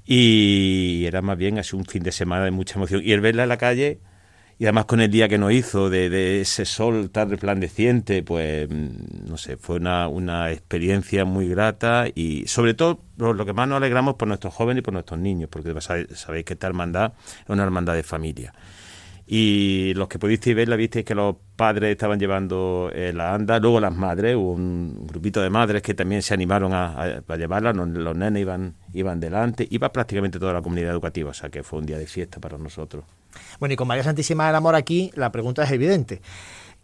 Y 0.06 1.04
era 1.06 1.22
más 1.22 1.38
bien 1.38 1.60
así 1.60 1.76
un 1.76 1.84
fin 1.84 2.02
de 2.02 2.14
semana 2.14 2.46
de 2.46 2.52
mucha 2.52 2.76
emoción. 2.76 3.02
Y 3.04 3.12
el 3.12 3.20
verla 3.20 3.44
en 3.44 3.50
la 3.50 3.58
calle, 3.58 4.00
y 4.58 4.64
además 4.64 4.86
con 4.86 5.02
el 5.02 5.12
día 5.12 5.28
que 5.28 5.38
nos 5.38 5.52
hizo, 5.52 5.90
de, 5.90 6.40
ese 6.40 6.64
sol 6.64 7.10
tan 7.10 7.30
resplandeciente, 7.30 8.24
pues 8.24 8.70
mm, 8.70 9.28
no 9.28 9.36
sé, 9.36 9.58
fue 9.58 9.76
una, 9.76 10.08
una 10.08 10.50
experiencia 10.52 11.26
muy 11.26 11.50
grata 11.50 12.06
y 12.16 12.48
sobre 12.48 12.74
todo 12.74 13.04
lo 13.18 13.46
que 13.46 13.52
más 13.52 13.68
nos 13.68 13.76
alegramos 13.76 14.16
por 14.16 14.30
nuestros 14.30 14.54
jóvenes 14.54 14.80
y 14.80 14.84
por 14.84 14.94
nuestros 14.94 15.20
niños, 15.20 15.50
porque 15.52 15.76
sabéis 15.82 16.46
que 16.46 16.54
esta 16.54 16.68
hermandad 16.68 17.12
es 17.44 17.50
una 17.50 17.64
hermandad 17.64 17.96
de 17.96 18.04
familia. 18.04 18.54
Y 19.28 19.94
los 19.96 20.08
que 20.08 20.20
pudisteis 20.20 20.56
verla, 20.56 20.76
visteis 20.76 21.06
que 21.06 21.16
los 21.16 21.36
padres 21.56 21.92
estaban 21.92 22.20
llevando 22.20 22.92
eh, 22.94 23.14
la 23.14 23.34
anda, 23.34 23.60
luego 23.60 23.80
las 23.80 23.96
madres, 23.96 24.36
hubo 24.36 24.52
un 24.52 25.08
grupito 25.08 25.42
de 25.42 25.50
madres 25.50 25.82
que 25.82 25.94
también 25.94 26.22
se 26.22 26.34
animaron 26.34 26.74
a, 26.74 27.22
llevarla, 27.38 27.72
los, 27.72 28.16
nenes 28.16 28.42
iban, 28.42 28.76
iban 28.94 29.20
delante, 29.20 29.68
iba 29.70 29.92
prácticamente 29.92 30.40
toda 30.40 30.54
la 30.54 30.62
comunidad 30.62 30.92
educativa, 30.92 31.30
o 31.30 31.34
sea 31.34 31.50
que 31.50 31.64
fue 31.64 31.80
un 31.80 31.86
día 31.86 31.98
de 31.98 32.08
fiesta 32.08 32.40
para 32.40 32.58
nosotros. 32.58 33.06
Bueno, 33.60 33.74
y 33.74 33.76
con 33.78 33.88
María 33.88 34.04
Santísima 34.04 34.48
del 34.48 34.56
Amor 34.56 34.76
aquí, 34.76 35.12
la 35.16 35.32
pregunta 35.32 35.64
es 35.64 35.72
evidente. 35.72 36.22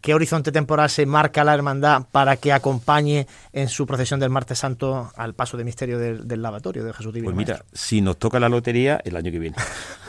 ¿Qué 0.00 0.14
horizonte 0.14 0.52
temporal 0.52 0.88
se 0.90 1.06
marca 1.06 1.42
la 1.42 1.54
hermandad 1.54 2.04
para 2.12 2.36
que 2.36 2.52
acompañe 2.52 3.26
en 3.52 3.68
su 3.68 3.84
procesión 3.84 4.20
del 4.20 4.30
martes 4.30 4.60
santo 4.60 5.10
al 5.16 5.34
paso 5.34 5.56
de 5.56 5.64
misterio 5.64 5.98
del, 5.98 6.40
lavatorio 6.40 6.84
de 6.84 6.92
Jesús 6.92 7.12
Divino? 7.12 7.34
Pues 7.34 7.36
mira, 7.36 7.64
si 7.72 8.00
nos 8.00 8.16
toca 8.16 8.38
la 8.38 8.48
lotería, 8.48 9.00
el 9.04 9.16
año 9.16 9.32
que 9.32 9.38
viene. 9.40 9.56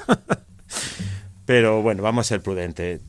Pero 1.50 1.82
bueno, 1.82 2.04
vamos 2.04 2.28
a 2.28 2.30
ser 2.30 2.42
prudentes. 2.44 3.02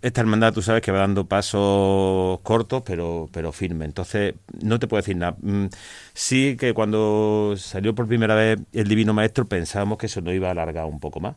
Esta 0.00 0.20
hermandad, 0.20 0.52
tú 0.52 0.62
sabes 0.62 0.80
que 0.80 0.92
va 0.92 1.00
dando 1.00 1.26
pasos 1.26 2.38
cortos, 2.44 2.84
pero, 2.86 3.28
pero 3.32 3.50
firmes. 3.50 3.88
Entonces, 3.88 4.36
no 4.62 4.78
te 4.78 4.86
puedo 4.86 5.02
decir 5.02 5.16
nada. 5.16 5.36
Mm, 5.40 5.66
sí 6.14 6.56
que 6.56 6.72
cuando 6.72 7.54
salió 7.56 7.96
por 7.96 8.06
primera 8.06 8.36
vez 8.36 8.60
el 8.72 8.86
Divino 8.86 9.12
Maestro 9.12 9.48
pensábamos 9.48 9.98
que 9.98 10.06
eso 10.06 10.20
no 10.20 10.32
iba 10.32 10.46
a 10.46 10.50
alargar 10.52 10.84
un 10.84 11.00
poco 11.00 11.18
más. 11.18 11.34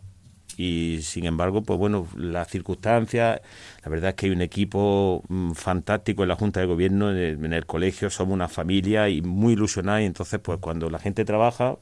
Y 0.58 1.00
sin 1.02 1.26
embargo, 1.26 1.64
pues 1.64 1.80
bueno, 1.80 2.08
las 2.16 2.50
circunstancias, 2.50 3.42
la 3.84 3.90
verdad 3.90 4.10
es 4.12 4.16
que 4.16 4.28
hay 4.28 4.32
un 4.32 4.42
equipo 4.42 5.24
mm, 5.28 5.54
fantástico 5.54 6.22
en 6.22 6.30
la 6.30 6.36
Junta 6.36 6.60
de 6.60 6.68
Gobierno, 6.68 7.10
en 7.10 7.18
el, 7.18 7.46
en 7.46 7.54
el 7.54 7.66
colegio, 7.66 8.12
somos 8.12 8.36
una 8.36 8.48
familia 8.48 9.10
y 9.10 9.24
muy 9.24 9.54
ilusionada. 9.54 10.04
Y 10.04 10.06
entonces, 10.06 10.40
pues 10.40 10.60
cuando 10.60 10.92
la 10.92 11.00
gente 11.00 11.26
trabaja 11.26 11.78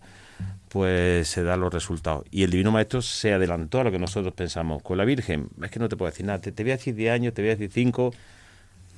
pues 0.74 1.28
se 1.28 1.44
dan 1.44 1.60
los 1.60 1.72
resultados. 1.72 2.26
Y 2.32 2.42
el 2.42 2.50
Divino 2.50 2.72
Maestro 2.72 3.04
se 3.04 3.32
adelantó 3.32 3.80
a 3.80 3.84
lo 3.84 3.92
que 3.92 4.00
nosotros 4.00 4.34
pensamos. 4.34 4.82
Con 4.82 4.98
la 4.98 5.06
Virgen, 5.06 5.50
es 5.62 5.70
que 5.70 5.80
no 5.80 5.88
te 5.88 5.96
puedo 5.96 6.10
decir 6.10 6.26
nada, 6.26 6.42
te, 6.42 6.52
voy 6.64 6.72
a 6.72 6.78
decir 6.78 6.96
10 6.96 7.14
años, 7.14 7.34
te 7.36 7.44
voy 7.44 7.52
a 7.52 7.56
decir 7.56 7.70
5, 7.72 8.12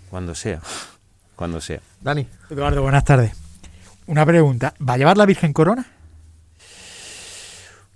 cuando 0.10 0.34
sea, 0.36 0.62
cuando 1.36 1.60
sea. 1.60 1.82
Dani. 2.00 2.26
Eduardo, 2.50 2.82
buenas 2.82 3.04
tardes. 3.04 3.34
Una 4.08 4.26
pregunta, 4.26 4.74
¿va 4.88 4.94
a 4.94 4.98
llevar 4.98 5.18
la 5.18 5.26
Virgen 5.26 5.52
Corona? 5.52 5.86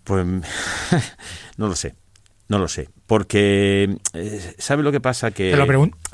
Pues 0.04 0.26
no 1.56 1.68
lo 1.70 1.76
sé. 1.76 1.96
No 2.50 2.58
lo 2.58 2.68
sé, 2.68 2.90
porque 3.06 3.96
eh, 4.14 4.54
¿sabe 4.58 4.82
lo 4.82 4.92
que 4.92 5.00
pasa? 5.00 5.30
Que 5.30 5.52
te 5.52 5.56
lo, 5.56 5.68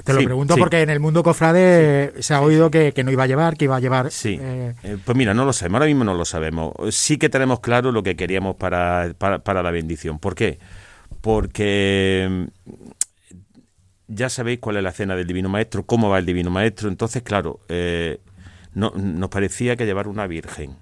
te 0.03 0.13
lo 0.13 0.21
pregunto 0.21 0.57
porque 0.57 0.81
en 0.81 0.89
el 0.89 0.99
mundo 0.99 1.23
cofrade 1.23 2.21
se 2.21 2.33
ha 2.33 2.41
oído 2.41 2.69
que, 2.69 2.93
no 3.05 3.11
iba 3.11 3.23
a 3.23 3.27
llevar, 3.27 3.55
que 3.55 3.63
iba 3.65 3.77
a 3.77 3.79
llevar. 3.79 4.11
Sí. 4.11 4.37
Eh, 4.41 4.73
eh, 4.83 4.97
pues 5.03 5.17
mira, 5.17 5.33
no 5.33 5.45
lo 5.45 5.53
sabemos. 5.53 5.77
Ahora 5.77 5.85
mismo 5.85 6.03
no 6.03 6.13
lo 6.13 6.25
sabemos. 6.25 6.73
Sí 6.89 7.17
que 7.17 7.29
tenemos 7.29 7.61
claro 7.61 7.93
lo 7.93 8.03
que 8.03 8.17
queríamos 8.17 8.57
para, 8.57 9.13
para, 9.17 9.63
la 9.63 9.71
bendición. 9.71 10.19
¿Por 10.19 10.35
qué? 10.35 10.59
Porque 11.21 12.27
mm, 12.29 12.65
ya 14.09 14.27
sabéis 14.27 14.59
cuál 14.59 14.75
es 14.75 14.83
la 14.83 14.91
cena 14.91 15.15
del 15.15 15.27
Divino 15.27 15.47
Maestro, 15.47 15.85
cómo 15.85 16.09
va 16.09 16.19
el 16.19 16.25
Divino 16.25 16.51
Maestro. 16.51 16.89
Entonces, 16.89 17.23
claro, 17.23 17.61
no, 18.73 18.91
nos 18.93 19.29
parecía 19.29 19.77
que 19.77 19.85
llevar 19.85 20.09
una 20.09 20.27
virgen 20.27 20.75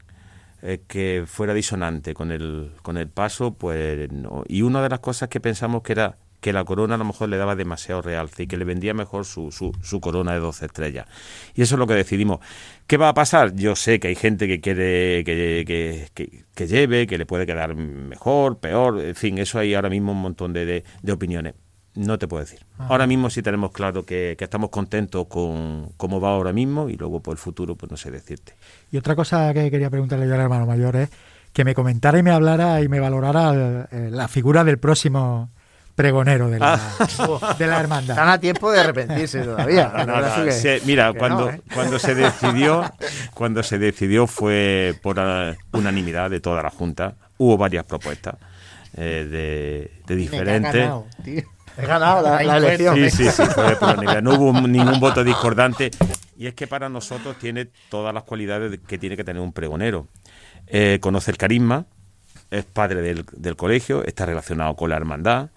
eh, 0.65 0.81
que 0.87 1.25
fuera 1.27 1.53
disonante 1.53 2.13
con 2.13 2.31
el, 2.31 2.71
con 2.81 2.97
el 2.97 3.09
paso, 3.09 3.53
pues 3.53 4.09
no. 4.11 4.43
Y 4.47 4.61
una 4.61 4.81
de 4.81 4.87
las 4.87 5.01
cosas 5.01 5.27
que 5.27 5.41
pensamos 5.41 5.83
que 5.83 5.91
era 5.91 6.17
que 6.39 6.53
la 6.53 6.63
corona 6.63 6.95
a 6.95 6.97
lo 6.97 7.03
mejor 7.03 7.27
le 7.27 7.35
daba 7.37 7.55
demasiado 7.55 8.01
realce 8.01 8.43
y 8.43 8.47
que 8.47 8.55
le 8.55 8.63
vendía 8.63 8.93
mejor 8.93 9.25
su, 9.25 9.51
su, 9.51 9.73
su, 9.81 9.99
corona 9.99 10.33
de 10.33 10.39
12 10.39 10.67
estrellas. 10.67 11.07
Y 11.53 11.63
eso 11.63 11.75
es 11.75 11.79
lo 11.79 11.87
que 11.87 11.95
decidimos. 11.95 12.39
¿Qué 12.87 12.95
va 12.95 13.09
a 13.09 13.13
pasar? 13.13 13.55
Yo 13.55 13.75
sé 13.75 13.99
que 13.99 14.07
hay 14.09 14.15
gente 14.15 14.47
que 14.47 14.61
quiere 14.61 15.23
que, 15.25 15.65
que, 16.13 16.43
que, 16.55 16.67
lleve, 16.67 17.07
que 17.07 17.17
le 17.17 17.25
puede 17.25 17.45
quedar 17.45 17.75
mejor, 17.75 18.59
peor, 18.59 19.01
en 19.01 19.15
fin, 19.15 19.37
eso 19.39 19.59
hay 19.59 19.73
ahora 19.73 19.89
mismo 19.89 20.13
un 20.13 20.21
montón 20.21 20.53
de, 20.53 20.85
de 21.01 21.11
opiniones. 21.11 21.55
No 21.95 22.17
te 22.17 22.27
puedo 22.27 22.43
decir. 22.43 22.65
Ahora 22.79 23.05
mismo 23.05 23.29
sí 23.29 23.41
tenemos 23.43 23.71
claro 23.71 24.03
que, 24.05 24.35
estamos 24.39 24.69
contentos 24.71 25.27
con 25.27 25.91
cómo 25.97 26.19
va 26.19 26.29
ahora 26.29 26.51
mismo 26.51 26.89
y 26.89 26.95
luego 26.95 27.21
por 27.21 27.33
el 27.33 27.37
futuro 27.37 27.75
pues 27.75 27.91
no 27.91 27.97
sé 27.97 28.09
decirte. 28.09 28.55
Y 28.91 28.97
otra 28.97 29.15
cosa 29.15 29.53
que 29.53 29.69
quería 29.69 29.89
preguntarle 29.89 30.27
yo 30.27 30.33
al 30.33 30.41
hermano 30.41 30.65
mayor 30.65 30.95
es 30.95 31.09
que 31.53 31.63
me 31.63 31.75
comentara 31.75 32.17
y 32.17 32.23
me 32.23 32.31
hablara 32.31 32.81
y 32.81 32.87
me 32.87 32.99
valorara 32.99 33.87
eh, 33.91 34.09
la 34.11 34.27
figura 34.27 34.63
del 34.63 34.79
próximo 34.79 35.51
pregonero 35.95 36.49
de 36.49 36.57
la, 36.57 36.73
ah. 36.99 37.55
de 37.59 37.67
la 37.67 37.79
hermandad. 37.79 38.15
Están 38.15 38.29
a 38.29 38.39
tiempo 38.39 38.71
de 38.71 38.79
arrepentirse 38.79 39.41
todavía. 39.43 39.93
mira, 40.85 41.13
cuando, 41.13 41.51
¿eh? 41.51 41.61
cuando 41.73 41.99
se 41.99 42.15
decidió, 42.15 42.91
cuando 43.35 43.61
se 43.61 43.77
decidió 43.77 44.25
fue 44.25 44.95
por 45.03 45.19
unanimidad 45.71 46.31
de 46.31 46.39
toda 46.39 46.63
la 46.63 46.71
Junta. 46.71 47.15
Hubo 47.37 47.57
varias 47.57 47.85
propuestas 47.85 48.35
eh, 48.95 49.91
de, 50.07 50.15
diferentes. 50.15 50.89
He 51.77 51.85
ganado 51.85 52.21
la, 52.21 52.57
elección. 52.57 52.95
Sí, 52.95 53.09
sí, 53.09 53.29
sí, 53.29 53.43
No 54.21 54.33
hubo 54.35 54.67
ningún 54.67 54.99
voto 54.99 55.23
discordante. 55.23 55.91
Y 56.37 56.47
es 56.47 56.53
que 56.53 56.67
para 56.67 56.89
nosotros 56.89 57.37
tiene 57.39 57.69
todas 57.89 58.13
las 58.13 58.23
cualidades 58.23 58.79
que 58.87 58.97
tiene 58.97 59.15
que 59.15 59.23
tener 59.23 59.41
un 59.41 59.53
pregonero. 59.53 60.07
Eh, 60.67 60.99
conoce 61.01 61.31
el 61.31 61.37
carisma, 61.37 61.85
es 62.51 62.65
padre 62.65 63.01
del, 63.01 63.55
colegio, 63.55 64.03
está 64.03 64.25
relacionado 64.25 64.75
con 64.75 64.89
la 64.89 64.97
hermandad. 64.97 65.49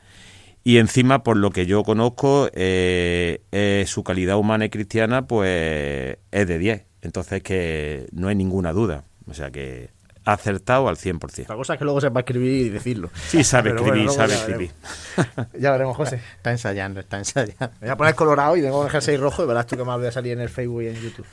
Y 0.65 0.79
encima, 0.79 1.23
por 1.23 1.37
lo 1.37 1.51
que 1.51 1.67
yo 1.67 1.85
conozco, 1.85 2.49
eh, 2.53 3.85
su 3.87 4.03
calidad 4.03 4.37
humana 4.37 4.65
y 4.65 4.71
cristiana, 4.71 5.27
pues 5.27 6.19
es 6.31 6.49
de 6.49 6.59
10. 6.59 6.85
Entonces, 7.03 7.43
que 7.43 8.07
no 8.13 8.29
hay 8.29 8.35
ninguna 8.35 8.73
duda. 8.73 9.05
O 9.29 9.35
sea 9.35 9.51
que 9.51 9.91
acertado 10.27 10.89
al 10.89 10.97
100%. 10.97 11.49
La 11.49 11.55
cosa 11.55 11.75
es 11.75 11.79
que 11.79 11.85
luego 11.85 12.01
se 12.01 12.09
va 12.09 12.21
a 12.21 12.23
escribir 12.23 12.67
y 12.67 12.69
decirlo. 12.69 13.11
Sí, 13.29 13.45
sabe 13.45 13.71
escribir, 13.71 14.11
sabe 14.11 14.35
escribir. 14.35 14.71
Ya 15.59 15.71
veremos, 15.71 15.97
José. 15.97 16.21
Está 16.37 16.51
ensayando, 16.51 17.01
está 17.01 17.19
ensayando. 17.19 17.71
Me 17.81 17.87
voy 17.87 17.91
a 17.91 17.97
poner 17.97 18.15
colorado 18.15 18.57
y 18.57 18.63
tengo 18.63 18.87
que 18.87 18.93
dejar 18.93 19.21
rojo 19.21 19.45
y 19.45 19.47
verás 19.47 19.67
tú 19.67 19.77
que 19.77 19.85
más 19.85 19.97
voy 19.99 20.09
a 20.09 20.13
salir 20.13 20.33
en 20.33 20.41
el 20.41 20.49
Facebook 20.49 20.83
y 20.83 20.89
en 20.89 20.97
YouTube. 20.97 21.27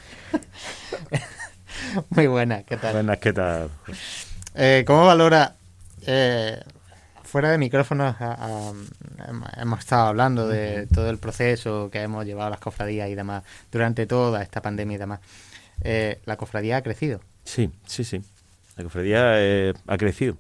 Muy 2.10 2.28
buena, 2.28 2.64
¿qué 2.64 2.78
tal? 2.78 2.94
Buenas, 2.94 3.18
¿qué 3.18 3.34
tal? 3.34 3.70
Eh, 4.56 4.84
¿Cómo 4.86 5.06
valora, 5.06 5.56
eh, 6.06 6.62
fuera 7.24 7.50
de 7.50 7.58
micrófonos, 7.58 8.16
hemos 9.58 9.80
estado 9.80 10.08
hablando 10.08 10.48
de 10.48 10.86
todo 10.86 11.10
el 11.10 11.18
proceso 11.18 11.90
que 11.92 12.04
hemos 12.04 12.26
llevado 12.26 12.48
a 12.48 12.52
las 12.52 12.60
cofradías 12.60 13.10
y 13.10 13.16
demás 13.16 13.44
durante 13.72 14.06
toda 14.06 14.44
esta 14.44 14.62
pandemia 14.62 14.96
y 14.96 15.00
demás. 15.00 15.20
Eh, 15.82 16.22
¿La 16.26 16.38
cofradía 16.38 16.78
ha 16.78 16.84
crecido? 16.84 17.22
Sí, 17.44 17.72
sí, 17.88 18.04
sí. 18.04 18.22
La 18.78 18.84
cofradía 18.84 19.34
eh, 19.42 19.74
ha 19.88 19.98
crecido. 19.98 20.38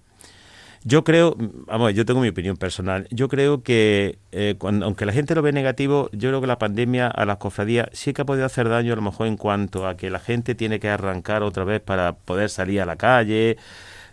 Yo 0.86 1.06
creo, 1.06 1.38
vamos, 1.67 1.93
yo 1.93 2.06
tengo 2.06 2.19
mi 2.19 2.28
opinión 2.28 2.58
personal. 2.58 3.08
Yo 3.10 3.30
creo 3.30 3.63
que, 3.63 4.19
eh, 4.34 4.56
aunque 4.60 5.06
la 5.06 5.13
gente 5.13 5.34
lo 5.34 5.41
ve 5.41 5.54
negativo, 5.54 6.10
yo 6.12 6.30
creo 6.30 6.41
que 6.41 6.48
la 6.48 6.58
pandemia 6.58 7.08
a 7.08 7.26
las 7.26 7.38
cofradías 7.38 7.88
sí 7.93 8.12
que 8.12 8.24
ha 8.24 8.26
podido 8.26 8.46
hacer 8.46 8.67
daño, 8.67 8.91
a 8.91 8.98
lo 8.98 9.02
mejor 9.02 9.28
en 9.28 9.38
cuanto 9.38 9.88
a 9.88 9.96
que 9.96 10.10
la 10.10 10.19
gente 10.19 10.56
tiene 10.56 10.82
que 10.82 10.89
arrancar 10.89 11.41
otra 11.41 11.63
vez 11.63 11.80
para 11.80 12.17
poder 12.17 12.50
salir 12.50 12.82
a 12.82 12.86
la 12.86 12.98
calle, 12.98 13.56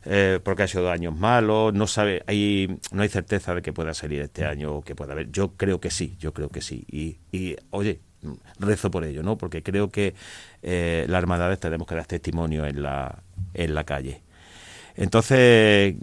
eh, 0.04 0.38
porque 0.44 0.62
ha 0.62 0.68
sido 0.68 0.92
años 0.92 1.16
malos, 1.16 1.74
no 1.74 1.88
sabe, 1.88 2.22
hay, 2.28 2.78
no 2.92 3.02
hay 3.02 3.09
certeza 3.09 3.52
de 3.52 3.62
que 3.62 3.72
pueda 3.72 3.92
salir 3.92 4.20
este 4.20 4.44
año 4.44 4.76
o 4.76 4.83
que 4.83 4.94
pueda 4.94 5.12
haber. 5.12 5.33
Yo 5.33 5.56
creo 5.56 5.80
que 5.80 5.90
sí, 5.90 6.16
yo 6.20 6.33
creo 6.33 6.50
que 6.50 6.61
sí. 6.61 6.85
Y, 6.88 7.18
y 7.37 7.56
oye, 7.70 8.00
rezo 8.59 8.90
por 8.90 9.04
ello, 9.04 9.22
¿no? 9.22 9.37
Porque 9.37 9.62
creo 9.62 9.90
que 9.90 10.14
eh, 10.62 11.06
las 11.09 11.22
hermandades 11.22 11.59
tenemos 11.61 11.87
que 11.87 11.94
dar 11.94 12.06
testimonio 12.06 12.66
en 12.66 12.83
la, 12.83 13.22
en 13.54 13.74
la 13.74 13.85
calle. 13.85 14.22
Entonces, 14.96 15.96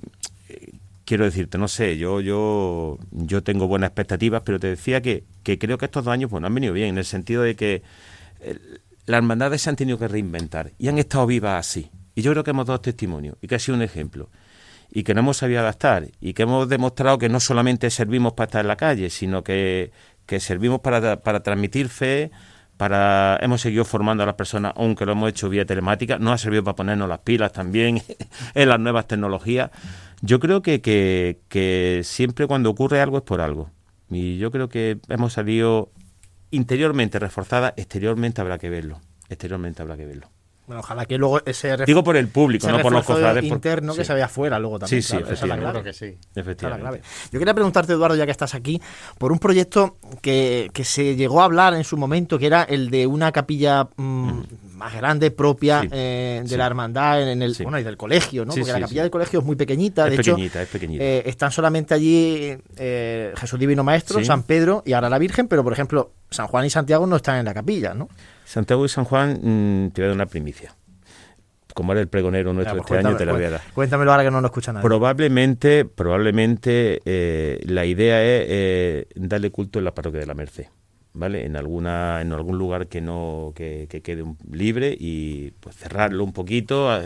quiero 1.06 1.25
decirte, 1.25 1.58
no 1.58 1.67
sé, 1.67 1.97
yo 1.97 2.21
yo 2.21 2.97
yo 3.12 3.43
tengo 3.43 3.67
buenas 3.67 3.89
expectativas, 3.89 4.41
pero 4.43 4.60
te 4.60 4.67
decía 4.67 5.01
que, 5.01 5.23
que 5.43 5.60
creo 5.60 5.77
que 5.77 5.86
estos 5.86 6.06
dos 6.06 6.12
años 6.12 6.32
bueno, 6.32 6.47
han 6.47 6.56
venido 6.56 6.73
bien, 6.73 6.89
en 6.89 6.97
el 6.97 7.06
sentido 7.06 7.43
de 7.43 7.56
que 7.56 7.84
las 9.08 9.17
hermandades 9.19 9.62
se 9.62 9.69
han 9.69 9.75
tenido 9.75 9.97
que 9.97 10.08
reinventar 10.08 10.73
y 10.77 10.89
han 10.89 10.97
estado 10.97 11.25
vivas 11.25 11.65
así. 11.65 11.89
Y 12.13 12.21
yo 12.21 12.32
creo 12.32 12.43
que 12.43 12.51
hemos 12.51 12.65
dado 12.65 12.82
testimonio 12.82 13.38
y 13.41 13.47
que 13.47 13.56
ha 13.56 13.60
sido 13.60 13.75
un 13.75 13.82
ejemplo. 13.82 14.30
Y 14.91 15.03
que 15.03 15.13
no 15.13 15.19
hemos 15.19 15.38
sabido 15.38 15.60
adaptar 15.60 16.08
y 16.19 16.34
que 16.34 16.43
hemos 16.43 16.67
demostrado 16.67 17.17
que 17.17 17.30
no 17.30 17.39
solamente 17.39 17.89
servimos 17.89 18.34
para 18.34 18.45
estar 18.47 18.62
en 18.62 18.67
la 18.67 18.75
calle, 18.77 19.10
sino 19.10 19.43
que, 19.43 19.91
que 20.27 20.39
servimos 20.39 20.81
para, 20.81 21.23
para 21.23 21.41
transmitir 21.41 21.89
fe, 21.89 22.29
para 22.77 23.39
hemos 23.41 23.61
seguido 23.61 23.85
formando 23.85 24.21
a 24.21 24.25
las 24.27 24.35
personas, 24.35 24.73
aunque 24.75 25.05
lo 25.05 25.13
hemos 25.13 25.29
hecho 25.29 25.49
vía 25.49 25.65
telemática, 25.65 26.19
nos 26.19 26.33
ha 26.33 26.37
servido 26.37 26.63
para 26.63 26.75
ponernos 26.75 27.09
las 27.09 27.19
pilas 27.19 27.51
también 27.51 28.03
en 28.53 28.69
las 28.69 28.79
nuevas 28.79 29.07
tecnologías. 29.07 29.71
Yo 30.21 30.39
creo 30.39 30.61
que, 30.61 30.81
que, 30.81 31.39
que 31.47 32.01
siempre 32.03 32.45
cuando 32.45 32.69
ocurre 32.69 33.01
algo 33.01 33.17
es 33.17 33.23
por 33.23 33.41
algo. 33.41 33.71
Y 34.09 34.37
yo 34.37 34.51
creo 34.51 34.69
que 34.69 34.99
hemos 35.09 35.33
salido 35.33 35.91
interiormente 36.51 37.19
reforzada, 37.19 37.73
exteriormente 37.75 38.41
habrá 38.41 38.57
que 38.57 38.69
verlo. 38.69 39.01
Exteriormente 39.29 39.81
habrá 39.81 39.97
que 39.97 40.05
verlo. 40.05 40.29
Bueno, 40.67 40.82
ojalá 40.82 41.06
que 41.06 41.17
luego 41.17 41.41
ese 41.45 41.77
Digo 41.86 42.03
por 42.03 42.17
el 42.17 42.27
público, 42.27 42.67
no 42.69 42.80
por 42.82 42.91
los 42.91 43.06
cofrades. 43.06 43.43
interno 43.45 43.95
que 43.95 44.03
se 44.03 44.13
vea 44.13 44.25
afuera 44.25 44.60
luego 44.60 44.80
también. 44.80 45.01
Sí, 45.01 45.08
sí, 45.08 45.17
claro, 45.17 45.34
esa 45.34 45.45
es 45.45 45.49
la 45.49 45.58
clave. 45.58 45.84
que 45.84 45.93
sí. 45.93 46.17
Efectivamente. 46.36 47.01
Yo 47.32 47.39
quería 47.39 47.53
preguntarte, 47.53 47.93
Eduardo, 47.93 48.15
ya 48.17 48.25
que 48.25 48.32
estás 48.32 48.53
aquí, 48.53 48.82
por 49.17 49.32
un 49.32 49.39
proyecto 49.39 49.95
que, 50.21 50.69
que 50.73 50.84
se 50.84 51.15
llegó 51.15 51.41
a 51.41 51.45
hablar 51.45 51.73
en 51.73 51.86
su 51.86 51.95
momento, 51.95 52.38
que 52.38 52.47
era 52.47 52.63
el 52.63 52.89
de 52.89 53.08
una 53.08 53.32
capilla 53.32 53.88
mmm, 53.95 54.41
más 54.73 54.93
grande, 54.93 55.32
propia 55.32 55.82
Sí, 55.82 55.88
eh, 55.91 56.39
de 56.43 56.49
sí. 56.49 56.58
la 56.58 56.65
hermandad 56.67 57.32
en 57.32 57.41
el, 57.41 57.56
bueno, 57.63 57.80
y 57.80 57.84
del 57.84 57.95
colegio, 57.95 58.43
¿no? 58.43 58.53
Porque 58.53 58.71
la 58.73 58.82
capilla 58.82 59.03
del 59.03 59.12
colegio 59.12 59.39
es 59.39 59.45
muy 59.45 59.56
pequeñita. 59.56 60.06
Es 60.08 60.15
de 60.15 60.15
hecho, 60.21 60.32
pequeñita, 60.36 60.62
es 60.62 60.67
pequeñita. 60.67 61.03
eh, 61.03 61.23
están 61.27 61.51
solamente 61.51 61.93
allí 61.93 62.58
eh, 62.75 63.34
Jesús 63.38 63.58
Divino 63.58 63.86
Maestro. 63.86 64.21
San 64.25 64.43
Pedro 64.43 64.84
y 64.86 64.91
ahora 64.91 65.10
la 65.10 65.17
Virgen, 65.17 65.47
pero 65.47 65.63
por 65.63 65.71
ejemplo, 65.71 66.12
San 66.29 66.47
Juan 66.47 66.65
y 66.65 66.69
Santiago 66.69 67.07
no 67.07 67.15
están 67.15 67.37
en 67.37 67.45
la 67.45 67.53
capilla, 67.53 67.93
¿no? 67.93 68.09
Santiago 68.45 68.85
y 68.85 68.89
San 68.89 69.05
Juan, 69.05 69.39
mm, 69.41 69.91
te 69.91 70.01
voy 70.01 70.05
a 70.05 70.07
dar 70.09 70.15
una 70.15 70.25
primicia. 70.25 70.73
Como 71.73 71.91
era 71.91 72.01
el 72.01 72.07
pregonero 72.07 72.53
nuestro 72.53 72.75
Ya, 72.75 72.81
este 72.81 72.87
pues 72.95 73.05
año, 73.05 73.15
te 73.17 73.25
la 73.25 73.33
voy 73.33 73.43
a 73.43 73.49
dar. 73.51 73.61
cué- 73.61 73.73
Cuéntamelo 73.73 74.11
ahora 74.11 74.23
que 74.23 74.31
no 74.31 74.41
lo 74.41 74.47
escucha 74.47 74.73
nadie. 74.73 74.83
Probablemente, 74.83 75.85
probablemente 75.85 77.01
eh, 77.05 77.59
la 77.65 77.85
idea 77.85 78.23
es 78.23 78.45
eh, 78.49 79.07
darle 79.15 79.51
culto 79.51 79.77
en 79.79 79.85
la 79.85 79.93
parroquia 79.93 80.19
de 80.21 80.25
la 80.25 80.33
Merced, 80.33 80.65
¿vale? 81.13 81.45
En 81.45 81.55
alguna, 81.55 82.21
en 82.21 82.33
algún 82.33 82.57
lugar 82.57 82.87
que 82.87 82.99
no, 82.99 83.51
que, 83.55 83.85
que 83.89 84.01
quede 84.01 84.23
un- 84.23 84.37
libre 84.51 84.95
y 84.99 85.51
pues 85.59 85.75
cerrarlo 85.75 86.23
un 86.23 86.33
poquito, 86.33 86.89
a, 86.89 87.01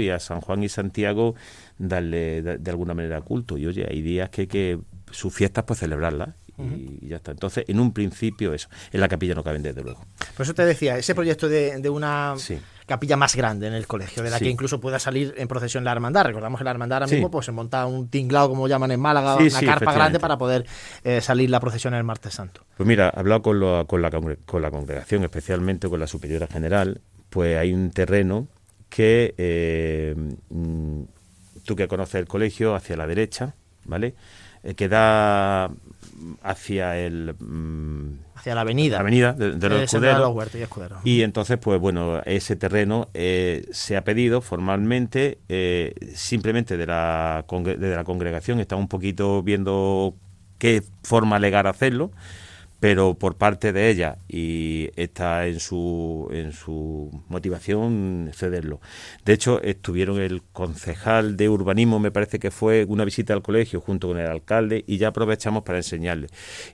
y 0.00 0.10
a 0.10 0.18
San 0.18 0.40
Juan 0.40 0.64
y 0.64 0.68
Santiago 0.68 1.34
darle 1.78 2.42
de, 2.42 2.58
de 2.58 2.70
alguna 2.70 2.94
manera 2.94 3.20
culto. 3.20 3.56
Y 3.58 3.66
oye, 3.66 3.86
hay 3.88 4.02
días 4.02 4.28
que 4.30 4.42
hay 4.42 4.46
que 4.48 4.78
sus 5.12 5.32
fiestas 5.32 5.62
pues 5.64 5.78
celebrarlas 5.78 6.30
y, 6.58 6.98
y 7.02 7.08
ya 7.08 7.16
está. 7.16 7.32
Entonces, 7.32 7.64
en 7.68 7.80
un 7.80 7.92
principio 7.92 8.54
eso. 8.54 8.68
En 8.92 9.00
la 9.00 9.08
capilla 9.08 9.34
no 9.34 9.42
caben 9.42 9.62
desde 9.62 9.82
luego. 9.82 10.04
Por 10.36 10.44
eso 10.44 10.54
te 10.54 10.64
decía, 10.64 10.96
ese 10.98 11.14
proyecto 11.14 11.48
de, 11.48 11.78
de 11.80 11.90
una 11.90 12.34
Sí. 12.36 12.58
capilla 12.86 13.16
más 13.16 13.34
grande 13.34 13.66
en 13.66 13.74
el 13.74 13.86
colegio, 13.86 14.22
de 14.22 14.30
la 14.30 14.38
Sí. 14.38 14.44
que 14.44 14.50
incluso 14.50 14.80
pueda 14.80 14.98
salir 14.98 15.34
en 15.36 15.48
procesión 15.48 15.84
la 15.84 15.92
hermandad. 15.92 16.24
Recordamos 16.26 16.58
que 16.58 16.64
la 16.64 16.70
hermandad 16.70 16.96
ahora 16.98 17.08
Sí. 17.08 17.14
mismo 17.16 17.30
pues 17.30 17.46
se 17.46 17.52
monta 17.52 17.86
un 17.86 18.08
tinglado, 18.08 18.48
como 18.48 18.68
llaman 18.68 18.90
en 18.92 19.00
Málaga, 19.00 19.36
una 19.36 19.60
carpa 19.62 19.92
grande 19.92 20.20
para 20.20 20.38
poder 20.38 20.66
eh, 21.02 21.20
salir 21.20 21.50
la 21.50 21.60
procesión 21.60 21.94
el 21.94 22.04
martes 22.04 22.34
santo. 22.34 22.62
Pues 22.76 22.86
mira, 22.86 23.12
he 23.14 23.18
hablado 23.20 23.42
con, 23.42 23.58
lo- 23.60 23.86
con, 23.86 24.02
la, 24.02 24.10
con 24.10 24.62
la 24.62 24.70
congregación, 24.70 25.24
especialmente 25.24 25.88
con 25.88 25.98
la 26.00 26.06
superiora 26.06 26.46
general, 26.46 27.00
pues 27.30 27.56
hay 27.58 27.72
un 27.72 27.90
terreno 27.90 28.46
que 28.88 29.34
eh, 29.38 30.14
mm, 30.50 31.00
tú 31.64 31.74
que 31.74 31.88
conoces 31.88 32.16
el 32.16 32.26
colegio, 32.28 32.74
hacia 32.76 32.96
la 32.96 33.06
derecha, 33.08 33.54
¿vale? 33.86 34.14
Eh, 34.62 34.74
que 34.74 34.88
da 34.88 35.70
hacia 36.42 36.98
el... 36.98 37.34
mm, 37.38 38.18
Hacia 38.36 38.54
la 38.54 38.62
avenida. 38.62 38.96
la 38.96 39.00
avenida 39.00 39.32
de, 39.32 39.52
de 39.56 39.68
los 39.68 39.76
Eh, 39.76 39.78
de 39.78 39.84
escuderos. 39.84 40.18
los 40.20 40.34
Huertos 40.34 40.60
y 40.60 40.62
Escuderos. 40.62 40.98
Y 41.04 41.22
entonces, 41.22 41.58
pues 41.58 41.80
bueno, 41.80 42.20
ese 42.24 42.56
terreno 42.56 43.08
eh, 43.14 43.64
se 43.72 43.96
ha 43.96 44.04
pedido 44.04 44.40
formalmente, 44.40 45.38
eh, 45.48 45.94
simplemente 46.14 46.76
de 46.76 46.86
la, 46.86 47.44
de 47.48 47.96
la 47.96 48.04
congregación, 48.04 48.60
está 48.60 48.76
un 48.76 48.88
poquito 48.88 49.42
viendo 49.42 50.14
qué 50.58 50.82
forma 51.02 51.38
legal 51.38 51.66
hacerlo, 51.66 52.10
pero 52.84 53.14
por 53.14 53.38
parte 53.38 53.72
de 53.72 53.88
ella 53.88 54.18
y 54.28 54.90
está 54.96 55.46
en 55.46 55.58
su, 55.58 56.28
en 56.30 56.52
su 56.52 57.22
motivación 57.28 58.30
cederlo. 58.34 58.78
De 59.24 59.32
hecho, 59.32 59.62
estuvieron 59.62 60.20
el 60.20 60.42
concejal 60.42 61.38
de 61.38 61.48
urbanismo, 61.48 61.98
me 61.98 62.10
parece 62.10 62.38
que 62.38 62.50
fue 62.50 62.84
una 62.86 63.06
visita 63.06 63.32
al 63.32 63.40
colegio 63.40 63.80
junto 63.80 64.08
con 64.08 64.18
el 64.18 64.26
alcalde 64.26 64.84
y 64.86 64.98
ya 64.98 65.08
aprovechamos 65.08 65.62
para 65.62 65.78
enseñarle. 65.78 66.26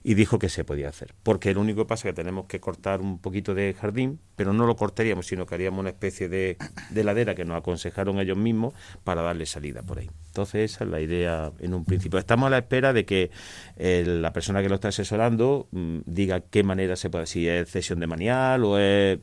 Y 0.03 0.15
dijo 0.15 0.37
que 0.37 0.49
se 0.49 0.65
podía 0.65 0.89
hacer, 0.89 1.13
porque 1.23 1.53
lo 1.53 1.61
único 1.61 1.87
es 1.89 2.03
que 2.03 2.11
tenemos 2.11 2.45
que 2.45 2.59
cortar 2.59 2.99
un 2.99 3.17
poquito 3.17 3.55
de 3.55 3.73
jardín, 3.73 4.19
pero 4.35 4.51
no 4.51 4.65
lo 4.65 4.75
cortaríamos, 4.75 5.27
sino 5.27 5.45
que 5.45 5.55
haríamos 5.55 5.79
una 5.79 5.91
especie 5.91 6.27
de, 6.27 6.57
de 6.89 7.03
ladera 7.05 7.35
que 7.35 7.45
nos 7.45 7.57
aconsejaron 7.57 8.19
ellos 8.19 8.37
mismos 8.37 8.73
para 9.05 9.21
darle 9.21 9.45
salida 9.45 9.81
por 9.81 9.99
ahí. 9.99 10.09
Entonces 10.31 10.71
esa 10.71 10.85
es 10.85 10.89
la 10.89 11.01
idea 11.01 11.51
en 11.59 11.73
un 11.73 11.83
principio. 11.83 12.17
Estamos 12.17 12.47
a 12.47 12.51
la 12.51 12.59
espera 12.59 12.93
de 12.93 13.03
que 13.03 13.31
eh, 13.75 14.05
la 14.07 14.31
persona 14.31 14.61
que 14.61 14.69
lo 14.69 14.75
está 14.75 14.87
asesorando 14.87 15.67
mm, 15.71 15.97
diga 16.05 16.39
qué 16.39 16.63
manera 16.63 16.95
se 16.95 17.09
puede, 17.09 17.25
si 17.25 17.49
es 17.49 17.69
cesión 17.69 17.99
de 17.99 18.07
manial 18.07 18.63
o 18.63 18.79
es... 18.79 19.19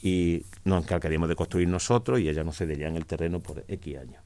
Y 0.00 0.44
nos 0.64 0.84
encargaríamos 0.84 1.28
de 1.28 1.34
construir 1.34 1.68
nosotros 1.68 2.18
y 2.20 2.28
ella 2.30 2.44
nos 2.44 2.56
cedería 2.56 2.86
en 2.88 2.96
el 2.96 3.04
terreno 3.04 3.40
por 3.40 3.62
X 3.68 3.98
años. 3.98 4.22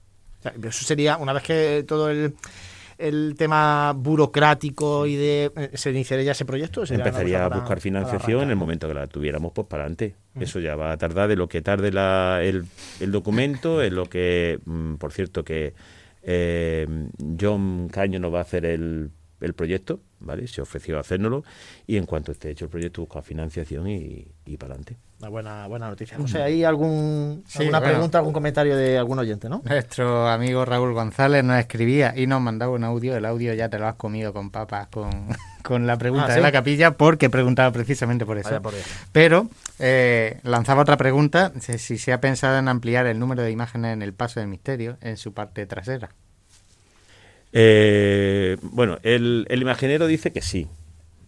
Eso 0.63 0.85
sería, 0.85 1.17
una 1.17 1.33
vez 1.33 1.43
que 1.45 1.85
todo 1.89 2.11
el, 2.11 2.35
el 2.99 3.35
tema 3.39 3.93
burocrático 3.97 5.07
y 5.07 5.17
de... 5.17 5.51
eh, 5.57 5.71
¿Se 5.75 5.91
iniciaría 5.91 6.27
ya 6.27 6.33
ese 6.33 6.45
proyecto? 6.45 6.85
¿Sería 6.87 7.03
una 7.05 7.09
Empezaría 7.09 7.45
a 7.47 7.49
para- 7.49 7.61
buscar 7.63 7.81
financiación 7.81 8.43
en 8.43 8.51
el 8.51 8.57
momento 8.57 8.87
que 8.87 8.95
la 8.95 9.07
tuviéramos, 9.07 9.53
pues 9.53 9.67
para 9.67 9.85
adelante. 9.85 10.15
Eso 10.39 10.61
ya 10.61 10.77
va 10.77 10.93
a 10.93 10.97
tardar 10.99 11.29
de 11.29 11.37
lo 11.37 11.49
que 11.49 11.63
tarde 11.63 11.91
la, 11.91 12.41
el, 12.43 12.65
el 13.01 13.11
documento, 13.11 13.83
en 13.83 13.95
lo 13.95 14.07
que, 14.11 14.61
mm, 14.67 14.95
por 14.97 15.13
cierto, 15.13 15.43
que 15.45 15.73
eh, 16.23 16.87
John 17.41 17.89
Caño 17.89 18.19
nos 18.19 18.33
va 18.33 18.39
a 18.39 18.43
hacer 18.43 18.65
el, 18.65 19.11
el 19.41 19.55
proyecto, 19.55 20.01
¿vale? 20.25 20.47
Se 20.47 20.61
ofreció 20.63 20.97
a 20.97 21.01
hacérnoslo 21.01 21.45
y 21.87 21.97
en 21.97 22.07
cuanto 22.07 22.33
esté 22.33 22.51
hecho 22.51 22.65
el 22.67 22.71
proyecto 22.71 23.03
busca 23.03 23.23
financiación 23.23 23.89
y, 23.89 24.27
y 24.47 24.57
para 24.57 24.75
adelante. 24.75 24.97
Una 25.21 25.29
buena, 25.29 25.67
buena 25.69 25.89
noticia. 25.89 26.17
José, 26.19 26.43
¿hay 26.43 26.65
algún, 26.65 27.45
Sí, 27.47 27.61
alguna 27.61 27.79
bueno. 27.79 27.93
pregunta, 27.95 28.19
algún 28.19 28.33
comentario 28.33 28.77
de 28.77 28.99
algún 28.99 29.21
oyente, 29.21 29.49
no? 29.49 29.63
Nuestro 29.65 30.29
amigo 30.29 30.65
Raúl 30.65 30.95
González 30.95 31.45
nos 31.45 31.59
escribía 31.61 32.13
y 32.17 32.27
nos 32.27 32.41
mandaba 32.41 32.73
un 32.73 32.83
audio. 32.83 33.17
El 33.17 33.25
audio 33.25 33.55
ya 33.55 33.69
te 33.69 33.79
lo 33.79 33.87
has 33.87 33.95
comido 33.95 34.33
con 34.33 34.51
papas 34.51 34.89
con, 34.89 35.11
con 35.63 35.87
la 35.87 35.97
pregunta 35.97 36.27
Ah, 36.27 36.31
¿sí? 36.31 36.35
de 36.37 36.41
la 36.41 36.51
capilla 36.51 36.97
porque 36.97 37.31
preguntaba 37.31 37.71
precisamente 37.71 38.27
por 38.27 38.37
eso. 38.39 38.49
Vaya 38.49 38.61
por 38.63 38.73
Dios. 38.75 38.85
Pero 39.13 39.49
eh, 39.79 40.41
lanzaba 40.43 40.83
otra 40.83 40.97
pregunta, 40.97 41.53
si, 41.61 41.79
si 41.79 41.99
se 41.99 42.13
ha 42.13 42.21
pensado 42.21 42.59
en 42.59 42.67
ampliar 42.67 43.07
el 43.07 43.21
número 43.21 43.43
de 43.43 43.53
imágenes 43.53 43.93
en 43.93 44.03
el 44.03 44.15
paso 44.15 44.41
del 44.41 44.49
misterio 44.49 44.97
en 45.03 45.17
su 45.17 45.33
parte 45.33 45.67
trasera. 45.67 46.11
Eh, 47.53 48.57
bueno, 48.63 48.99
el, 49.03 49.47
el 49.49 49.63
imaginero 49.63 50.07
dice 50.07 50.33
que 50.33 50.43
sí. 50.43 50.69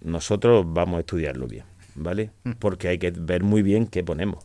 Nosotros 0.03 0.67
vamos 0.69 0.99
a 0.99 1.01
estudiarlo 1.01 1.47
bien, 1.47 1.65
¿vale? 1.95 2.31
Porque 2.59 2.89
hay 2.89 2.99
que 2.99 3.11
ver 3.11 3.43
muy 3.43 3.63
bien 3.63 3.87
qué 3.87 4.05
ponemos, 4.05 4.45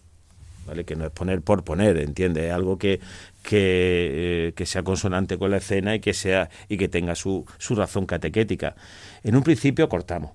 ¿vale? 0.66 0.86
Que 0.86 0.96
no 0.96 1.06
es 1.06 1.12
poner 1.12 1.42
por 1.42 1.66
poner, 1.66 1.98
¿entiendes? 1.98 2.46
Es 2.46 2.54
algo 2.54 2.78
que, 2.78 3.02
que, 3.44 4.48
eh, 4.48 4.54
que 4.56 4.66
sea 4.66 4.84
consonante 4.84 5.38
con 5.38 5.52
la 5.52 5.58
escena 5.58 5.96
y 5.96 6.00
que 6.00 6.14
sea 6.14 6.50
y 6.70 6.78
que 6.78 6.88
tenga 6.88 7.14
su, 7.14 7.46
su 7.58 7.76
razón 7.76 8.06
catequética. 8.06 8.78
En 9.22 9.36
un 9.36 9.44
principio 9.44 9.90
cortamos, 9.90 10.32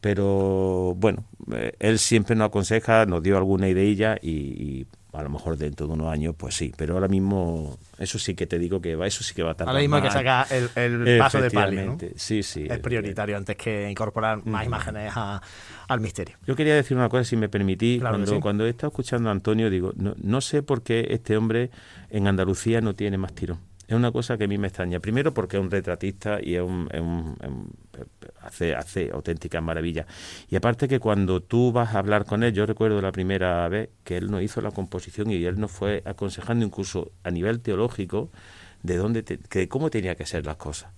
pero 0.00 0.94
bueno, 0.96 1.26
eh, 1.52 1.72
él 1.78 1.98
siempre 1.98 2.34
nos 2.36 2.46
aconseja, 2.46 3.04
nos 3.04 3.22
dio 3.22 3.36
alguna 3.36 3.68
ideilla 3.68 4.16
y, 4.22 4.30
y 4.30 4.86
a 5.14 5.22
lo 5.22 5.30
mejor 5.30 5.56
dentro 5.56 5.86
de 5.86 5.92
unos 5.94 6.12
años, 6.12 6.34
pues 6.36 6.54
sí. 6.54 6.72
Pero 6.76 6.94
ahora 6.94 7.08
mismo, 7.08 7.78
eso 7.98 8.18
sí 8.18 8.34
que 8.34 8.46
te 8.46 8.58
digo 8.58 8.80
que 8.80 8.96
va, 8.96 9.06
eso 9.06 9.22
sí 9.24 9.34
que 9.34 9.42
va 9.42 9.52
a 9.52 9.54
tardar 9.54 9.68
Ahora 9.74 9.80
mismo 9.80 9.96
hay 9.96 10.02
que 10.02 10.10
sacar 10.10 10.46
el, 10.50 10.68
el 11.06 11.18
paso 11.18 11.40
de 11.40 11.50
palio, 11.50 11.84
¿no? 11.86 11.98
Sí, 12.16 12.42
sí. 12.42 12.66
Es 12.68 12.78
prioritario 12.78 13.36
antes 13.36 13.56
que 13.56 13.90
incorporar 13.90 14.44
más 14.46 14.66
imágenes 14.66 15.12
a- 15.14 15.40
al 15.88 16.00
misterio. 16.00 16.36
Yo 16.46 16.56
quería 16.56 16.74
decir 16.74 16.96
una 16.96 17.08
cosa, 17.08 17.24
si 17.24 17.36
me 17.36 17.48
permitís. 17.48 18.00
Claro 18.00 18.16
cuando, 18.16 18.32
sí. 18.34 18.40
cuando 18.40 18.66
he 18.66 18.70
estado 18.70 18.88
escuchando 18.88 19.28
a 19.28 19.32
Antonio, 19.32 19.70
digo, 19.70 19.92
no, 19.96 20.14
no 20.22 20.40
sé 20.40 20.62
por 20.62 20.82
qué 20.82 21.06
este 21.10 21.36
hombre 21.36 21.70
en 22.10 22.26
Andalucía 22.26 22.80
no 22.80 22.94
tiene 22.94 23.16
más 23.18 23.34
tirón. 23.34 23.58
Es 23.86 23.94
una 23.94 24.10
cosa 24.12 24.38
que 24.38 24.44
a 24.44 24.48
mí 24.48 24.56
me 24.58 24.68
extraña. 24.68 25.00
Primero 25.00 25.34
porque 25.34 25.56
es 25.58 25.62
un 25.62 25.70
retratista 25.70 26.38
y 26.42 26.54
es 26.54 26.62
un, 26.62 26.88
es 26.92 27.00
un- 27.00 27.36
hace, 28.40 29.10
auténticas 29.12 29.62
maravillas. 29.62 30.06
Y 30.48 30.56
aparte 30.56 30.88
que 30.88 31.00
cuando 31.00 31.40
tú 31.42 31.72
vas 31.72 31.94
a 31.94 31.98
hablar 31.98 32.24
con 32.24 32.42
él, 32.42 32.52
yo 32.52 32.66
recuerdo 32.66 33.00
la 33.02 33.12
primera 33.12 33.68
vez 33.68 33.90
que 34.04 34.16
él 34.16 34.30
nos 34.30 34.42
hizo 34.42 34.60
la 34.60 34.70
composición 34.70 35.30
y 35.30 35.44
él 35.44 35.58
nos 35.60 35.70
fue 35.70 36.02
aconsejando 36.06 36.64
incluso 36.64 37.12
a 37.24 37.30
nivel 37.30 37.60
teológico 37.60 38.30
de 38.82 38.96
dónde 38.96 39.22
te- 39.22 39.38
que 39.38 39.68
cómo 39.68 39.90
tenía 39.90 40.14
que 40.16 40.26
ser 40.26 40.46
las 40.46 40.56
cosas. 40.56 40.92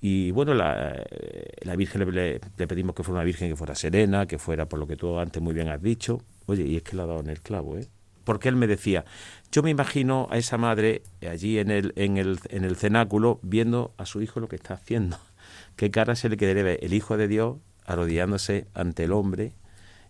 Y, 0.00 0.30
bueno, 0.30 0.54
la, 0.54 0.92
eh, 1.10 1.50
la 1.62 1.74
Virgen 1.76 2.08
le, 2.14 2.40
le- 2.56 2.66
pedimos 2.68 2.94
que 2.94 3.02
fuera 3.02 3.18
una 3.20 3.24
Virgen 3.24 3.48
que 3.50 3.56
fuera 3.56 3.74
serena, 3.74 4.26
que 4.26 4.38
fuera 4.38 4.68
por 4.68 4.78
lo 4.78 4.86
que 4.86 4.96
tú 4.96 5.18
antes 5.18 5.42
muy 5.42 5.54
bien 5.54 5.68
has 5.68 5.82
dicho. 5.82 6.22
Oye, 6.46 6.64
y 6.64 6.76
es 6.76 6.82
que 6.82 6.96
le 6.96 7.02
ha 7.02 7.06
dado 7.06 7.20
en 7.20 7.30
el 7.30 7.40
clavo, 7.40 7.76
¿eh? 7.78 7.88
Porque 8.28 8.50
él 8.50 8.56
me 8.56 8.66
decía, 8.66 9.06
yo 9.50 9.62
me 9.62 9.70
imagino 9.70 10.28
a 10.30 10.36
esa 10.36 10.58
madre 10.58 11.00
allí 11.26 11.58
en 11.58 11.70
el, 11.70 11.94
en 11.96 12.18
el, 12.18 12.38
en 12.50 12.64
el 12.64 12.76
cenáculo 12.76 13.40
viendo 13.40 13.94
a 13.96 14.04
su 14.04 14.20
hijo 14.20 14.38
lo 14.38 14.48
que 14.48 14.56
está 14.56 14.74
haciendo. 14.74 15.18
¿Qué 15.76 15.90
cara 15.90 16.14
se 16.14 16.28
le 16.28 16.36
quedaría 16.36 16.74
el 16.74 16.92
Hijo 16.92 17.16
de 17.16 17.26
Dios 17.26 17.56
arrodillándose 17.86 18.66
ante 18.74 19.04
el 19.04 19.12
hombre 19.12 19.54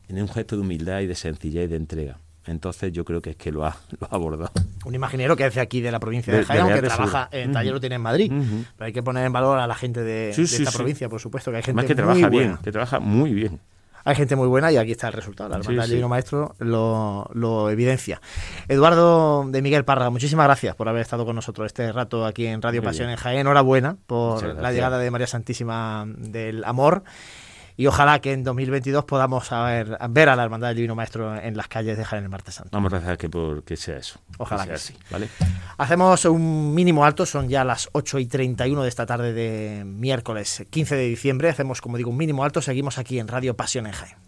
en 0.09 0.21
un 0.21 0.29
gesto 0.29 0.57
de 0.57 0.63
humildad 0.63 0.99
y 0.99 1.07
de 1.07 1.15
sencillez 1.15 1.67
y 1.67 1.69
de 1.69 1.77
entrega? 1.77 2.19
Entonces 2.45 2.91
yo 2.91 3.05
creo 3.05 3.23
que 3.23 3.31
es 3.31 3.37
que 3.37 3.53
lo 3.53 3.65
ha, 3.65 3.77
lo 4.01 4.09
ha 4.11 4.17
abordado. 4.17 4.51
Un 4.85 4.97
imaginero 4.97 5.37
que 5.37 5.45
hace 5.45 5.61
aquí 5.61 5.81
de 5.81 5.93
la 5.93 6.01
provincia 6.01 6.35
de, 6.35 6.45
Jaén, 6.45 6.75
que 6.75 6.83
trabaja 6.83 7.29
en 7.31 7.53
taller 7.53 7.73
lo 7.73 7.79
tiene 7.79 7.95
en 7.95 8.03
Madrid. 8.03 8.33
Pero 8.33 8.85
hay 8.85 8.93
que 8.93 9.05
poner 9.05 9.27
en 9.27 9.33
valor 9.33 9.61
a 9.61 9.69
la 9.69 9.77
gente 9.77 10.03
de, 10.03 10.31
esta 10.31 10.73
provincia, 10.73 11.09
por 11.09 11.21
supuesto, 11.21 11.53
que 11.53 11.59
hay 11.59 11.63
gente 11.63 11.77
Más 11.77 11.85
que 11.85 11.95
trabaja 11.95 12.29
bien, 12.29 12.57
que 12.65 12.73
trabaja 12.73 12.99
muy 12.99 13.33
bien. 13.33 13.61
Hay 14.09 14.15
gente 14.15 14.37
muy 14.37 14.49
buena 14.49 14.73
y 14.73 14.79
aquí 14.79 14.93
está 14.93 15.09
el 15.09 15.13
resultado. 15.13 15.51
La 15.51 15.57
hermandad 15.57 15.83
del 15.83 15.91
Divino 15.91 16.09
Maestro 16.09 16.55
lo, 16.61 17.29
lo, 17.35 17.69
evidencia. 17.69 18.23
Eduardo 18.67 19.45
de 19.47 19.61
Miguel 19.61 19.85
Parra, 19.85 20.09
muchísimas 20.09 20.47
gracias 20.47 20.75
por 20.75 20.89
haber 20.89 21.03
estado 21.03 21.27
con 21.27 21.37
nosotros 21.37 21.67
este 21.67 21.93
rato 21.93 22.25
aquí 22.25 22.47
en 22.47 22.63
Radio 22.63 22.83
Pasión 22.83 23.11
en 23.11 23.17
Jaén. 23.17 23.41
Enhorabuena 23.41 23.99
por 24.07 24.43
la 24.43 24.73
llegada 24.73 24.99
de 24.99 25.11
María 25.11 25.27
Santísima 25.27 26.07
del 26.07 26.65
Amor 26.65 27.03
y 27.79 27.87
ojalá 27.87 28.19
que 28.19 28.33
en 28.33 28.43
2022 28.43 29.05
podamos 29.05 29.49
ver, 29.51 30.29
a 30.29 30.37
la 30.37 30.43
Hermandad 30.43 30.69
del 30.69 30.79
Divino 30.79 30.97
Maestro 30.97 31.41
en 31.41 31.57
las 31.57 31.69
calles 31.69 31.97
de 31.97 32.05
Jaén 32.05 32.25
el 32.25 32.29
Martes 32.29 32.57
Santo. 32.57 32.71
Vamos 32.73 32.93
a 32.93 32.99
rezar 32.99 33.17
que, 33.17 33.31
por, 33.31 33.63
que 33.63 33.77
sea 33.77 33.99
eso. 33.99 34.19
Ojalá 34.37 34.63
que, 34.63 34.77
sea 34.77 34.97
así. 34.97 34.97
¿vale? 35.13 35.29
Hacemos 35.77 36.25
un 36.25 36.75
mínimo 36.75 37.05
alto, 37.05 37.25
son 37.25 37.49
ya 37.49 37.63
las 37.63 37.89
8 37.93 38.19
y 38.19 38.27
31 38.27 38.83
de 38.83 38.89
esta 38.89 39.07
tarde 39.07 39.33
de 39.33 39.85
miércoles 39.85 40.67
15 40.69 40.97
de 40.97 41.05
diciembre. 41.05 41.51
Hacemos, 41.51 41.81
como 41.81 41.97
digo, 41.97 42.11
un 42.11 42.17
mínimo 42.17 42.43
alto. 42.43 42.61
Seguimos 42.61 42.99
aquí 42.99 43.21
en 43.21 43.29
Radio 43.29 43.57
Pasión 43.57 43.87
en 43.87 43.93
Jaén. 43.93 44.28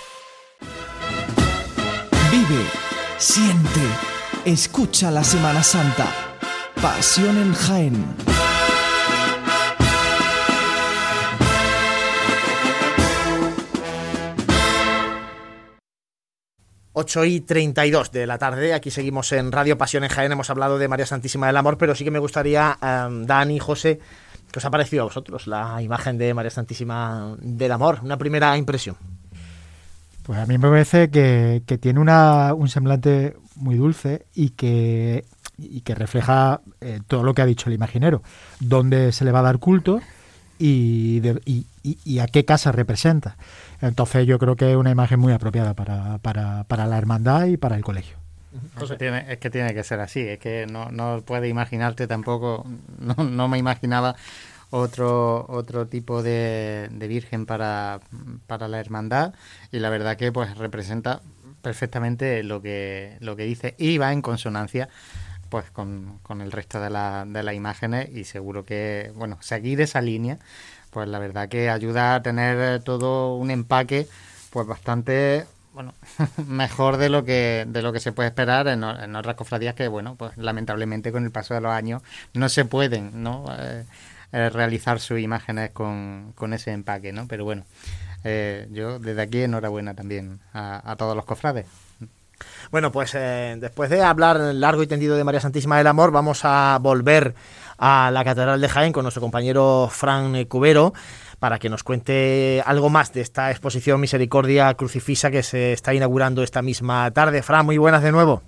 Siente, 3.21 3.79
escucha 4.45 5.11
la 5.11 5.23
Semana 5.23 5.61
Santa. 5.61 6.07
Pasión 6.81 7.37
en 7.37 7.53
Jaén. 7.53 8.15
Ocho 16.93 17.23
y 17.23 17.41
32 17.41 18.11
de 18.11 18.25
la 18.25 18.39
tarde, 18.39 18.73
aquí 18.73 18.89
seguimos 18.89 19.31
en 19.33 19.51
Radio 19.51 19.77
Pasión 19.77 20.03
en 20.03 20.09
Jaén, 20.09 20.31
hemos 20.31 20.49
hablado 20.49 20.79
de 20.79 20.87
María 20.87 21.05
Santísima 21.05 21.45
del 21.47 21.57
Amor, 21.57 21.77
pero 21.77 21.93
sí 21.93 22.03
que 22.03 22.11
me 22.11 22.19
gustaría, 22.19 22.77
um, 22.81 23.25
Dani, 23.25 23.59
José, 23.59 23.99
¿qué 24.51 24.59
os 24.59 24.65
ha 24.65 24.71
parecido 24.71 25.03
a 25.03 25.05
vosotros 25.05 25.45
la 25.45 25.79
imagen 25.81 26.17
de 26.17 26.33
María 26.33 26.49
Santísima 26.49 27.35
del 27.39 27.71
Amor? 27.71 27.99
Una 28.01 28.17
primera 28.17 28.57
impresión. 28.57 29.20
Pues 30.31 30.39
a 30.39 30.45
mí 30.45 30.57
me 30.57 30.69
parece 30.69 31.09
que, 31.09 31.61
tiene 31.81 31.99
una, 31.99 32.53
un 32.53 32.69
semblante 32.69 33.35
muy 33.55 33.75
dulce 33.75 34.27
y 34.33 34.51
que, 34.51 35.25
y 35.57 35.81
que 35.81 35.93
refleja 35.93 36.61
eh, 36.79 37.01
todo 37.05 37.23
lo 37.23 37.33
que 37.33 37.41
ha 37.41 37.45
dicho 37.45 37.67
el 37.67 37.75
imaginero, 37.75 38.23
dónde 38.61 39.11
se 39.11 39.25
le 39.25 39.33
va 39.33 39.39
a 39.39 39.41
dar 39.41 39.57
culto 39.57 39.99
y, 40.57 41.21
y, 41.83 42.19
a 42.19 42.27
qué 42.27 42.45
casa 42.45 42.71
representa. 42.71 43.35
Entonces 43.81 44.25
yo 44.25 44.39
creo 44.39 44.55
que 44.55 44.71
es 44.71 44.77
una 44.77 44.91
imagen 44.91 45.19
muy 45.19 45.33
apropiada 45.33 45.73
para, 45.73 46.17
para, 46.19 46.63
para 46.63 46.85
la 46.85 46.97
hermandad 46.97 47.47
y 47.47 47.57
para 47.57 47.75
el 47.75 47.83
colegio. 47.83 48.15
Que, 48.97 49.25
es 49.27 49.37
que 49.37 49.49
tiene 49.49 49.73
que 49.73 49.83
ser 49.83 49.99
así, 49.99 50.21
es 50.21 50.39
que 50.39 50.65
no, 50.65 50.91
no 50.91 51.23
puedes 51.25 51.51
imaginarte 51.51 52.07
tampoco, 52.07 52.65
no, 52.99 53.21
no 53.21 53.49
me 53.49 53.57
imaginaba 53.57 54.15
otro, 54.71 55.45
otro 55.47 55.87
tipo 55.87 56.23
de, 56.23 56.89
virgen 56.91 57.45
para, 57.45 57.99
para, 58.47 58.67
la 58.67 58.79
hermandad. 58.79 59.33
Y 59.71 59.79
la 59.79 59.89
verdad 59.89 60.17
que 60.17 60.31
pues 60.31 60.57
representa 60.57 61.21
perfectamente 61.61 62.41
lo 62.43 62.61
que, 62.61 63.17
lo 63.19 63.35
que 63.35 63.43
dice. 63.43 63.75
Y 63.77 63.97
va 63.97 64.11
en 64.11 64.21
consonancia 64.21 64.89
pues 65.49 65.69
con, 65.69 66.19
con 66.23 66.41
el 66.41 66.51
resto 66.51 66.79
de, 66.81 66.89
la, 66.89 67.25
de 67.27 67.43
las 67.43 67.53
imágenes. 67.53 68.09
Y 68.09 68.23
seguro 68.23 68.65
que, 68.65 69.11
bueno, 69.15 69.37
seguir 69.41 69.81
esa 69.81 70.01
línea, 70.01 70.39
pues 70.89 71.07
la 71.07 71.19
verdad 71.19 71.49
que 71.49 71.69
ayuda 71.69 72.15
a 72.15 72.23
tener 72.23 72.81
todo 72.83 73.35
un 73.35 73.51
empaque 73.51 74.07
pues 74.49 74.67
bastante 74.67 75.45
bueno, 75.73 75.93
mejor 76.47 76.97
de 76.97 77.09
lo 77.09 77.23
que 77.23 77.65
de 77.67 77.81
lo 77.81 77.93
que 77.93 78.01
se 78.01 78.11
puede 78.11 78.27
esperar 78.27 78.67
en, 78.67 78.83
en, 78.83 79.15
otras 79.15 79.35
cofradías 79.35 79.73
que, 79.73 79.87
bueno, 79.87 80.15
pues 80.15 80.35
lamentablemente 80.37 81.11
con 81.13 81.23
el 81.23 81.31
paso 81.31 81.53
de 81.53 81.61
los 81.61 81.71
años 81.71 82.01
no 82.33 82.49
se 82.49 82.65
pueden, 82.65 83.23
¿no? 83.23 83.45
Eh, 83.57 83.85
eh, 84.31 84.49
realizar 84.49 84.99
sus 84.99 85.19
imágenes 85.19 85.71
con, 85.71 86.33
con, 86.35 86.53
ese 86.53 86.71
empaque, 86.71 87.11
¿no? 87.11 87.27
Pero 87.27 87.43
bueno, 87.43 87.65
eh, 88.23 88.67
yo 88.71 88.99
desde 88.99 89.21
aquí 89.21 89.41
enhorabuena 89.41 89.93
también 89.93 90.39
a, 90.53 90.95
todos 90.97 91.15
los 91.15 91.25
cofrades. 91.25 91.65
Bueno, 92.71 92.91
pues 92.91 93.13
eh, 93.13 93.57
después 93.59 93.89
de 93.89 94.01
hablar 94.01 94.37
largo 94.39 94.81
y 94.83 94.87
tendido 94.87 95.15
de 95.15 95.23
María 95.23 95.41
Santísima 95.41 95.77
del 95.77 95.87
Amor, 95.87 96.11
vamos 96.11 96.41
a 96.43 96.79
volver 96.81 97.35
a 97.77 98.09
la 98.11 98.23
Catedral 98.23 98.61
de 98.61 98.69
Jaén 98.69 98.93
con 98.93 99.03
nuestro 99.03 99.21
compañero 99.21 99.89
Fran 99.91 100.45
Cubero 100.45 100.93
para 101.39 101.59
que 101.59 101.69
nos 101.69 101.83
cuente 101.83 102.63
algo 102.65 102.89
más 102.89 103.13
de 103.13 103.21
esta 103.21 103.51
exposición 103.51 103.99
Misericordia 103.99 104.73
Crucifisa 104.75 105.31
que 105.31 105.43
se 105.43 105.73
está 105.73 105.93
inaugurando 105.93 106.43
esta 106.43 106.61
misma 106.61 107.11
tarde. 107.11 107.41
Fran, 107.41 107.65
muy 107.65 107.77
buenas 107.77 108.03
de 108.03 108.11
nuevo. 108.11 108.43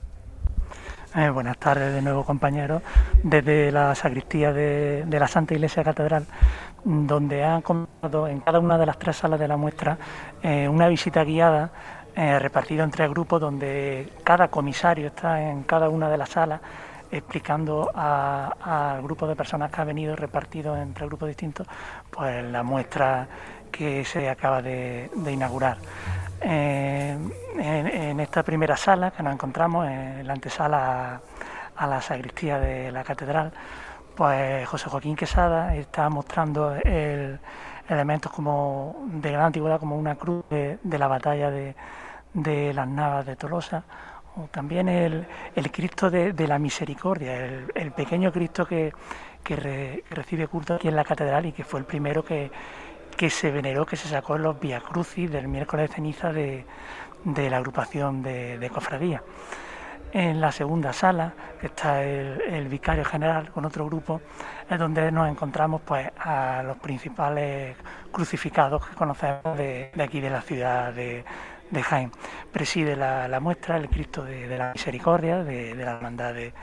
Eh, 1.15 1.29
buenas 1.29 1.57
tardes 1.59 1.93
de 1.93 2.01
nuevo 2.01 2.25
compañeros, 2.25 2.81
desde 3.21 3.71
la 3.71 3.93
sacristía 3.93 4.51
de, 4.51 5.05
la 5.07 5.27
Santa 5.27 5.53
Iglesia 5.53 5.83
Catedral, 5.83 6.25
donde 6.83 7.43
han 7.43 7.61
comenzado 7.61 8.27
en 8.27 8.39
cada 8.39 8.59
una 8.59 8.79
de 8.79 8.87
las 8.87 8.97
tres 8.97 9.17
salas 9.17 9.39
de 9.39 9.47
la 9.47 9.55
muestra 9.55 9.95
eh, 10.41 10.67
una 10.67 10.87
visita 10.87 11.23
guiada 11.23 11.69
eh, 12.15 12.39
repartida 12.39 12.83
en 12.83 12.89
tres 12.89 13.11
grupos, 13.11 13.39
donde 13.39 14.11
cada 14.23 14.47
comisario 14.47 15.05
está 15.05 15.39
en 15.39 15.61
cada 15.63 15.87
una 15.87 16.09
de 16.09 16.17
las 16.17 16.29
salas 16.29 16.61
explicando 17.11 17.91
al 17.93 19.03
grupo 19.03 19.27
de 19.27 19.35
personas 19.35 19.69
que 19.69 19.81
ha 19.81 19.83
venido 19.83 20.15
repartido 20.15 20.75
en 20.75 20.95
tres 20.95 21.07
grupos 21.07 21.27
distintos, 21.27 21.67
pues 22.09 22.43
la 22.43 22.63
muestra 22.63 23.27
que 23.71 24.03
se 24.03 24.27
acaba 24.27 24.63
de 24.63 25.11
inaugurar. 25.31 25.77
Eh, 26.45 27.17
en, 27.57 28.19
esta 28.19 28.43
primera 28.43 28.75
sala 28.75 29.11
que 29.11 29.23
nos 29.23 29.33
encontramos, 29.33 29.87
en 29.87 30.27
la 30.27 30.33
antesala 30.33 31.21
a, 31.75 31.87
la 31.87 32.01
sacristía 32.01 32.59
de 32.59 32.91
la 32.91 33.03
catedral, 33.03 33.53
pues 34.15 34.67
José 34.67 34.89
Joaquín 34.89 35.15
Quesada 35.15 35.75
está 35.75 36.09
mostrando 36.09 36.75
elementos 37.87 38.31
como 38.31 39.07
de 39.07 39.31
gran 39.31 39.45
antigüedad, 39.45 39.79
como 39.79 39.97
una 39.97 40.15
cruz 40.15 40.43
de, 40.49 40.77
la 40.83 41.07
batalla 41.07 41.49
de, 41.49 42.73
las 42.73 42.87
Navas 42.87 43.25
de 43.25 43.35
Tolosa, 43.35 43.83
o 44.35 44.47
también 44.51 44.89
el, 44.89 45.25
Cristo 45.71 46.09
de, 46.09 46.47
la 46.47 46.59
Misericordia, 46.59 47.45
el, 47.73 47.91
pequeño 47.91 48.31
Cristo 48.31 48.65
que, 48.65 48.93
recibe 50.09 50.47
culto 50.47 50.75
aquí 50.75 50.87
en 50.87 50.95
la 50.95 51.03
catedral 51.03 51.45
y 51.45 51.51
que 51.51 51.63
fue 51.63 51.79
el 51.79 51.85
primero 51.85 52.23
que, 52.23 52.51
que 53.15 53.29
se 53.29 53.51
veneró, 53.51 53.85
que 53.85 53.95
se 53.95 54.07
sacó 54.07 54.35
en 54.35 54.43
los 54.43 54.59
Via 54.59 54.81
Crucis 54.81 55.31
del 55.31 55.47
miércoles 55.47 55.89
de 55.89 55.95
ceniza 55.95 56.31
de, 56.31 56.65
la 57.25 57.57
agrupación 57.57 58.21
de, 58.21 58.69
cofradía. 58.73 59.23
En 60.11 60.39
la 60.39 60.51
segunda 60.51 60.93
sala, 60.93 61.33
que 61.59 61.67
está 61.67 62.03
el, 62.03 62.67
vicario 62.67 63.03
general 63.03 63.49
con 63.51 63.65
otro 63.65 63.85
grupo, 63.85 64.21
es 64.69 64.77
donde 64.77 65.11
nos 65.11 65.27
encontramos 65.27 65.81
pues, 65.81 66.09
a 66.19 66.61
los 66.63 66.77
principales 66.77 67.75
crucificados 68.11 68.85
que 68.87 68.95
conocemos 68.95 69.57
de, 69.57 69.91
aquí 69.99 70.21
de 70.21 70.29
la 70.29 70.41
ciudad 70.41 70.93
de, 70.93 71.23
Jaén. 71.81 72.11
Preside 72.51 72.95
la, 72.95 73.39
muestra 73.39 73.77
el 73.77 73.89
Cristo 73.89 74.23
de, 74.23 74.55
la 74.55 74.73
Misericordia, 74.73 75.43
de, 75.43 75.73
la 75.73 75.93
hermandad 75.93 76.33
de, 76.35 76.53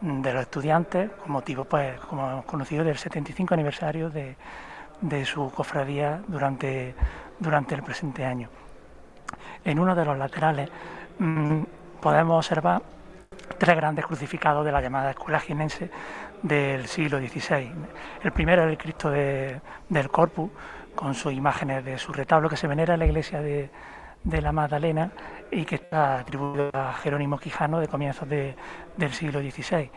los 0.00 0.42
estudiantes, 0.42 1.10
con 1.10 1.30
motivo, 1.32 1.64
pues, 1.64 2.00
como 2.00 2.42
conocido, 2.44 2.82
del 2.82 2.98
75 2.98 3.54
aniversario 3.54 4.10
de, 4.10 4.36
de 5.00 5.24
su 5.24 5.50
cofradía 5.50 6.20
durante, 6.26 6.94
durante 7.38 7.74
el 7.74 7.82
presente 7.82 8.24
año. 8.24 8.48
En 9.64 9.78
uno 9.78 9.94
de 9.94 10.04
los 10.04 10.16
laterales 10.16 10.70
mm, 11.18 11.62
podemos 12.00 12.36
observar 12.36 12.82
tres 13.58 13.76
grandes 13.76 14.06
crucificados 14.06 14.64
de 14.64 14.72
la 14.72 14.80
llamada 14.80 15.10
escuela 15.10 15.40
ginense 15.40 15.90
del 16.42 16.86
siglo 16.86 17.18
XVI. 17.18 17.70
El 18.22 18.32
primero 18.32 18.64
es 18.64 18.70
el 18.70 18.78
Cristo 18.78 19.10
del 19.10 20.10
Corpus, 20.10 20.50
con 20.94 21.14
sus 21.14 21.32
imágenes 21.32 21.84
de 21.84 21.96
su 21.98 22.12
retablo 22.12 22.48
que 22.48 22.56
se 22.56 22.66
venera 22.66 22.94
en 22.94 23.00
la 23.00 23.06
iglesia 23.06 23.40
de, 23.40 23.70
de 24.24 24.42
la 24.42 24.52
Magdalena 24.52 25.10
y 25.50 25.64
que 25.64 25.76
está 25.76 26.18
atribuido 26.18 26.70
a 26.72 26.92
Jerónimo 26.94 27.38
Quijano 27.38 27.80
de 27.80 27.88
comienzos 27.88 28.28
del 28.28 29.12
siglo 29.12 29.40
XVI. 29.40 29.90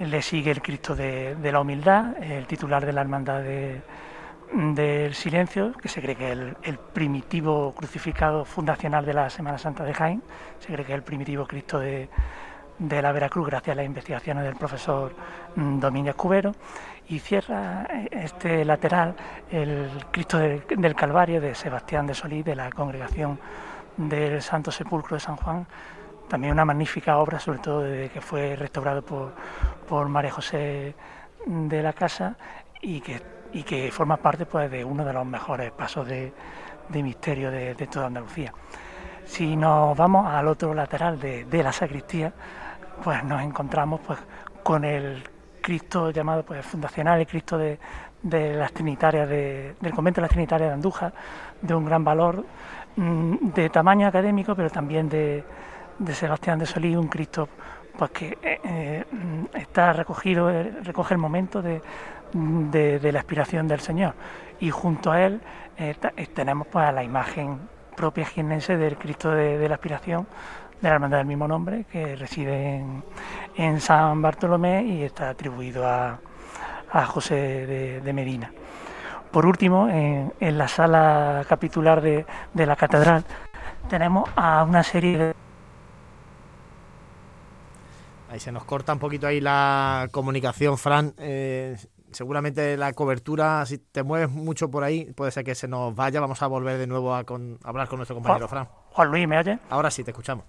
Le 0.00 0.22
sigue 0.22 0.50
el 0.50 0.60
Cristo 0.60 0.94
de, 0.94 1.36
la 1.40 1.60
Humildad, 1.60 2.22
el 2.22 2.46
titular 2.46 2.84
de 2.84 2.92
la 2.92 3.02
Hermandad 3.02 3.42
del 4.52 5.14
Silencio, 5.14 5.72
que 5.72 5.88
se 5.88 6.00
cree 6.00 6.16
que 6.16 6.32
es 6.32 6.38
el, 6.62 6.78
primitivo 6.78 7.74
crucificado 7.74 8.44
fundacional 8.44 9.04
de 9.04 9.14
la 9.14 9.30
Semana 9.30 9.58
Santa 9.58 9.84
de 9.84 9.94
Jaén, 9.94 10.22
se 10.60 10.72
cree 10.72 10.84
que 10.84 10.92
es 10.92 10.96
el 10.96 11.02
primitivo 11.02 11.46
Cristo 11.46 11.78
de, 11.78 12.08
la 12.78 13.12
Veracruz 13.12 13.46
gracias 13.46 13.74
a 13.74 13.76
las 13.76 13.86
investigaciones 13.86 14.44
del 14.44 14.56
profesor 14.56 15.14
mm, 15.56 15.78
Domínguez 15.80 16.14
Cubero. 16.14 16.52
Y 17.08 17.18
cierra 17.18 17.86
eh, 17.90 18.08
este 18.10 18.64
lateral 18.64 19.14
el 19.50 19.90
Cristo 20.10 20.38
del 20.38 20.94
Calvario 20.94 21.40
de 21.40 21.54
Sebastián 21.54 22.06
de 22.06 22.14
Solís 22.14 22.44
de 22.44 22.54
la 22.54 22.70
congregación 22.70 23.38
del 23.96 24.40
Santo 24.40 24.70
Sepulcro 24.70 25.16
de 25.16 25.20
San 25.20 25.36
Juan, 25.36 25.66
también 26.28 26.52
una 26.52 26.64
magnífica 26.64 27.18
obra, 27.18 27.38
sobre 27.38 27.58
todo 27.58 27.82
desde 27.82 28.08
que 28.08 28.20
fue 28.20 28.56
restaurado 28.56 29.02
por, 29.02 29.32
por 29.86 30.08
María 30.08 30.30
José 30.30 30.94
de 31.46 31.82
la 31.82 31.92
Casa 31.92 32.36
y 32.80 33.00
que, 33.00 33.20
y 33.54 33.62
que 33.62 33.90
forma 33.90 34.18
parte 34.18 34.46
pues, 34.46 34.70
de 34.70 34.84
uno 34.84 35.04
de 35.04 35.12
los 35.12 35.24
mejores 35.24 35.70
pasos 35.72 36.06
de, 36.06 36.32
misterio 36.90 37.50
de, 37.50 37.74
toda 37.90 38.06
Andalucía. 38.06 38.52
Si 39.24 39.56
nos 39.56 39.96
vamos 39.96 40.26
al 40.26 40.46
otro 40.48 40.74
lateral 40.74 41.18
de, 41.18 41.62
la 41.62 41.72
sacristía, 41.72 42.32
pues 43.02 43.24
nos 43.24 43.42
encontramos 43.42 44.00
pues, 44.06 44.18
con 44.62 44.84
el 44.84 45.22
Cristo 45.62 46.10
llamado 46.10 46.44
pues, 46.44 46.64
fundacional, 46.66 47.20
el 47.20 47.26
Cristo 47.26 47.56
de, 47.56 47.78
las 48.22 48.72
Trinitarias 48.72 49.28
del 49.28 49.92
convento 49.94 50.20
de 50.20 50.22
las 50.22 50.30
Trinitarias 50.30 50.68
de 50.68 50.74
Andújar, 50.74 51.12
de 51.62 51.74
un 51.74 51.84
gran 51.84 52.04
valor, 52.04 52.44
Mm, 52.96 53.50
de 53.52 53.70
tamaño 53.70 54.06
académico, 54.06 54.54
pero 54.54 54.70
también 54.70 55.08
de, 55.08 55.42
Sebastián 56.12 56.58
de 56.60 56.66
Solís, 56.66 56.96
un 56.96 57.08
Cristo 57.08 57.48
pues 57.98 58.10
que 58.12 58.38
eh, 58.42 58.60
eh, 58.64 59.04
está 59.54 59.92
recogido, 59.92 60.50
eh, 60.50 60.72
recoge 60.82 61.14
el 61.14 61.18
momento 61.18 61.60
de, 61.60 61.80
la 62.34 63.18
aspiración 63.18 63.68
del 63.68 63.80
Señor. 63.80 64.14
Y 64.60 64.70
junto 64.70 65.12
a 65.12 65.22
él 65.22 65.40
tenemos 66.34 66.66
pues 66.68 66.92
la 66.92 67.02
imagen 67.02 67.60
propia 67.96 68.26
jiennense 68.26 68.76
del 68.76 68.96
Cristo 68.96 69.30
de, 69.30 69.68
la 69.68 69.76
aspiración 69.76 70.26
de 70.80 70.88
la 70.88 70.94
hermandad 70.94 71.18
del 71.18 71.26
mismo 71.26 71.48
nombre, 71.48 71.86
que 71.90 72.16
reside 72.16 72.84
en, 73.56 73.80
San 73.80 74.20
Bartolomé 74.20 74.84
y 74.84 75.02
está 75.02 75.30
atribuido 75.30 75.86
a, 75.86 76.18
José 77.06 78.00
de 78.04 78.12
Medina. 78.12 78.52
Por 79.34 79.46
último, 79.46 79.88
en, 79.88 80.30
la 80.56 80.68
sala 80.68 81.44
capitular 81.48 82.00
de, 82.00 82.24
la 82.54 82.76
catedral 82.76 83.24
tenemos 83.88 84.30
a 84.36 84.62
una 84.62 84.84
serie 84.84 85.18
de... 85.18 85.34
Ahí 88.30 88.38
se 88.38 88.52
nos 88.52 88.62
corta 88.62 88.92
un 88.92 89.00
poquito 89.00 89.26
ahí 89.26 89.40
la 89.40 90.06
comunicación, 90.12 90.78
Fran. 90.78 91.14
Eh, 91.18 91.76
seguramente 92.14 92.76
la 92.76 92.92
cobertura, 92.92 93.64
si 93.66 93.78
te 93.78 94.02
mueves 94.02 94.30
mucho 94.30 94.70
por 94.70 94.84
ahí, 94.84 95.12
puede 95.12 95.30
ser 95.30 95.44
que 95.44 95.54
se 95.54 95.68
nos 95.68 95.94
vaya. 95.94 96.20
Vamos 96.20 96.42
a 96.42 96.46
volver 96.46 96.78
de 96.78 96.86
nuevo 96.86 97.14
a, 97.14 97.18
hablar 97.18 97.88
con 97.88 97.98
nuestro 97.98 98.14
compañero 98.14 98.48
Fran. 98.48 98.68
Juan 98.90 99.10
Luis, 99.10 99.28
¿me 99.28 99.38
oye? 99.38 99.58
Ahora 99.70 99.90
sí, 99.90 100.04
te 100.04 100.10
escuchamos. 100.12 100.44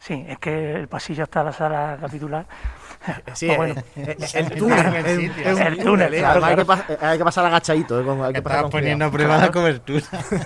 Sí, 0.00 0.24
es 0.26 0.38
que 0.38 0.72
el 0.72 0.88
pasillo 0.88 1.24
está 1.24 1.40
en 1.40 1.46
la 1.46 1.52
sala 1.52 1.98
capitular 2.00 2.46
Sí, 3.32 3.48
bueno. 3.54 3.74
el, 3.96 4.50
túnel. 4.54 4.94
El, 4.94 5.78
túnel, 5.78 6.24
hay, 7.00 7.18
que 7.18 7.24
pasar 7.24 7.46
agachadito. 7.46 8.00
Eh, 8.00 8.24
hay 8.24 8.32
que 8.34 8.42
pasar 8.42 8.68
poniendo 8.68 9.04
a 9.06 9.10
prueba 9.10 9.38
la 9.38 9.50
cobertura. 9.50 10.04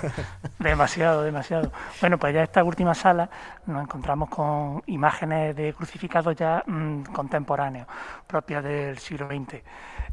demasiado, 0.59 1.23
demasiado. 1.23 1.73
Bueno, 2.01 2.19
pues 2.19 2.35
ya 2.35 2.41
en 2.41 2.45
esta 2.45 2.63
última 2.63 2.95
sala 2.95 3.29
nos 3.67 3.83
encontramos 3.83 4.29
con 4.29 4.83
imágenes 4.87 5.57
de 5.57 5.73
crucificados 5.73 6.37
ya 6.37 6.63
mm, 6.67 7.05
contemporáneos, 7.05 7.87
propias 8.27 8.63
del 8.63 8.99
siglo 8.99 9.27
XX. 9.27 9.63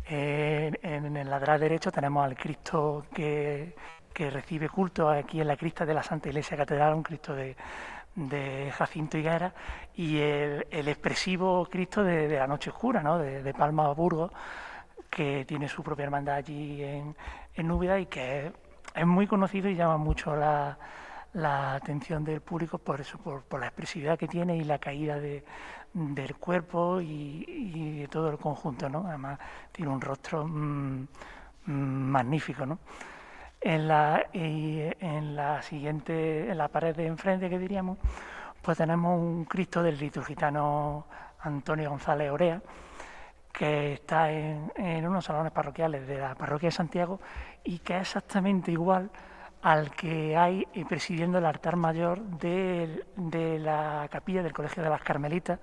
en, 0.08 1.18
el 1.18 1.30
lateral 1.30 1.60
derecho 1.60 1.92
tenemos 1.92 2.26
al 2.26 2.36
Cristo 2.36 3.06
que, 3.14 3.76
que 4.14 4.30
recibe 4.30 4.70
culto 4.70 5.10
aquí 5.10 5.42
en 5.42 5.48
la 5.48 5.58
crista 5.58 5.86
de 5.86 5.94
la 5.94 6.04
Santa 6.04 6.30
Iglesia 6.30 6.58
Catedral, 6.58 6.94
un 6.94 7.04
Cristo 7.04 7.36
de 7.36 7.56
de 8.28 8.72
Jacinto 8.72 9.18
Higuera 9.18 9.54
y 9.96 10.18
el, 10.18 10.88
expresivo 10.88 11.68
Cristo 11.70 12.04
de, 12.04 12.28
la 12.28 12.48
Noche 12.48 12.72
Oscura, 12.72 13.02
¿no? 13.02 13.18
de, 13.18 13.54
Palma 13.54 13.92
Burgos, 13.94 14.32
que 15.10 15.46
tiene 15.46 15.68
su 15.70 15.82
propia 15.84 16.04
hermandad 16.06 16.36
allí 16.36 16.84
en, 16.84 17.16
en 17.56 17.68
Núbida 17.68 18.00
y 18.00 18.08
que 18.08 18.52
es, 18.96 19.06
muy 19.06 19.28
conocido 19.28 19.70
y 19.70 19.76
llama 19.76 19.98
mucho 19.98 20.36
la, 20.36 20.78
atención 21.76 22.24
del 22.24 22.42
público 22.42 22.78
por 22.78 23.00
eso, 23.00 23.18
por, 23.18 23.60
la 23.60 23.68
expresividad 23.68 24.18
que 24.18 24.28
tiene 24.28 24.58
y 24.58 24.64
la 24.64 24.80
caída 24.80 25.20
del 25.20 26.36
cuerpo 26.40 27.00
y, 27.00 28.00
de 28.00 28.08
todo 28.08 28.30
el 28.30 28.38
conjunto, 28.38 28.90
¿no? 28.90 29.06
Además 29.08 29.40
tiene 29.72 29.92
un 29.92 30.02
rostro 30.02 30.46
mm, 30.46 31.08
mm, 31.66 31.72
magnífico, 31.72 32.66
¿no? 32.66 32.80
En 33.62 33.88
la, 33.88 34.26
en 34.34 35.36
la 35.36 35.62
siguiente, 35.62 36.50
en 36.50 36.58
la 36.58 36.70
pared 36.70 36.96
de 36.96 37.08
enfrente 37.08 37.50
que 37.50 37.60
diríamos, 37.60 37.98
pues 38.62 38.78
tenemos 38.78 39.20
un 39.20 39.46
Cristo 39.46 39.84
del 39.84 39.98
liturgitano 39.98 41.06
Antonio 41.42 41.90
González 41.90 42.32
Orea, 42.32 42.62
que 43.52 43.94
está 43.94 44.32
en, 44.32 44.72
en, 44.76 45.06
unos 45.08 45.26
salones 45.26 45.52
parroquiales 45.52 46.08
de 46.08 46.20
la 46.20 46.36
parroquia 46.36 46.68
de 46.68 46.72
Santiago 46.72 47.20
y 47.64 47.80
que 47.80 47.96
es 47.96 48.02
exactamente 48.02 48.72
igual 48.72 49.10
al 49.62 49.92
que 49.92 50.38
hay 50.38 50.66
presidiendo 50.88 51.38
el 51.38 51.46
altar 51.46 51.76
mayor 51.76 52.22
de, 52.22 53.04
de 53.16 53.60
la 53.60 54.08
capilla 54.10 54.42
del 54.42 54.54
Colegio 54.54 54.84
de 54.84 54.90
las 54.90 55.02
Carmelitas, 55.02 55.60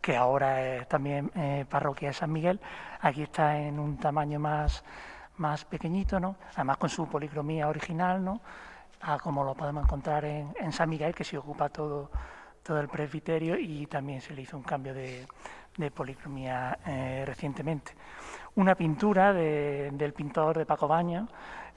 que 0.00 0.16
ahora 0.16 0.62
es 0.62 0.88
también 0.88 1.30
eh, 1.34 1.66
parroquia 1.68 2.08
de 2.08 2.14
San 2.14 2.32
Miguel. 2.32 2.60
Aquí 3.00 3.22
está 3.22 3.58
en 3.58 3.78
un 3.78 3.98
tamaño 3.98 4.38
más 4.38 4.84
más 5.36 5.64
pequeñito, 5.64 6.20
¿no? 6.20 6.36
además 6.54 6.76
con 6.76 6.88
su 6.88 7.06
policromía 7.08 7.68
original, 7.68 8.24
¿no? 8.24 8.40
como 9.22 9.44
lo 9.44 9.54
podemos 9.54 9.84
encontrar 9.84 10.24
en, 10.24 10.72
San 10.72 10.88
Miguel, 10.88 11.14
que 11.14 11.24
se 11.24 11.36
ocupa 11.36 11.68
todo, 11.68 12.10
todo 12.62 12.80
el 12.80 12.88
presbiterio 12.88 13.58
y 13.58 13.86
también 13.86 14.20
se 14.20 14.34
le 14.34 14.42
hizo 14.42 14.56
un 14.56 14.62
cambio 14.62 14.94
de, 14.94 15.26
policromía 15.94 16.78
eh, 16.86 17.24
recientemente. 17.26 17.92
Una 18.54 18.74
pintura 18.74 19.32
del 19.32 20.12
pintor 20.14 20.56
de 20.56 20.64
Paco 20.64 20.88
Baño, 20.88 21.28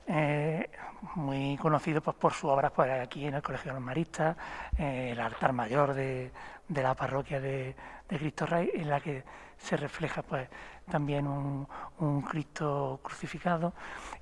eh, 0.06 0.70
muy 1.16 1.58
conocido 1.58 2.02
pues, 2.02 2.16
por 2.16 2.32
su 2.32 2.48
obra 2.48 2.70
pues, 2.70 2.90
aquí 2.92 3.26
en 3.26 3.34
el 3.34 3.42
Colegio 3.42 3.72
de 3.72 3.76
los 3.76 3.84
Maristas, 3.84 4.38
eh, 4.78 5.10
el 5.12 5.20
altar 5.20 5.52
mayor 5.52 5.94
de, 5.94 6.32
la 6.70 6.94
parroquia 6.96 7.42
de, 7.42 7.76
de 8.08 8.18
Cristo 8.18 8.46
Rey, 8.46 8.72
en 8.74 8.90
la 8.90 9.02
que 9.02 9.24
se 9.58 9.78
refleja 9.78 10.22
pues 10.22 10.48
también 10.90 11.28
un, 11.28 12.22
Cristo 12.22 13.00
crucificado. 13.04 13.74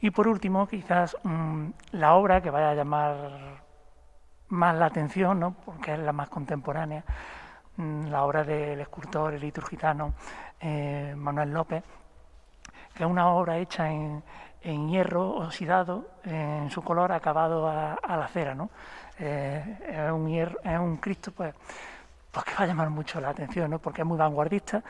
Y 0.01 0.11
por 0.11 0.27
último, 0.27 0.67
quizás 0.67 1.15
mm, 1.23 1.67
la 1.91 2.15
obra 2.15 2.41
que 2.41 2.49
vaya 2.49 2.71
a 2.71 2.75
llamar 2.75 3.63
más 4.49 4.75
la 4.75 4.87
atención, 4.87 5.39
¿no? 5.39 5.55
porque 5.65 5.93
es 5.93 5.99
la 5.99 6.11
más 6.11 6.29
contemporánea, 6.29 7.03
mm, 7.77 8.07
la 8.07 8.23
obra 8.23 8.43
del 8.43 8.79
escultor 8.81 9.33
el 9.33 9.41
liturgitano 9.41 10.13
eh, 10.59 11.13
Manuel 11.15 11.51
López, 11.51 11.83
que 12.93 13.03
es 13.03 13.09
una 13.09 13.27
obra 13.29 13.57
hecha 13.57 13.89
en, 13.91 14.23
hierro 14.89 15.29
oxidado, 15.29 16.07
en 16.23 16.71
su 16.71 16.81
color 16.81 17.11
acabado 17.11 17.67
a, 17.67 18.17
la 18.17 18.27
cera. 18.29 18.55
¿no? 18.55 18.71
Eh, 19.19 19.77
es, 19.87 20.11
un 20.11 20.27
es 20.27 20.79
un 20.79 20.97
Cristo 20.97 21.31
pues, 21.31 21.53
pues 22.35 22.45
que 22.47 22.53
va 22.55 22.63
a 22.63 22.67
llamar 22.67 22.89
mucho 22.89 23.21
la 23.21 23.29
atención, 23.29 23.71
¿no? 23.71 23.79
porque 23.79 24.01
es 24.01 24.05
muy 24.05 24.17
vanguardista 24.17 24.83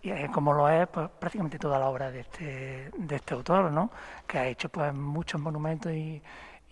y 0.00 0.28
como 0.28 0.52
lo 0.52 0.68
es 0.68 0.86
pues, 0.86 1.10
prácticamente 1.18 1.58
toda 1.58 1.76
la 1.76 1.88
obra 1.88 2.08
de 2.08 2.20
este, 2.20 2.90
de 2.96 3.16
este 3.16 3.34
autor, 3.34 3.72
¿no? 3.72 3.90
que 4.28 4.38
ha 4.38 4.46
hecho 4.46 4.68
pues, 4.68 4.94
muchos 4.94 5.40
monumentos 5.40 5.92
y, 5.92 6.22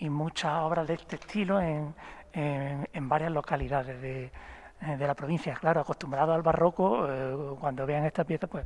muchas 0.02 0.52
obras 0.62 0.88
de 0.88 0.94
este 0.94 1.14
estilo 1.14 1.60
en, 1.60 1.94
en, 2.32 3.08
varias 3.08 3.30
localidades 3.30 4.02
de, 4.02 4.32
de, 4.80 5.06
la 5.06 5.14
provincia. 5.14 5.54
Claro, 5.54 5.80
acostumbrados 5.80 6.34
al 6.34 6.42
barroco, 6.42 7.06
eh, 7.08 7.56
cuando 7.60 7.86
vean 7.86 8.04
esta 8.04 8.24
pieza, 8.24 8.48
pues, 8.48 8.64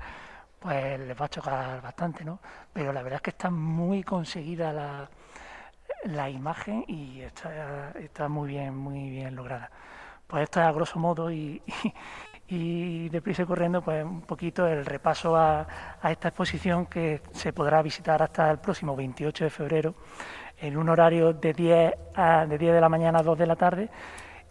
pues 0.58 0.98
les 0.98 1.20
va 1.20 1.26
a 1.26 1.28
chocar 1.28 1.82
bastante, 1.82 2.24
¿no? 2.24 2.38
Pero 2.72 2.90
la 2.90 3.02
verdad 3.02 3.16
es 3.16 3.22
que 3.22 3.30
está 3.30 3.50
muy 3.50 4.02
conseguida 4.02 4.72
la, 4.72 5.10
la 6.04 6.30
imagen 6.30 6.86
y 6.88 7.20
está, 7.20 7.90
está 7.90 8.28
muy 8.30 8.48
bien, 8.48 8.74
muy 8.74 9.10
bien 9.10 9.36
lograda. 9.36 9.70
Pues 10.26 10.44
esto 10.44 10.60
es 10.60 10.66
a 10.66 10.72
grosso 10.72 10.98
modo 10.98 11.30
y, 11.32 11.62
y 12.48 13.08
deprisa 13.08 13.42
y 13.42 13.46
corriendo 13.46 13.82
pues 13.82 14.04
un 14.04 14.22
poquito 14.22 14.66
el 14.66 14.84
repaso 14.84 15.36
a, 15.36 15.66
esta 16.08 16.28
exposición 16.28 16.86
que 16.86 17.20
se 17.32 17.52
podrá 17.52 17.82
visitar 17.82 18.22
hasta 18.22 18.50
el 18.50 18.58
próximo 18.58 18.94
28 18.94 19.44
de 19.44 19.50
febrero 19.50 19.94
en 20.58 20.76
un 20.76 20.88
horario 20.88 21.32
de 21.32 21.52
10, 21.52 21.94
a, 22.14 22.46
de 22.46 22.58
10 22.58 22.74
de 22.74 22.80
la 22.80 22.88
mañana 22.88 23.18
a 23.18 23.22
2 23.22 23.38
de 23.38 23.46
la 23.46 23.56
tarde 23.56 23.88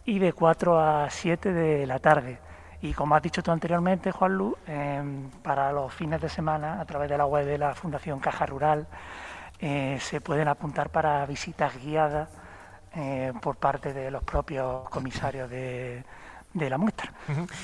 y 0.04 0.20
de 0.20 0.34
4 0.34 0.80
a 0.80 1.10
7 1.10 1.54
de 1.54 1.88
la 1.88 2.00
tarde. 2.00 2.40
Y 2.82 2.94
como 2.94 3.16
has 3.16 3.22
dicho 3.22 3.42
tú 3.42 3.52
anteriormente, 3.52 4.12
Juan 4.12 4.34
Luz, 4.36 4.56
em, 4.68 5.32
para 5.42 5.72
los 5.72 5.92
fines 5.94 6.22
de 6.22 6.30
semana, 6.30 6.80
a 6.80 6.86
través 6.86 7.10
de 7.10 7.18
la 7.18 7.26
web 7.26 7.46
de 7.46 7.58
la 7.58 7.74
Fundación 7.74 8.20
Caja 8.20 8.46
Rural, 8.46 8.86
eh, 9.60 9.98
se 10.02 10.22
pueden 10.22 10.48
apuntar 10.48 10.90
para 10.90 11.26
visitas 11.26 11.76
guiadas 11.82 12.30
eh, 12.96 13.34
por 13.42 13.58
parte 13.58 13.94
de 13.94 14.10
los 14.12 14.24
propios 14.24 14.90
comisarios 14.90 15.50
de, 15.50 16.04
de 16.54 16.70
la 16.70 16.78
muestra. 16.78 17.14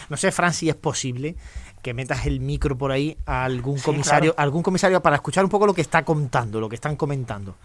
No 0.09 0.17
sé, 0.17 0.31
Fran, 0.31 0.53
si 0.53 0.69
es 0.69 0.75
posible 0.75 1.35
que 1.81 1.93
metas 1.93 2.25
el 2.25 2.39
micro 2.39 2.77
por 2.77 2.91
ahí 2.91 3.17
a 3.25 3.43
algún 3.43 3.79
comisario, 3.79 4.35
algún 4.37 4.61
comisario 4.61 5.01
para 5.01 5.15
escuchar 5.15 5.43
un 5.43 5.49
poco 5.49 5.65
lo 5.65 5.73
que 5.73 5.81
está 5.81 6.03
contando, 6.03 6.59
lo 6.59 6.69
que 6.69 6.75
están 6.75 6.95
comentando. 6.95 7.55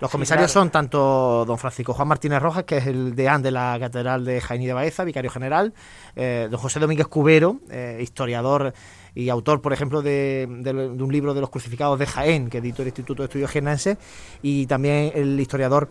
Los 0.00 0.10
comisarios 0.10 0.50
son 0.50 0.70
tanto 0.70 1.44
don 1.44 1.58
Francisco 1.58 1.92
Juan 1.92 2.08
Martínez 2.08 2.40
Rojas, 2.40 2.64
que 2.64 2.78
es 2.78 2.86
el 2.86 3.14
deán 3.14 3.42
de 3.42 3.50
la 3.50 3.76
Catedral 3.78 4.24
de 4.24 4.40
Jaén 4.40 4.64
de 4.64 4.72
Baeza, 4.72 5.04
vicario 5.04 5.30
general, 5.30 5.74
eh, 6.16 6.48
don 6.50 6.58
José 6.58 6.80
Domínguez 6.80 7.06
Cubero, 7.06 7.60
eh, 7.70 7.98
historiador 8.00 8.72
y 9.14 9.28
autor, 9.28 9.60
por 9.60 9.74
ejemplo, 9.74 10.00
de, 10.00 10.46
un 10.48 11.12
libro 11.12 11.34
de 11.34 11.42
los 11.42 11.50
crucificados 11.50 11.98
de 11.98 12.06
Jaén, 12.06 12.48
que 12.48 12.58
editó 12.58 12.80
el 12.80 12.88
Instituto 12.88 13.22
de 13.22 13.26
Estudios 13.26 13.50
Jienenses, 13.50 13.98
y 14.40 14.66
también 14.66 15.12
el 15.14 15.38
historiador 15.38 15.90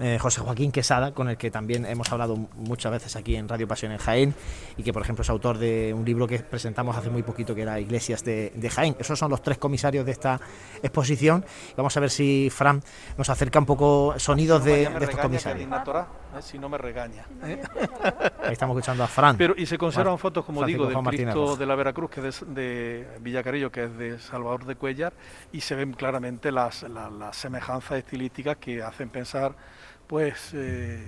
eh, 0.00 0.18
José 0.18 0.40
Joaquín 0.40 0.72
Quesada, 0.72 1.12
con 1.12 1.28
el 1.28 1.36
que 1.36 1.50
también 1.50 1.84
hemos 1.84 2.10
hablado 2.12 2.36
muchas 2.36 2.92
veces 2.92 3.14
aquí 3.16 3.36
en 3.36 3.48
Radio 3.48 3.68
Pasión 3.68 3.92
en 3.92 3.98
Jaén, 3.98 4.34
y 4.76 4.82
que 4.82 4.92
por 4.92 5.02
ejemplo 5.02 5.22
es 5.22 5.30
autor 5.30 5.58
de 5.58 5.92
un 5.92 6.04
libro 6.04 6.26
que 6.26 6.38
presentamos 6.38 6.96
hace 6.96 7.10
muy 7.10 7.22
poquito 7.22 7.54
que 7.54 7.62
era 7.62 7.78
Iglesias 7.78 8.24
de, 8.24 8.70
Jaén. 8.72 8.96
Esos 8.98 9.18
son 9.18 9.30
los 9.30 9.42
tres 9.42 9.58
comisarios 9.58 10.06
de 10.06 10.12
esta 10.12 10.40
exposición. 10.82 11.44
Vamos 11.76 11.94
a 11.96 12.00
ver 12.00 12.10
si 12.10 12.48
Fran 12.50 12.82
nos 13.18 13.28
acerca 13.28 13.58
un 13.58 13.66
poco 13.66 14.14
sonidos 14.16 14.64
de, 14.64 14.84
estos 14.84 15.20
comisarios. 15.20 15.68
Eh, 15.70 16.40
si 16.40 16.58
no 16.58 16.68
me 16.68 16.78
regaña. 16.78 17.26
Ahí 17.42 18.52
estamos 18.52 18.74
escuchando 18.74 19.04
a 19.04 19.08
Fran. 19.08 19.36
Pero, 19.36 19.54
y 19.56 19.66
se 19.66 19.76
conservan 19.76 20.18
fotos, 20.18 20.44
como 20.44 20.64
digo, 20.64 20.86
del 20.86 20.96
Cristo 21.04 21.56
de 21.56 21.66
la 21.66 21.74
Veracruz, 21.74 22.10
que 22.10 22.28
es 22.28 22.42
de, 22.46 23.06
Villacarillo, 23.20 23.70
que 23.70 23.84
es 23.84 23.96
de 23.98 24.18
Salvador 24.18 24.64
de 24.64 24.76
Cuellar, 24.76 25.12
y 25.52 25.60
se 25.60 25.74
ven 25.74 25.92
claramente 25.92 26.50
las, 26.50 26.82
las 26.84 27.36
semejanzas 27.36 27.98
estilísticas 27.98 28.56
que 28.56 28.82
hacen 28.82 29.10
pensar 29.10 29.54
pues 30.06 30.52
eh, 30.54 31.06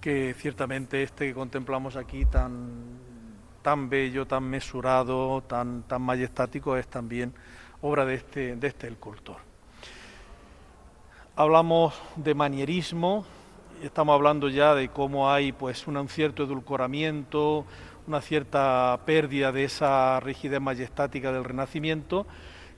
que 0.00 0.34
ciertamente 0.38 1.02
este 1.02 1.28
que 1.28 1.34
contemplamos 1.34 1.96
aquí 1.96 2.24
tan, 2.24 2.98
tan 3.62 3.88
bello, 3.88 4.26
tan 4.26 4.44
mesurado, 4.44 5.42
tan, 5.42 5.82
tan 5.82 6.02
majestático, 6.02 6.76
es 6.76 6.86
también 6.88 7.34
obra 7.80 8.04
de 8.04 8.14
este, 8.14 8.56
de 8.56 8.66
este 8.66 8.88
escultor. 8.88 9.36
Hablamos 11.36 11.94
de 12.16 12.34
manierismo, 12.34 13.24
estamos 13.82 14.14
hablando 14.14 14.48
ya 14.48 14.74
de 14.74 14.88
cómo 14.88 15.30
hay 15.30 15.52
pues 15.52 15.86
un 15.86 16.08
cierto 16.08 16.44
edulcoramiento, 16.44 17.64
una 18.06 18.20
cierta 18.20 18.98
pérdida 19.04 19.52
de 19.52 19.64
esa 19.64 20.18
rigidez 20.20 20.60
majestática 20.60 21.30
del 21.30 21.44
Renacimiento, 21.44 22.26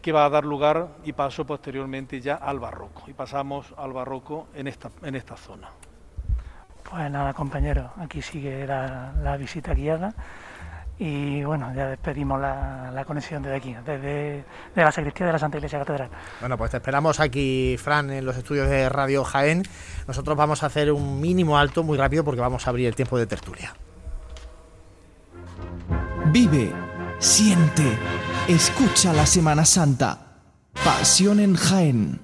que 0.01 0.13
va 0.13 0.25
a 0.25 0.31
dar 0.31 0.45
lugar 0.45 0.89
y 1.05 1.13
paso 1.13 1.47
posteriormente 1.47 2.21
ya 2.21 2.37
al 2.37 2.59
barroco. 2.59 3.05
Y 3.07 3.13
pasamos 3.13 3.75
al 3.77 3.93
barroco 3.93 4.49
en 4.55 4.67
esta, 4.67 4.91
en 5.03 5.15
esta 5.15 5.37
zona. 5.37 5.69
Pues 6.91 7.11
nada, 7.11 7.33
compañeros, 7.35 7.91
aquí 7.99 8.21
sigue 8.21 8.67
la, 8.67 9.37
visita 9.39 9.75
guiada 9.75 10.13
y 10.99 11.45
bueno, 11.45 11.73
ya 11.73 11.87
despedimos 11.87 12.41
la, 12.41 13.05
conexión 13.07 13.43
desde 13.43 13.57
aquí, 13.57 13.75
desde 13.87 14.45
de 14.75 14.83
la 14.83 14.91
sacristía 14.91 15.27
de 15.27 15.33
la 15.33 15.39
Santa 15.39 15.59
Iglesia 15.59 15.79
Catedral. 15.79 16.09
Bueno, 16.41 16.59
pues 16.59 16.73
te 16.73 16.79
esperamos 16.79 17.21
aquí, 17.21 17.77
Fran, 17.79 18.11
en 18.11 18.25
los 18.27 18.37
estudios 18.37 18.69
de 18.69 18.89
Radio 18.89 19.23
Jaén. 19.25 19.63
Nosotros 20.09 20.37
vamos 20.37 20.65
a 20.65 20.67
hacer 20.67 20.91
un 20.91 21.21
mínimo 21.21 21.57
alto 21.59 21.85
muy 21.85 21.97
rápido 21.97 22.25
porque 22.25 22.41
vamos 22.41 22.67
a 22.67 22.71
abrir 22.71 22.89
el 22.89 22.97
tiempo 22.97 23.17
de 23.19 23.27
tertulia. 23.27 23.73
Vive, 26.27 26.73
siente 27.21 27.99
Escucha 28.49 29.13
la 29.13 29.27
Semana 29.27 29.65
Santa. 29.65 30.19
Pasión 30.85 31.39
en 31.39 31.55
Jaén. 31.55 32.21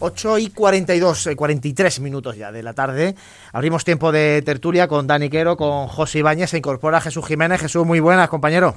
Ocho 0.00 0.36
y 0.36 0.50
42, 0.50 1.30
43 1.34 1.96
eh, 1.96 2.00
minutos 2.02 2.36
ya 2.36 2.52
de 2.52 2.62
la 2.62 2.74
tarde. 2.74 3.14
Abrimos 3.54 3.84
tiempo 3.84 4.12
de 4.12 4.42
tertulia 4.42 4.88
con 4.88 5.06
Dani 5.06 5.30
Quero, 5.30 5.56
con 5.56 5.86
José 5.86 6.18
Ibáñez. 6.18 6.50
Se 6.50 6.58
incorpora 6.58 7.00
Jesús 7.00 7.24
Jiménez. 7.24 7.60
Jesús, 7.60 7.86
muy 7.86 8.00
buenas, 8.00 8.28
compañero. 8.28 8.74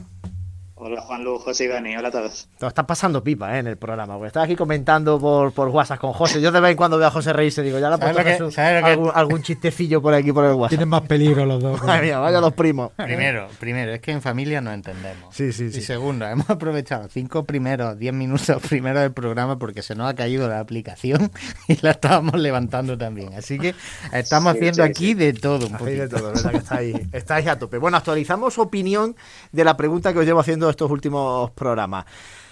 Hola 0.88 1.01
Juan 1.01 1.23
Lujo, 1.23 1.45
José 1.45 1.63
y 1.63 1.67
Dani, 1.67 1.97
hola 1.97 2.09
a 2.09 2.11
todos. 2.11 2.47
Te 2.59 2.67
estás 2.67 2.86
pasando 2.86 3.23
pipa 3.23 3.55
¿eh? 3.55 3.59
en 3.59 3.65
el 3.65 3.75
programa, 3.75 4.13
porque 4.13 4.27
estás 4.27 4.43
aquí 4.43 4.55
comentando 4.55 5.19
por, 5.19 5.51
por 5.51 5.69
WhatsApp 5.69 5.97
con 5.97 6.13
José. 6.13 6.39
Yo 6.39 6.51
de 6.51 6.59
vez 6.59 6.69
en 6.69 6.77
cuando 6.77 6.99
veo 6.99 7.07
a 7.07 7.09
José 7.09 7.33
reírse, 7.33 7.63
digo, 7.63 7.79
ya 7.79 7.89
le 7.89 7.95
ha 7.95 7.97
puesto 7.97 8.21
Jesús, 8.21 8.59
algún, 8.59 9.11
algún, 9.11 9.41
chistecillo 9.41 9.99
por 9.99 10.13
aquí 10.13 10.31
por 10.31 10.45
el 10.45 10.53
WhatsApp. 10.53 10.69
Tienen 10.69 10.89
más 10.89 11.01
peligro 11.01 11.43
los 11.43 11.59
dos. 11.59 11.81
Madre 11.83 12.03
mía, 12.03 12.19
vaya 12.19 12.39
los 12.39 12.53
primos. 12.53 12.91
Primero, 12.97 13.47
primero, 13.59 13.93
es 13.93 13.99
que 13.99 14.11
en 14.11 14.21
familia 14.21 14.61
no 14.61 14.71
entendemos. 14.71 15.36
Sí, 15.36 15.51
sí, 15.53 15.71
sí. 15.71 15.79
Y 15.79 15.81
segundo, 15.81 16.27
hemos 16.27 16.47
aprovechado 16.51 17.09
cinco 17.09 17.45
primeros, 17.45 17.97
diez 17.97 18.13
minutos 18.13 18.61
primero 18.69 18.99
del 18.99 19.11
programa 19.11 19.57
porque 19.57 19.81
se 19.81 19.95
nos 19.95 20.07
ha 20.07 20.13
caído 20.13 20.47
la 20.47 20.59
aplicación 20.59 21.31
y 21.67 21.81
la 21.81 21.91
estábamos 21.91 22.39
levantando 22.39 22.95
también. 22.95 23.33
Así 23.33 23.57
que 23.57 23.73
estamos 24.13 24.53
haciendo 24.53 24.83
aquí 24.83 25.15
de 25.15 25.33
todo 25.33 25.65
un 25.65 25.77
poquito. 25.77 26.03
de 26.03 26.09
todo, 26.09 26.27
¿verdad? 26.27 26.51
Que 26.51 26.57
estáis, 26.57 26.95
estáis 27.11 27.47
a 27.47 27.57
tope. 27.57 27.79
Bueno, 27.79 27.97
actualizamos 27.97 28.59
opinión 28.59 29.15
de 29.51 29.63
la 29.63 29.75
pregunta 29.75 30.13
que 30.13 30.19
os 30.19 30.25
llevo 30.27 30.41
haciendo 30.41 30.74
estos 30.76 30.91
últimos 30.91 31.51
programas. 31.51 32.05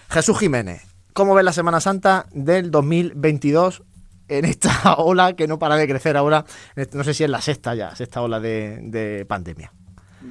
Jesús 0.10 0.40
Jiménez, 0.40 0.82
¿cómo 1.12 1.36
ves 1.36 1.44
la 1.44 1.52
Semana 1.52 1.82
Santa 1.82 2.26
del 2.32 2.72
2022 2.72 3.84
en 4.30 4.46
esta 4.46 4.96
ola 4.98 5.34
que 5.34 5.46
no 5.46 5.60
para 5.60 5.76
de 5.76 5.88
crecer 5.88 6.16
ahora? 6.16 6.46
No 6.94 7.04
sé 7.04 7.14
si 7.14 7.26
es 7.26 7.30
la 7.30 7.42
sexta 7.42 7.76
ya, 7.76 7.94
sexta 7.96 8.22
ola 8.22 8.40
de, 8.40 9.26
pandemia. 9.28 9.72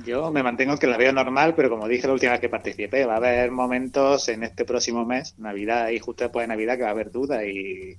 Yo 0.07 0.33
me 0.33 0.43
mantengo 0.43 0.79
que 0.79 0.87
la 0.87 0.97
veo 0.97 1.13
normal, 1.13 1.53
pero 1.55 1.69
como 1.69 1.87
dije 1.87 2.07
la 2.07 2.15
última 2.15 2.33
vez 2.33 2.41
que 2.41 2.49
participé, 2.49 3.05
va 3.05 3.15
a 3.15 3.19
haber 3.19 3.51
momentos 3.51 4.27
en 4.31 4.43
este 4.43 4.65
próximo 4.65 5.05
mes, 5.05 5.39
Navidad 5.39 5.91
y 5.91 5.99
justo 5.99 6.25
después 6.25 6.45
de 6.45 6.49
Navidad, 6.49 6.77
que 6.77 6.83
va 6.85 6.89
a 6.89 6.93
haber 6.93 7.13
dudas 7.13 7.45
y, 7.45 7.99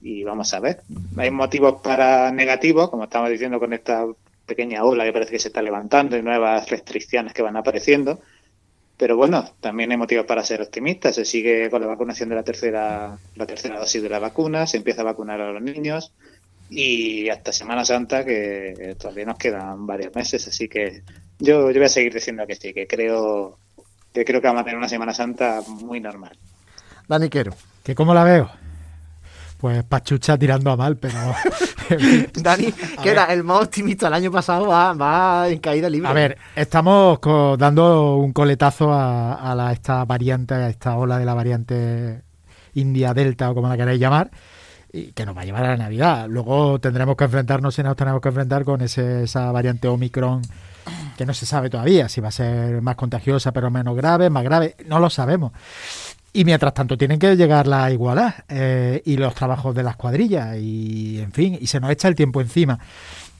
y 0.00 0.24
vamos 0.24 0.52
a 0.54 0.58
ver. 0.58 0.82
Hay 1.16 1.30
motivos 1.30 1.80
para 1.82 2.32
negativos, 2.32 2.90
como 2.90 3.04
estamos 3.04 3.30
diciendo 3.30 3.60
con 3.60 3.72
esta 3.72 4.04
pequeña 4.44 4.82
ola 4.82 5.04
que 5.04 5.12
parece 5.12 5.30
que 5.30 5.38
se 5.38 5.48
está 5.48 5.62
levantando 5.62 6.16
y 6.16 6.22
nuevas 6.22 6.68
restricciones 6.68 7.32
que 7.32 7.42
van 7.42 7.56
apareciendo 7.56 8.20
pero 9.00 9.16
bueno, 9.16 9.54
también 9.60 9.90
hay 9.90 9.96
motivos 9.96 10.26
para 10.26 10.44
ser 10.44 10.60
optimistas. 10.60 11.14
Se 11.14 11.24
sigue 11.24 11.70
con 11.70 11.80
la 11.80 11.86
vacunación 11.86 12.28
de 12.28 12.34
la 12.34 12.42
tercera, 12.42 13.16
la 13.34 13.46
tercera 13.46 13.78
dosis 13.78 14.02
de 14.02 14.10
la 14.10 14.18
vacuna, 14.18 14.66
se 14.66 14.76
empieza 14.76 15.00
a 15.00 15.06
vacunar 15.06 15.40
a 15.40 15.50
los 15.50 15.62
niños 15.62 16.12
y 16.68 17.30
hasta 17.30 17.50
Semana 17.50 17.82
Santa, 17.86 18.26
que 18.26 18.94
todavía 19.00 19.24
nos 19.24 19.38
quedan 19.38 19.86
varios 19.86 20.14
meses. 20.14 20.46
Así 20.46 20.68
que 20.68 21.02
yo, 21.38 21.70
yo 21.70 21.78
voy 21.78 21.84
a 21.84 21.88
seguir 21.88 22.12
diciendo 22.12 22.46
que 22.46 22.56
sí, 22.56 22.74
que 22.74 22.86
creo 22.86 23.56
que 24.12 24.22
creo 24.22 24.42
que 24.42 24.48
vamos 24.48 24.60
a 24.60 24.64
tener 24.64 24.76
una 24.76 24.88
Semana 24.90 25.14
Santa 25.14 25.62
muy 25.66 25.98
normal. 25.98 26.36
Dani 27.08 27.30
Quero. 27.30 27.54
¿Que 27.82 27.94
cómo 27.94 28.12
la 28.12 28.22
veo? 28.22 28.50
Pues 29.56 29.82
Pachucha 29.82 30.36
tirando 30.36 30.70
a 30.72 30.76
mal, 30.76 30.98
pero. 30.98 31.16
Dani, 32.34 32.72
que 33.02 33.10
era 33.10 33.32
el 33.32 33.44
más 33.44 33.64
optimista 33.64 34.08
el 34.08 34.14
año 34.14 34.30
pasado, 34.30 34.66
va, 34.68 35.48
en 35.48 35.58
caída 35.58 35.88
libre. 35.88 36.08
A 36.08 36.12
ver, 36.12 36.38
estamos 36.54 37.18
dando 37.58 38.16
un 38.16 38.32
coletazo 38.32 38.92
a, 38.92 39.54
la, 39.56 39.72
esta 39.72 40.04
variante, 40.04 40.54
a 40.54 40.68
esta 40.68 40.96
ola 40.96 41.18
de 41.18 41.24
la 41.24 41.34
variante 41.34 42.22
India 42.74 43.14
Delta 43.14 43.50
o 43.50 43.54
como 43.54 43.68
la 43.68 43.76
queráis 43.76 44.00
llamar, 44.00 44.30
y 44.92 45.12
que 45.12 45.24
nos 45.24 45.36
va 45.36 45.42
a 45.42 45.44
llevar 45.44 45.64
a 45.64 45.68
la 45.70 45.76
Navidad. 45.76 46.26
Luego 46.28 46.80
tendremos 46.80 47.16
que 47.16 47.24
enfrentarnos 47.24 47.78
y 47.78 47.82
nos 47.82 47.96
tenemos 47.96 48.20
que 48.20 48.28
enfrentar 48.28 48.64
con 48.64 48.80
ese, 48.80 49.24
esa 49.24 49.50
variante 49.52 49.88
Omicron 49.88 50.42
que 51.16 51.26
no 51.26 51.34
se 51.34 51.46
sabe 51.46 51.68
todavía 51.68 52.08
si 52.08 52.20
va 52.20 52.28
a 52.28 52.32
ser 52.32 52.80
más 52.80 52.96
contagiosa 52.96 53.52
pero 53.52 53.70
menos 53.70 53.94
grave, 53.96 54.30
más 54.30 54.42
grave, 54.42 54.76
no 54.86 54.98
lo 54.98 55.10
sabemos. 55.10 55.52
Y 56.32 56.44
mientras 56.44 56.72
tanto 56.74 56.96
tienen 56.96 57.18
que 57.18 57.36
llegar 57.36 57.66
la 57.66 57.90
igualdad 57.90 58.34
eh, 58.48 59.02
y 59.04 59.16
los 59.16 59.34
trabajos 59.34 59.74
de 59.74 59.82
las 59.82 59.96
cuadrillas 59.96 60.56
y, 60.56 61.20
en 61.20 61.32
fin, 61.32 61.58
y 61.60 61.66
se 61.66 61.80
nos 61.80 61.90
echa 61.90 62.06
el 62.06 62.14
tiempo 62.14 62.40
encima. 62.40 62.78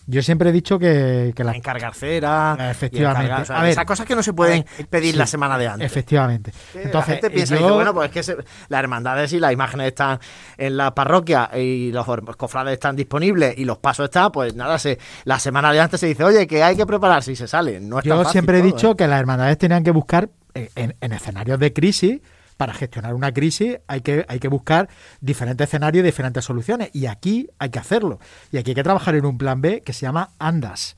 Yo 0.07 0.23
siempre 0.23 0.51
he 0.51 0.53
dicho 0.53 0.77
que, 0.77 1.33
que 1.37 1.45
la 1.45 1.53
encargar 1.53 1.95
cera, 1.95 2.57
efectivamente, 2.69 3.53
a 3.53 3.63
ver, 3.63 3.71
esas 3.71 3.85
cosas 3.85 4.07
que 4.07 4.17
no 4.17 4.25
se 4.25 4.33
pueden 4.33 4.65
pedir 4.89 5.15
la 5.15 5.25
semana 5.25 5.57
de 5.57 5.69
antes. 5.69 5.87
Efectivamente. 5.87 6.53
Entonces, 6.75 6.93
la 6.93 7.03
gente 7.03 7.31
piensa, 7.31 7.57
bueno, 7.61 7.95
pues 7.95 8.11
es 8.13 8.27
que 8.27 8.43
las 8.69 8.81
hermandades 8.81 9.33
y 9.35 9.39
las 9.39 9.53
imágenes 9.53 9.89
están 9.89 10.19
en 10.57 10.77
la 10.77 10.93
parroquia 10.97 11.51
y 11.57 11.93
los 11.93 12.05
cofrades 12.37 12.73
están 12.73 12.97
disponibles 12.97 13.57
y 13.57 13.65
los 13.65 13.79
pasos 13.79 14.07
están, 14.07 14.33
pues 14.33 14.57
nada, 14.57 14.81
se, 14.81 14.99
la 15.25 15.39
semana 15.39 15.71
de 15.71 15.79
antes 15.79 16.01
se 16.01 16.09
dice, 16.09 16.25
oye, 16.25 16.45
que 16.49 16.65
hay 16.65 16.75
que 16.75 16.87
prepararse 16.87 17.31
y 17.31 17.37
se 17.37 17.47
sale. 17.47 17.79
No 17.79 18.03
Yo 18.03 18.25
siempre 18.25 18.59
he 18.59 18.63
dicho 18.63 18.93
¿eh? 18.93 18.97
que 18.97 19.07
las 19.07 19.21
hermandades 19.21 19.59
tenían 19.59 19.85
que 19.85 19.93
buscar 19.93 20.29
eh, 20.55 20.71
en 20.75 21.13
escenarios 21.13 21.61
de 21.61 21.73
crisis 21.73 22.21
para 22.61 22.75
gestionar 22.75 23.15
una 23.15 23.33
crisis 23.33 23.79
hay 23.87 24.03
que, 24.03 24.27
hay 24.29 24.39
que 24.39 24.49
buscar 24.49 24.91
diferentes 25.23 25.67
escenarios 25.67 26.03
y 26.03 26.05
diferentes 26.05 26.45
soluciones. 26.45 26.91
Y 26.93 27.07
aquí 27.07 27.49
hay 27.59 27.71
que 27.71 27.79
hacerlo. 27.79 28.19
Y 28.53 28.59
aquí 28.59 28.73
hay 28.73 28.75
que 28.75 28.83
trabajar 28.83 29.15
en 29.15 29.25
un 29.25 29.39
plan 29.39 29.63
B 29.63 29.81
que 29.81 29.95
se 29.95 30.03
llama 30.03 30.33
ANDAS. 30.39 30.95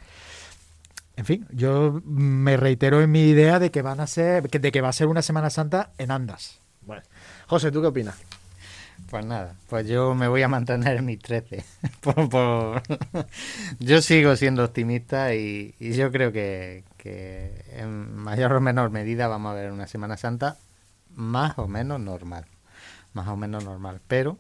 En 1.15 1.25
fin, 1.25 1.47
yo 1.53 2.03
me 2.05 2.57
reitero 2.57 3.01
en 3.01 3.13
mi 3.13 3.29
idea 3.29 3.61
de 3.61 3.71
que 3.71 3.81
van 3.81 4.01
a 4.01 4.09
ser, 4.09 4.51
de 4.51 4.73
que 4.73 4.81
va 4.81 4.89
a 4.89 4.93
ser 4.93 5.07
una 5.07 5.23
Semana 5.23 5.51
Santa 5.51 5.91
en 5.99 6.11
Andas. 6.11 6.59
Bueno. 6.81 7.05
José, 7.47 7.71
¿tú 7.71 7.81
qué 7.81 7.87
opinas? 7.87 8.17
Pues 9.09 9.25
nada, 9.25 9.55
pues 9.69 9.87
yo 9.87 10.17
me 10.17 10.27
voy 10.27 10.43
a 10.43 10.49
mantener 10.49 10.97
en 10.97 11.05
mis 11.05 11.21
13. 11.21 11.65
Yo 13.79 14.03
sigo 14.03 14.35
siendo 14.35 14.65
optimista 14.65 15.33
y, 15.33 15.77
yo 15.79 16.11
creo 16.11 16.33
que, 16.33 16.83
que 16.97 17.53
en 17.71 18.17
mayor 18.17 18.53
o 18.55 18.61
menor 18.61 18.91
medida 18.91 19.29
vamos 19.29 19.53
a 19.53 19.55
ver 19.55 19.71
una 19.71 19.87
Semana 19.87 20.17
Santa 20.17 20.57
más 21.15 21.59
o 21.59 21.69
menos 21.69 22.01
normal. 22.01 22.47
Más 23.13 23.29
o 23.29 23.37
menos 23.37 23.65
normal. 23.65 24.01
Pero. 24.07 24.39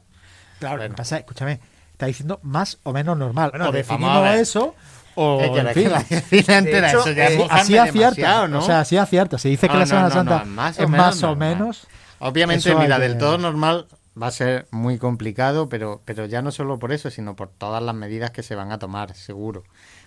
Claro, 0.58 0.78
bueno. 0.78 0.94
pasa, 0.94 1.18
escúchame, 1.18 1.60
está 1.92 2.06
diciendo 2.06 2.40
más 2.42 2.78
o 2.84 2.92
menos 2.92 3.16
normal. 3.16 3.50
Bueno, 3.50 3.68
o 3.68 3.72
definimos 3.72 4.28
eso. 4.34 4.74
O 5.14 5.42
en 5.42 5.68
fin, 5.74 5.90
eso 6.30 7.12
ya 7.12 7.28
eh, 7.28 7.46
así 7.50 7.76
acierta, 7.76 8.48
¿no? 8.48 8.60
O 8.60 8.62
sea, 8.62 8.80
así 8.80 8.96
acierta. 8.96 9.38
Se 9.38 9.48
dice 9.48 9.68
que 9.68 9.76
la 9.76 9.86
Semana 9.86 10.10
Santa 10.10 10.44
más 10.44 10.78
es 10.78 10.88
más 10.88 11.22
o 11.22 11.36
menos. 11.36 11.86
Obviamente, 12.18 12.74
mira, 12.74 12.98
del 12.98 13.18
todo 13.18 13.36
normal 13.36 13.88
va 14.20 14.28
a 14.28 14.30
ser 14.30 14.66
muy 14.70 14.98
complicado, 14.98 15.68
pero, 15.68 16.02
pero 16.04 16.26
ya 16.26 16.42
no 16.42 16.50
solo 16.50 16.78
por 16.78 16.92
eso, 16.92 17.10
sino 17.10 17.36
por 17.36 17.48
todas 17.48 17.82
las 17.82 17.94
medidas 17.94 18.30
que 18.30 18.42
se 18.42 18.54
van 18.54 18.72
a 18.72 18.78
tomar, 18.78 19.14
seguro. 19.14 19.64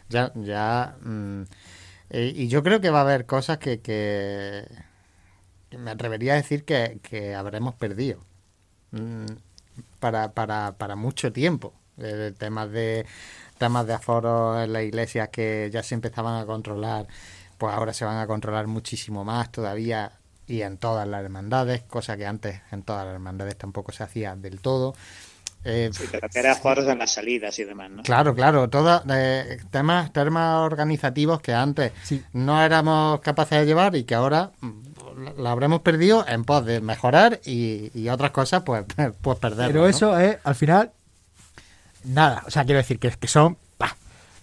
Ya, 0.10 0.32
ya. 0.36 0.96
Mm, 1.02 1.44
eh, 2.12 2.34
y 2.36 2.48
yo 2.48 2.64
creo 2.64 2.82
que 2.82 2.90
va 2.90 3.00
a 3.00 3.02
haber 3.02 3.26
cosas 3.26 3.58
que, 3.58 3.82
que, 3.82 4.66
me 5.78 5.92
atrevería 5.92 6.34
a 6.34 6.38
decir 6.38 6.66
que, 6.66 7.00
que 7.04 7.36
habremos 7.36 7.76
perdido 7.76 8.20
mm, 8.92 9.26
para, 10.00 10.34
para, 10.34 10.76
para 10.78 10.96
mucho 10.96 11.32
tiempo. 11.32 11.74
Temas 12.38 12.72
de 12.72 13.06
temas 13.58 13.88
de 13.88 13.94
aforo 13.94 14.62
en 14.62 14.74
las 14.74 14.84
iglesias 14.84 15.30
que 15.30 15.70
ya 15.72 15.84
se 15.84 15.96
empezaban 15.96 16.42
a 16.42 16.46
controlar, 16.46 17.08
pues 17.58 17.74
ahora 17.74 17.94
se 17.94 18.06
van 18.06 18.18
a 18.18 18.28
controlar 18.28 18.68
muchísimo 18.68 19.24
más 19.24 19.52
todavía 19.52 20.20
y 20.48 20.62
en 20.62 20.78
todas 20.78 21.08
las 21.08 21.24
hermandades, 21.24 21.84
cosa 21.84 22.18
que 22.18 22.26
antes 22.26 22.62
en 22.72 22.84
todas 22.84 23.06
las 23.06 23.14
hermandades 23.16 23.58
tampoco 23.58 23.92
se 23.92 24.04
hacía 24.04 24.36
del 24.36 24.60
todo. 24.62 24.94
Eh, 25.68 25.90
sí, 25.92 26.04
pero 26.12 26.30
que 26.30 26.40
era 26.40 26.56
en 26.64 27.00
las 27.00 27.12
salidas 27.12 27.58
y 27.58 27.64
demás, 27.64 27.90
¿no? 27.90 28.04
Claro, 28.04 28.36
claro, 28.36 28.70
todos 28.70 29.02
eh, 29.12 29.58
temas, 29.72 30.14
temas 30.14 30.60
organizativos 30.60 31.42
que 31.42 31.56
antes 31.56 31.92
no 32.34 32.62
éramos 32.62 33.20
capaces 33.22 33.60
de 33.60 33.66
llevar 33.66 33.96
y 33.96 34.04
que 34.04 34.14
ahora 34.14 34.52
mm, 34.62 35.42
la 35.42 35.52
habremos 35.52 35.82
perdido 35.82 36.24
en 36.28 36.46
pos 36.46 36.64
de 36.66 36.82
mejorar 36.82 37.42
y, 37.46 38.08
otras 38.10 38.30
cosas 38.30 38.62
pues, 38.64 38.86
pues 39.22 39.40
perder. 39.40 39.68
Pero 39.68 39.88
eso 39.88 40.20
es, 40.20 40.38
al 40.44 40.54
final, 40.54 40.92
nada. 42.04 42.44
O 42.46 42.52
sea, 42.52 42.64
quiero 42.64 42.78
decir 42.78 43.00
que, 43.00 43.10
que 43.10 43.28
son 43.28 43.58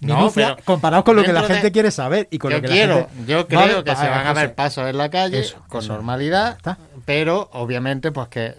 no, 0.03 0.33
pero 0.35 0.57
comparado 0.65 1.05
con 1.05 1.15
lo 1.15 1.23
que 1.23 1.33
la 1.33 1.45
gente 1.45 1.71
quiere 1.71 1.93
saber 1.93 2.27
y 2.31 2.39
con 2.39 2.51
yo 2.51 2.57
lo 2.57 2.63
que 2.63 2.69
quiero, 2.69 2.95
la 2.95 3.07
gente... 3.07 3.27
yo 3.27 3.47
creo 3.47 3.85
que 3.85 3.95
se 3.95 4.09
van 4.09 4.27
a 4.27 4.33
ver 4.33 4.55
pasos 4.55 4.89
en 4.89 4.99
la 4.99 5.11
calle 5.11 5.45
con 5.69 5.87
normalidad, 5.87 6.59
pero 7.05 7.49
obviamente 7.53 8.11
pues 8.11 8.29
que 8.29 8.57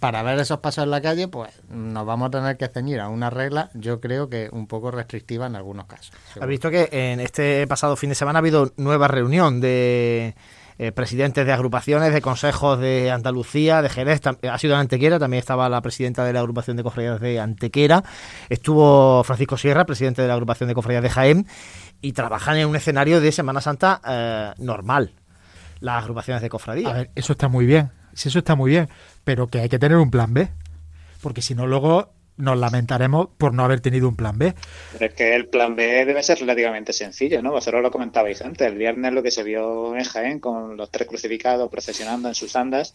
para 0.00 0.22
ver 0.22 0.38
esos 0.38 0.58
pasos 0.58 0.84
en 0.84 0.90
la 0.90 1.00
calle, 1.00 1.28
pues 1.28 1.50
nos 1.68 2.06
vamos 2.06 2.28
a 2.28 2.30
tener 2.30 2.56
que 2.56 2.68
ceñir 2.68 3.00
a 3.00 3.08
una 3.08 3.30
regla, 3.30 3.70
yo 3.74 4.00
creo 4.00 4.28
que 4.28 4.48
un 4.52 4.66
poco 4.66 4.90
restrictiva 4.90 5.46
en 5.46 5.56
algunos 5.56 5.86
casos. 5.86 6.12
¿Has 6.40 6.48
visto 6.48 6.70
que 6.70 6.88
en 6.92 7.20
este 7.20 7.66
pasado 7.66 7.96
fin 7.96 8.10
de 8.10 8.14
semana 8.14 8.38
ha 8.38 8.40
habido 8.40 8.72
nueva 8.76 9.08
reunión 9.08 9.60
de 9.60 10.34
eh, 10.78 10.90
presidentes 10.92 11.44
de 11.44 11.52
agrupaciones, 11.52 12.12
de 12.12 12.22
consejos 12.22 12.78
de 12.78 13.10
Andalucía, 13.10 13.82
de 13.82 13.88
Jerez, 13.88 14.20
ha 14.26 14.58
sido 14.58 14.74
en 14.74 14.80
Antequera, 14.80 15.18
también 15.18 15.38
estaba 15.38 15.68
la 15.68 15.80
presidenta 15.82 16.24
de 16.24 16.32
la 16.32 16.40
agrupación 16.40 16.76
de 16.76 16.82
cofradías 16.82 17.20
de 17.20 17.38
Antequera, 17.38 18.02
estuvo 18.48 19.22
Francisco 19.24 19.56
Sierra, 19.56 19.84
presidente 19.84 20.22
de 20.22 20.28
la 20.28 20.34
agrupación 20.34 20.68
de 20.68 20.74
cofradías 20.74 21.02
de 21.02 21.10
Jaén, 21.10 21.46
y 22.00 22.12
trabajan 22.12 22.56
en 22.56 22.66
un 22.66 22.76
escenario 22.76 23.20
de 23.20 23.30
Semana 23.30 23.60
Santa 23.60 24.00
eh, 24.06 24.54
normal, 24.58 25.14
las 25.80 26.02
agrupaciones 26.02 26.42
de 26.42 26.48
cofradías. 26.48 26.90
A 26.90 26.94
ver, 26.94 27.10
eso 27.14 27.34
está 27.34 27.48
muy 27.48 27.66
bien, 27.66 27.92
sí, 28.14 28.28
eso 28.28 28.38
está 28.38 28.56
muy 28.56 28.70
bien, 28.70 28.88
pero 29.24 29.48
que 29.48 29.60
hay 29.60 29.68
que 29.68 29.78
tener 29.78 29.98
un 29.98 30.10
plan 30.10 30.32
B, 30.34 30.48
porque 31.20 31.42
si 31.42 31.54
no 31.54 31.66
luego 31.66 32.12
nos 32.36 32.58
lamentaremos 32.58 33.28
por 33.38 33.54
no 33.54 33.64
haber 33.64 33.80
tenido 33.80 34.08
un 34.08 34.16
plan 34.16 34.38
B. 34.38 34.54
Pero 34.92 35.06
es 35.06 35.14
que 35.14 35.34
el 35.34 35.46
plan 35.46 35.76
B 35.76 36.04
debe 36.04 36.22
ser 36.22 36.38
relativamente 36.40 36.92
sencillo, 36.92 37.42
¿no? 37.42 37.52
Vosotros 37.52 37.82
lo 37.82 37.90
comentabais 37.90 38.40
antes. 38.42 38.66
El 38.66 38.78
viernes 38.78 39.12
lo 39.12 39.22
que 39.22 39.30
se 39.30 39.42
vio 39.42 39.96
en 39.96 40.04
Jaén 40.04 40.40
con 40.40 40.76
los 40.76 40.90
tres 40.90 41.06
crucificados 41.06 41.70
procesionando 41.70 42.28
en 42.28 42.34
sus 42.34 42.56
andas, 42.56 42.94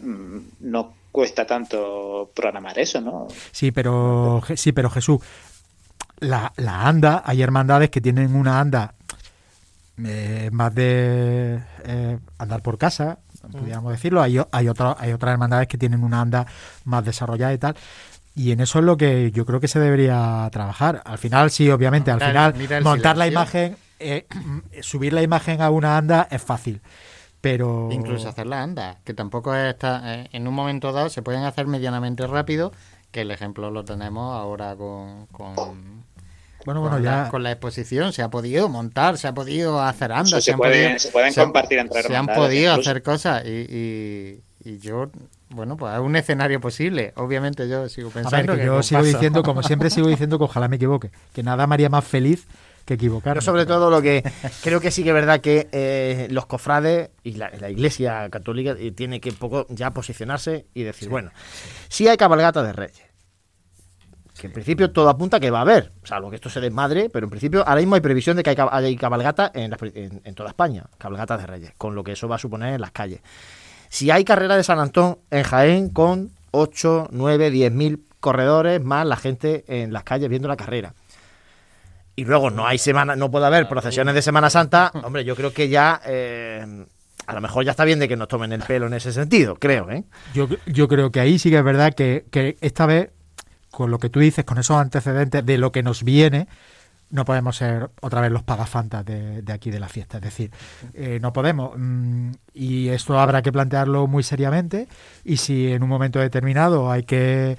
mm, 0.00 0.38
no 0.60 0.94
cuesta 1.12 1.46
tanto 1.46 2.30
programar 2.34 2.78
eso, 2.78 3.00
¿no? 3.00 3.28
Sí, 3.52 3.70
pero, 3.70 4.42
sí, 4.56 4.72
pero 4.72 4.90
Jesús, 4.90 5.20
la, 6.18 6.52
la 6.56 6.88
anda, 6.88 7.22
hay 7.24 7.40
hermandades 7.42 7.90
que 7.90 8.00
tienen 8.00 8.34
una 8.34 8.60
anda 8.60 8.94
eh, 10.04 10.48
más 10.52 10.74
de 10.74 11.60
eh, 11.84 12.18
andar 12.38 12.62
por 12.62 12.78
casa, 12.78 13.20
podríamos 13.50 13.92
decirlo. 13.92 14.22
Hay, 14.22 14.38
hay, 14.38 14.46
hay 14.52 14.68
otras 14.68 15.32
hermandades 15.32 15.68
que 15.68 15.78
tienen 15.78 16.02
una 16.02 16.20
anda 16.20 16.46
más 16.84 17.04
desarrollada 17.04 17.52
y 17.52 17.58
tal. 17.58 17.76
Y 18.36 18.50
en 18.50 18.60
eso 18.60 18.80
es 18.80 18.84
lo 18.84 18.96
que 18.96 19.30
yo 19.30 19.46
creo 19.46 19.60
que 19.60 19.68
se 19.68 19.78
debería 19.78 20.48
trabajar. 20.50 21.02
Al 21.04 21.18
final, 21.18 21.50
sí, 21.50 21.70
obviamente, 21.70 22.10
al 22.10 22.20
final 22.20 22.54
montar 22.82 23.16
la 23.16 23.28
imagen, 23.28 23.76
eh, 24.00 24.26
subir 24.82 25.12
la 25.12 25.22
imagen 25.22 25.62
a 25.62 25.70
una 25.70 25.96
anda 25.96 26.26
es 26.30 26.42
fácil. 26.42 26.80
Pero... 27.40 27.90
Incluso 27.92 28.28
hacer 28.28 28.46
la 28.46 28.62
anda, 28.62 28.98
que 29.04 29.14
tampoco 29.14 29.54
está, 29.54 30.14
eh, 30.14 30.28
en 30.32 30.48
un 30.48 30.54
momento 30.54 30.92
dado 30.92 31.10
se 31.10 31.22
pueden 31.22 31.44
hacer 31.44 31.66
medianamente 31.66 32.26
rápido, 32.26 32.72
que 33.10 33.20
el 33.20 33.30
ejemplo 33.30 33.70
lo 33.70 33.84
tenemos 33.84 34.34
ahora 34.34 34.74
con, 34.74 35.26
con 35.26 36.04
bueno, 36.64 36.80
bueno, 36.80 36.98
ya... 36.98 37.24
La, 37.24 37.30
con 37.30 37.42
la 37.42 37.52
exposición 37.52 38.12
se 38.12 38.22
ha 38.22 38.30
podido 38.30 38.68
montar, 38.68 39.18
se 39.18 39.28
ha 39.28 39.34
podido 39.34 39.82
hacer 39.82 40.12
andas. 40.12 40.44
Se, 40.44 40.56
pueden, 40.56 40.98
se, 40.98 41.10
pueden 41.10 41.34
compartir 41.34 41.78
entre 41.78 42.02
Se 42.02 42.16
han 42.16 42.26
podido 42.26 42.74
hacer 42.74 43.02
cosas 43.02 43.44
y, 43.44 44.40
y 44.64 44.78
yo 44.78 45.10
bueno, 45.54 45.76
pues 45.76 45.94
es 45.94 46.00
un 46.00 46.16
escenario 46.16 46.60
posible. 46.60 47.12
Obviamente 47.16 47.68
yo 47.68 47.88
sigo 47.88 48.10
pensando 48.10 48.56
que, 48.56 48.64
yo 48.64 48.82
sigo 48.82 49.02
diciendo, 49.02 49.42
como 49.42 49.62
siempre 49.62 49.90
sigo 49.90 50.08
diciendo, 50.08 50.38
que 50.38 50.44
ojalá 50.44 50.68
me 50.68 50.76
equivoque, 50.76 51.10
que 51.32 51.42
nada 51.42 51.66
me 51.66 51.74
haría 51.74 51.88
más 51.88 52.04
feliz 52.04 52.46
que 52.84 52.94
equivocar. 52.94 53.40
sobre 53.42 53.64
todo 53.64 53.88
lo 53.88 54.02
que 54.02 54.22
creo 54.62 54.80
que 54.80 54.90
sí 54.90 55.02
que 55.02 55.10
es 55.10 55.14
verdad 55.14 55.40
que 55.40 55.68
eh, 55.72 56.28
los 56.30 56.46
cofrades 56.46 57.10
y 57.22 57.32
la, 57.32 57.70
Iglesia 57.70 58.28
Católica 58.30 58.74
eh, 58.78 58.90
tiene 58.90 59.20
que 59.20 59.32
poco 59.32 59.66
ya 59.70 59.92
posicionarse 59.92 60.66
y 60.74 60.82
decir, 60.82 61.08
bueno, 61.08 61.30
sí 61.88 62.08
hay 62.08 62.16
cabalgata 62.16 62.62
de 62.62 62.72
reyes. 62.72 63.13
Que 64.44 64.48
en 64.48 64.52
principio 64.52 64.90
todo 64.90 65.08
apunta 65.08 65.40
que 65.40 65.50
va 65.50 65.60
a 65.60 65.62
haber, 65.62 65.90
salvo 66.02 66.28
que 66.28 66.36
esto 66.36 66.50
se 66.50 66.60
desmadre, 66.60 67.08
pero 67.08 67.24
en 67.24 67.30
principio 67.30 67.66
ahora 67.66 67.80
mismo 67.80 67.94
hay 67.94 68.02
previsión 68.02 68.36
de 68.36 68.42
que 68.42 68.50
hay, 68.50 68.96
cabalgata 68.96 69.50
en, 69.54 69.74
en 70.22 70.34
toda 70.34 70.50
España, 70.50 70.84
cabalgata 70.98 71.38
de 71.38 71.46
reyes, 71.46 71.72
con 71.78 71.94
lo 71.94 72.04
que 72.04 72.12
eso 72.12 72.28
va 72.28 72.36
a 72.36 72.38
suponer 72.38 72.74
en 72.74 72.82
las 72.82 72.90
calles. 72.90 73.20
Si 73.88 74.10
hay 74.10 74.22
carrera 74.22 74.58
de 74.58 74.62
San 74.62 74.78
Antón 74.78 75.16
en 75.30 75.44
Jaén 75.44 75.88
con 75.88 76.32
8, 76.50 77.08
9, 77.10 77.50
10 77.50 77.72
mil 77.72 78.04
corredores 78.20 78.84
más 78.84 79.06
la 79.06 79.16
gente 79.16 79.64
en 79.66 79.94
las 79.94 80.04
calles 80.04 80.28
viendo 80.28 80.46
la 80.46 80.58
carrera. 80.58 80.92
Y 82.16 82.26
luego 82.26 82.50
no 82.50 82.66
hay 82.66 82.76
semana, 82.76 83.16
no 83.16 83.30
puede 83.30 83.46
haber 83.46 83.66
procesiones 83.66 84.14
de 84.14 84.20
Semana 84.20 84.50
Santa, 84.50 84.92
hombre, 85.04 85.24
yo 85.24 85.36
creo 85.36 85.54
que 85.54 85.70
ya 85.70 86.02
eh, 86.04 86.84
a 87.26 87.34
lo 87.34 87.40
mejor 87.40 87.64
ya 87.64 87.70
está 87.70 87.86
bien 87.86 87.98
de 87.98 88.08
que 88.08 88.16
nos 88.16 88.28
tomen 88.28 88.52
el 88.52 88.60
pelo 88.60 88.88
en 88.88 88.92
ese 88.92 89.10
sentido, 89.10 89.54
creo, 89.54 89.90
¿eh? 89.90 90.04
Yo, 90.34 90.48
yo 90.66 90.86
creo 90.86 91.10
que 91.10 91.20
ahí 91.20 91.38
sí 91.38 91.48
que 91.48 91.56
es 91.56 91.64
verdad 91.64 91.94
que, 91.94 92.26
que 92.30 92.58
esta 92.60 92.84
vez, 92.84 93.10
con 93.74 93.90
lo 93.90 93.98
que 93.98 94.08
tú 94.08 94.20
dices, 94.20 94.44
con 94.44 94.58
esos 94.58 94.76
antecedentes 94.76 95.44
de 95.44 95.58
lo 95.58 95.72
que 95.72 95.82
nos 95.82 96.02
viene, 96.02 96.48
no 97.10 97.24
podemos 97.24 97.56
ser 97.56 97.90
otra 98.00 98.20
vez 98.20 98.32
los 98.32 98.42
pagafantas 98.42 99.04
de, 99.04 99.42
de 99.42 99.52
aquí 99.52 99.70
de 99.70 99.78
la 99.78 99.88
fiesta. 99.88 100.18
Es 100.18 100.24
decir, 100.24 100.50
eh, 100.94 101.18
no 101.20 101.32
podemos. 101.32 101.72
Mm, 101.76 102.30
y 102.54 102.88
esto 102.88 103.18
habrá 103.18 103.42
que 103.42 103.52
plantearlo 103.52 104.06
muy 104.06 104.22
seriamente. 104.22 104.88
Y 105.24 105.36
si 105.36 105.72
en 105.72 105.82
un 105.82 105.88
momento 105.88 106.18
determinado 106.18 106.90
hay 106.90 107.04
que 107.04 107.56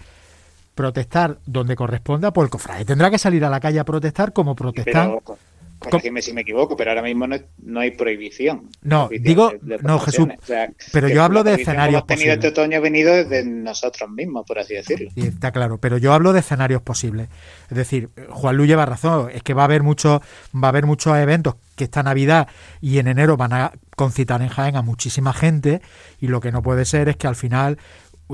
protestar 0.75 1.39
donde 1.45 1.75
corresponda, 1.75 2.31
pues 2.31 2.45
el 2.45 2.49
cofrade 2.49 2.85
tendrá 2.85 3.09
que 3.09 3.17
salir 3.17 3.45
a 3.45 3.49
la 3.49 3.61
calle 3.61 3.79
a 3.79 3.85
protestar 3.85 4.33
como 4.33 4.55
protestan. 4.55 5.19
Corrígeme 5.89 6.21
si 6.21 6.33
me 6.33 6.41
equivoco, 6.41 6.75
pero 6.75 6.91
ahora 6.91 7.01
mismo 7.01 7.27
no, 7.27 7.79
hay 7.79 7.91
prohibición. 7.91 8.69
No, 8.81 9.09
digo, 9.09 9.53
no, 9.81 9.99
Jesús. 9.99 10.27
pero 10.91 11.07
yo 11.07 11.23
hablo 11.23 11.43
de 11.43 11.53
escenarios 11.55 12.03
hemos 12.07 12.07
tenido 12.07 12.33
este 12.33 12.47
otoño 12.47 12.77
ha 12.77 12.81
venido 12.81 13.13
desde 13.13 13.45
nosotros 13.45 14.09
mismos, 14.09 14.45
por 14.45 14.59
así 14.59 14.75
decirlo. 14.75 15.09
Está 15.15 15.51
claro, 15.51 15.77
pero 15.77 15.97
yo 15.97 16.13
hablo 16.13 16.33
de 16.33 16.39
escenarios 16.39 16.81
posibles. 16.81 17.29
Es 17.69 17.77
decir, 17.77 18.09
Juan 18.29 18.57
Luis 18.57 18.69
lleva 18.69 18.85
razón, 18.85 19.29
es 19.33 19.43
que 19.43 19.53
va 19.53 19.63
a 19.63 19.65
haber 19.65 19.83
muchos, 19.83 20.21
va 20.53 20.67
a 20.67 20.69
haber 20.69 20.85
muchos 20.85 21.15
eventos 21.17 21.55
que 21.75 21.85
esta 21.85 22.03
Navidad 22.03 22.47
y 22.81 22.99
en 22.99 23.07
enero 23.07 23.37
van 23.37 23.53
a 23.53 23.71
concitar 23.95 24.41
en 24.41 24.49
Jaén 24.49 24.75
a 24.75 24.81
muchísima 24.81 25.33
gente 25.33 25.81
y 26.19 26.27
lo 26.27 26.39
que 26.39 26.51
no 26.51 26.61
puede 26.61 26.85
ser 26.85 27.09
es 27.09 27.17
que 27.17 27.27
al 27.27 27.35
final 27.35 27.77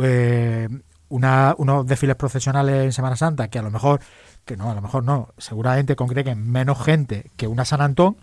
eh, 0.01 0.67
una, 1.09 1.55
unos 1.57 1.85
desfiles 1.85 2.15
profesionales 2.15 2.85
en 2.85 2.91
Semana 2.91 3.15
Santa 3.15 3.49
que 3.49 3.59
a 3.59 3.61
lo 3.61 3.71
mejor 3.71 3.99
que 4.45 4.57
no, 4.57 4.71
a 4.71 4.75
lo 4.75 4.81
mejor 4.81 5.03
no, 5.03 5.33
seguramente 5.37 5.95
congreguen 5.95 6.49
menos 6.49 6.83
gente 6.83 7.25
que 7.37 7.47
una 7.47 7.65
San 7.65 7.81
Antón, 7.81 8.17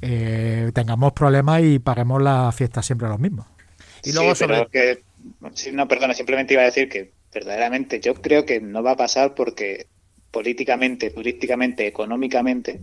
eh, 0.00 0.70
tengamos 0.74 1.12
problemas 1.12 1.62
y 1.62 1.78
paguemos 1.78 2.22
la 2.22 2.52
fiesta 2.52 2.82
siempre 2.82 3.06
a 3.06 3.10
los 3.10 3.20
mismos. 3.20 3.46
Y 4.04 4.12
luego 4.12 4.34
sobre... 4.34 4.66
que, 4.68 5.02
no, 5.72 5.88
perdona, 5.88 6.14
simplemente 6.14 6.54
iba 6.54 6.62
a 6.62 6.66
decir 6.66 6.88
que 6.88 7.12
verdaderamente 7.32 8.00
yo 8.00 8.14
creo 8.14 8.44
que 8.44 8.60
no 8.60 8.82
va 8.82 8.92
a 8.92 8.96
pasar 8.96 9.34
porque 9.34 9.86
políticamente, 10.30 11.10
turísticamente, 11.10 11.86
económicamente, 11.86 12.80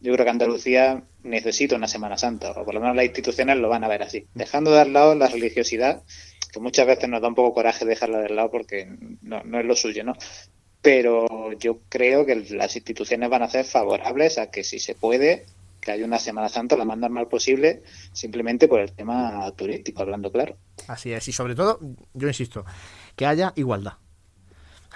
yo 0.00 0.12
creo 0.12 0.24
que 0.24 0.30
Andalucía 0.30 1.02
necesita 1.22 1.76
una 1.76 1.88
Semana 1.88 2.18
Santa, 2.18 2.50
o 2.50 2.64
por 2.64 2.74
lo 2.74 2.80
menos 2.80 2.96
las 2.96 3.06
instituciones 3.06 3.56
lo 3.56 3.68
van 3.68 3.84
a 3.84 3.88
ver 3.88 4.02
así. 4.02 4.26
Dejando 4.34 4.72
de 4.72 4.88
lado 4.88 5.14
la 5.14 5.28
religiosidad, 5.28 6.02
que 6.52 6.60
muchas 6.60 6.86
veces 6.86 7.08
nos 7.08 7.20
da 7.20 7.28
un 7.28 7.34
poco 7.34 7.54
coraje 7.54 7.84
dejarla 7.84 8.18
de 8.18 8.28
lado 8.30 8.50
porque 8.50 8.88
no, 9.22 9.42
no 9.44 9.60
es 9.60 9.66
lo 9.66 9.76
suyo, 9.76 10.04
¿no? 10.04 10.14
Pero 10.86 11.52
yo 11.58 11.80
creo 11.88 12.24
que 12.24 12.46
las 12.50 12.76
instituciones 12.76 13.28
van 13.28 13.42
a 13.42 13.48
ser 13.48 13.64
favorables 13.64 14.38
a 14.38 14.52
que 14.52 14.62
si 14.62 14.78
se 14.78 14.94
puede, 14.94 15.44
que 15.80 15.90
haya 15.90 16.04
una 16.04 16.20
Semana 16.20 16.48
Santa 16.48 16.76
la 16.76 16.84
más 16.84 16.96
normal 16.96 17.26
posible, 17.26 17.82
simplemente 18.12 18.68
por 18.68 18.78
el 18.78 18.92
tema 18.92 19.50
turístico, 19.56 20.02
hablando 20.02 20.30
claro. 20.30 20.56
Así 20.86 21.12
es, 21.12 21.26
y 21.26 21.32
sobre 21.32 21.56
todo, 21.56 21.80
yo 22.14 22.28
insisto, 22.28 22.64
que 23.16 23.26
haya 23.26 23.52
igualdad. 23.56 23.94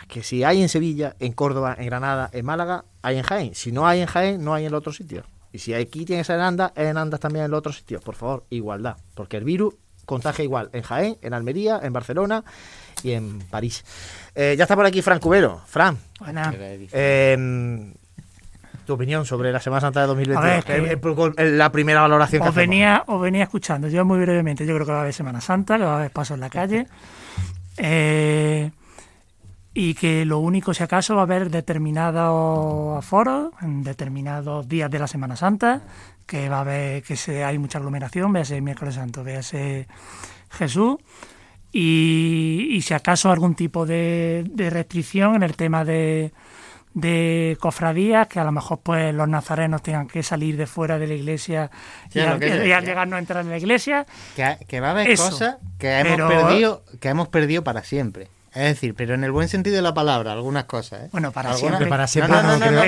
Que 0.06 0.22
si 0.22 0.44
hay 0.44 0.62
en 0.62 0.68
Sevilla, 0.68 1.16
en 1.18 1.32
Córdoba, 1.32 1.74
en 1.76 1.86
Granada, 1.86 2.30
en 2.32 2.46
Málaga, 2.46 2.84
hay 3.02 3.16
en 3.16 3.24
Jaén. 3.24 3.56
Si 3.56 3.72
no 3.72 3.88
hay 3.88 4.00
en 4.00 4.06
Jaén, 4.06 4.44
no 4.44 4.54
hay 4.54 4.62
en 4.62 4.68
el 4.68 4.74
otro 4.74 4.92
sitio. 4.92 5.24
Y 5.50 5.58
si 5.58 5.74
aquí 5.74 6.04
tienes 6.04 6.30
en 6.30 6.38
Andas, 6.38 6.70
en 6.76 6.98
Andas 6.98 7.18
también 7.18 7.46
en 7.46 7.50
el 7.50 7.54
otro 7.54 7.72
sitio. 7.72 7.98
Por 7.98 8.14
favor, 8.14 8.46
igualdad. 8.50 8.96
Porque 9.16 9.38
el 9.38 9.44
virus 9.44 9.74
contagia 10.10 10.44
igual 10.44 10.68
en 10.72 10.82
Jaén, 10.82 11.16
en 11.22 11.32
Almería, 11.32 11.80
en 11.82 11.92
Barcelona 11.92 12.44
y 13.02 13.12
en 13.12 13.38
París. 13.38 13.84
Eh, 14.34 14.56
ya 14.58 14.64
está 14.64 14.74
por 14.76 14.84
aquí 14.84 15.00
Fran 15.02 15.20
Cubero. 15.20 15.62
Fran, 15.66 15.96
Buena. 16.18 16.52
eh, 16.58 17.94
tu 18.84 18.94
opinión 18.94 19.24
sobre 19.24 19.52
la 19.52 19.60
Semana 19.60 19.80
Santa 19.80 20.00
de 20.00 20.06
2022. 20.08 20.64
que 20.64 20.98
es 21.44 21.52
la 21.52 21.70
primera 21.70 22.00
valoración 22.00 22.42
que 22.42 22.48
os 22.48 22.54
hacemos. 22.56 22.68
venía, 22.68 23.04
os 23.06 23.20
venía 23.22 23.44
escuchando. 23.44 23.86
Yo 23.86 24.04
muy 24.04 24.18
brevemente, 24.18 24.66
yo 24.66 24.74
creo 24.74 24.84
que 24.84 24.92
va 24.92 24.98
a 24.98 25.02
haber 25.02 25.14
Semana 25.14 25.40
Santa, 25.40 25.78
que 25.78 25.84
va 25.84 25.92
a 25.92 25.98
haber 25.98 26.10
pasos 26.10 26.34
en 26.34 26.40
la 26.40 26.50
calle. 26.50 26.86
Eh, 27.82 28.70
y 29.72 29.94
que 29.94 30.26
lo 30.26 30.38
único, 30.38 30.74
si 30.74 30.82
acaso, 30.82 31.14
va 31.14 31.22
a 31.22 31.24
haber 31.24 31.48
determinados 31.48 32.98
aforos 32.98 33.52
en 33.62 33.84
determinados 33.84 34.68
días 34.68 34.90
de 34.90 34.98
la 34.98 35.06
Semana 35.06 35.36
Santa, 35.36 35.80
que 36.30 36.48
va 36.48 36.58
a 36.58 36.60
haber 36.60 37.02
que 37.02 37.16
se, 37.16 37.42
hay 37.42 37.58
mucha 37.58 37.78
aglomeración, 37.78 38.32
véase 38.32 38.60
miércoles 38.60 38.94
santo, 38.94 39.24
véase 39.24 39.88
Jesús, 40.50 40.96
y, 41.72 42.68
y 42.70 42.82
si 42.82 42.94
acaso 42.94 43.30
algún 43.32 43.54
tipo 43.56 43.84
de, 43.84 44.44
de 44.48 44.70
restricción 44.70 45.34
en 45.34 45.42
el 45.42 45.56
tema 45.56 45.84
de, 45.84 46.32
de 46.94 47.56
cofradías, 47.60 48.28
que 48.28 48.38
a 48.40 48.44
lo 48.44 48.52
mejor 48.52 48.80
pues 48.82 49.12
los 49.14 49.28
nazarenos 49.28 49.82
tengan 49.82 50.06
que 50.08 50.22
salir 50.22 50.56
de 50.56 50.66
fuera 50.66 50.98
de 50.98 51.06
la 51.08 51.14
iglesia 51.14 51.70
Sí, 52.12 52.18
y, 52.18 52.22
al, 52.22 52.42
y 52.66 52.72
al 52.72 52.84
llegar 52.84 53.08
no 53.08 53.18
entrar 53.18 53.44
en 53.44 53.50
la 53.50 53.58
iglesia. 53.58 54.06
Que, 54.36 54.56
que 54.68 54.80
va 54.80 54.88
a 54.88 54.90
haber 54.92 55.10
Eso. 55.10 55.30
cosas 55.30 55.56
que 55.78 55.98
hemos, 55.98 56.12
Pero- 56.16 56.28
perdido, 56.28 56.84
que 57.00 57.08
hemos 57.08 57.28
perdido 57.28 57.62
para 57.64 57.82
siempre. 57.82 58.28
Es 58.52 58.62
decir, 58.64 58.94
pero 58.96 59.14
en 59.14 59.22
el 59.24 59.30
buen 59.30 59.48
sentido 59.48 59.76
de 59.76 59.82
la 59.82 59.94
palabra, 59.94 60.32
algunas 60.32 60.64
cosas. 60.64 61.04
¿eh? 61.04 61.08
Bueno, 61.12 61.30
para 61.32 61.50
Algunas- 61.52 61.70
siempre. 61.78 61.88
Para 61.88 62.06
siempre 62.06 62.34
No, 62.36 62.42
no, 62.42 62.48
no, 62.58 62.66
no, 62.66 62.72
no, 62.72 62.82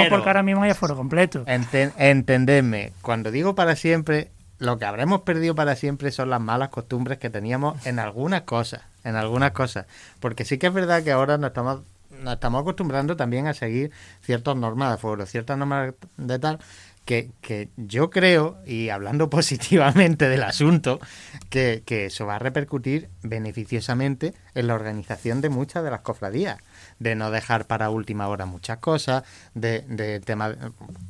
Eso 0.00 0.08
porque 0.10 0.28
ahora 0.28 0.42
mismo 0.42 0.62
hay 0.64 0.70
aforo 0.70 0.96
completo. 0.96 1.44
Enten- 1.46 1.92
entendedme, 1.98 2.92
cuando 3.02 3.30
digo 3.30 3.54
para 3.54 3.76
siempre, 3.76 4.30
lo 4.58 4.78
que 4.78 4.84
habremos 4.84 5.20
perdido 5.20 5.54
para 5.54 5.76
siempre 5.76 6.10
son 6.10 6.30
las 6.30 6.40
malas 6.40 6.70
costumbres 6.70 7.18
que 7.18 7.30
teníamos 7.30 7.86
en 7.86 7.98
algunas 7.98 8.42
cosas, 8.42 8.82
en 9.04 9.14
algunas 9.14 9.52
cosas. 9.52 9.86
Porque 10.18 10.44
sí 10.44 10.58
que 10.58 10.66
es 10.66 10.72
verdad 10.72 11.02
que 11.04 11.12
ahora 11.12 11.38
nos 11.38 11.48
estamos, 11.48 11.82
nos 12.22 12.34
estamos 12.34 12.62
acostumbrando 12.62 13.16
también 13.16 13.46
a 13.46 13.54
seguir 13.54 13.92
ciertas 14.22 14.56
normas 14.56 14.88
de 14.88 14.94
aforo, 14.94 15.26
ciertas 15.26 15.58
normas 15.58 15.92
de 16.16 16.38
tal, 16.38 16.58
que, 17.06 17.30
que 17.40 17.70
yo 17.76 18.10
creo, 18.10 18.58
y 18.66 18.90
hablando 18.90 19.30
positivamente 19.30 20.28
del 20.28 20.42
asunto, 20.42 21.00
que, 21.48 21.82
que 21.86 22.06
eso 22.06 22.26
va 22.26 22.36
a 22.36 22.38
repercutir 22.38 23.08
beneficiosamente 23.22 24.34
en 24.54 24.66
la 24.66 24.74
organización 24.74 25.40
de 25.40 25.48
muchas 25.48 25.82
de 25.82 25.90
las 25.90 26.00
cofradías. 26.00 26.58
De 26.98 27.14
no 27.14 27.30
dejar 27.30 27.66
para 27.66 27.90
última 27.90 28.26
hora 28.28 28.46
muchas 28.46 28.78
cosas, 28.78 29.22
de, 29.54 29.82
de 29.82 30.18
tema... 30.20 30.48
de- 30.48 30.56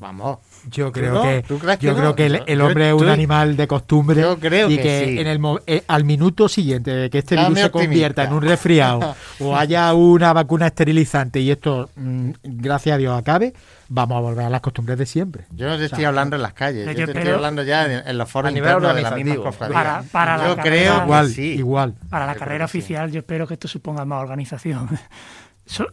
Vamos, 0.00 0.38
Yo 0.68 0.86
¿Tú 0.86 0.92
creo 0.92 1.14
no? 1.14 1.22
que 1.22 1.44
¿Tú 1.46 1.58
crees 1.58 1.78
que 1.78 1.86
yo 1.86 1.92
no? 1.92 1.98
creo 1.98 2.14
que 2.16 2.26
el, 2.26 2.58
yo 2.58 2.66
hombre 2.66 2.88
es 2.88 2.94
un 2.94 3.08
animal 3.08 3.56
de 3.56 3.66
costumbre 3.68 4.20
Yo 4.20 4.38
creo 4.38 4.68
y 4.70 4.76
que 4.76 4.82
que, 4.82 5.04
sí. 5.06 5.18
en 5.20 5.26
el 5.28 5.38
mo- 5.38 5.60
eh, 5.66 5.84
al 5.86 6.04
minuto 6.04 6.48
siguiente 6.48 6.90
de 6.90 7.08
que 7.10 7.18
este 7.18 7.36
Dame 7.36 7.48
virus 7.50 7.60
se 7.60 7.66
optimista. 7.66 7.88
convierta 7.88 8.24
en 8.24 8.32
un 8.32 8.42
resfriado 8.42 9.14
o 9.40 9.56
haya 9.56 9.92
una 9.94 10.32
vacuna 10.32 10.66
esterilizante 10.66 11.38
y 11.40 11.50
esto 11.52 11.88
mm, 11.96 12.30
gracias 12.42 12.94
a 12.94 12.98
Dios 12.98 13.16
acabe, 13.18 13.54
vamos 13.88 14.16
a 14.18 14.20
volver 14.20 14.46
a 14.46 14.50
las 14.50 14.60
costumbres 14.60 14.98
de 14.98 15.06
siempre. 15.06 15.44
Yo 15.52 15.66
no 15.66 15.72
te 15.72 15.76
O 15.76 15.78
sea, 15.78 15.86
estoy 15.86 16.04
hablando 16.04 16.34
en 16.36 16.42
las 16.42 16.52
calles, 16.52 16.84
yo 16.84 16.92
yo 16.92 17.06
te 17.12 17.18
estoy 17.18 17.32
hablando 17.32 17.62
ya 17.62 17.84
en, 17.86 18.06
en 18.08 18.18
los 18.18 18.28
foros 18.28 18.50
internos 18.52 18.94
de 18.94 19.02
las 19.02 19.14
mismas 19.14 19.38
cofradías. 19.38 19.74
Para- 19.82 20.02
para 20.02 20.36
yo 20.48 20.56
la 20.56 20.62
creo 20.62 20.84
carrera- 20.92 21.04
igual, 21.04 21.28
sí. 21.30 21.42
igual. 21.54 21.94
Para 22.10 22.26
la 22.26 22.32
Yo 22.34 22.38
carrera 22.40 22.66
sí. 22.68 22.78
oficial 22.78 23.10
yo 23.12 23.20
espero 23.20 23.46
que 23.46 23.54
esto 23.54 23.68
suponga 23.68 24.04
más 24.04 24.20
organización. 24.20 24.88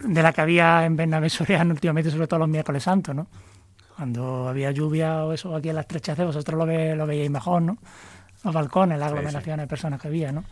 De 0.02 0.22
la 0.22 0.32
que 0.32 0.42
había 0.42 0.86
en 0.86 0.96
Bernabé 0.96 1.30
Soriano 1.30 1.74
últimamente, 1.74 2.12
sobre 2.12 2.28
todo 2.28 2.40
los 2.40 2.50
miércoles 2.50 2.84
santos, 2.84 3.16
¿no? 3.16 3.28
Cuando 3.96 4.48
había 4.48 4.72
lluvia 4.72 5.26
o 5.26 5.34
eso 5.34 5.56
aquí 5.56 5.70
en 5.70 5.76
las 5.76 5.88
trechas 5.88 6.18
de 6.18 6.26
vosotros 6.26 6.58
lo, 6.58 6.66
ve, 6.66 6.96
lo 6.96 7.06
veíais 7.08 7.32
mejor, 7.32 7.62
¿no? 7.62 7.78
Los 8.44 8.54
balcones, 8.54 9.00
las 9.00 9.10
aglomeraciones 9.12 9.64
de 9.64 9.68
personas 9.68 10.00
que 10.00 10.08
había, 10.08 10.32
¿no? 10.32 10.44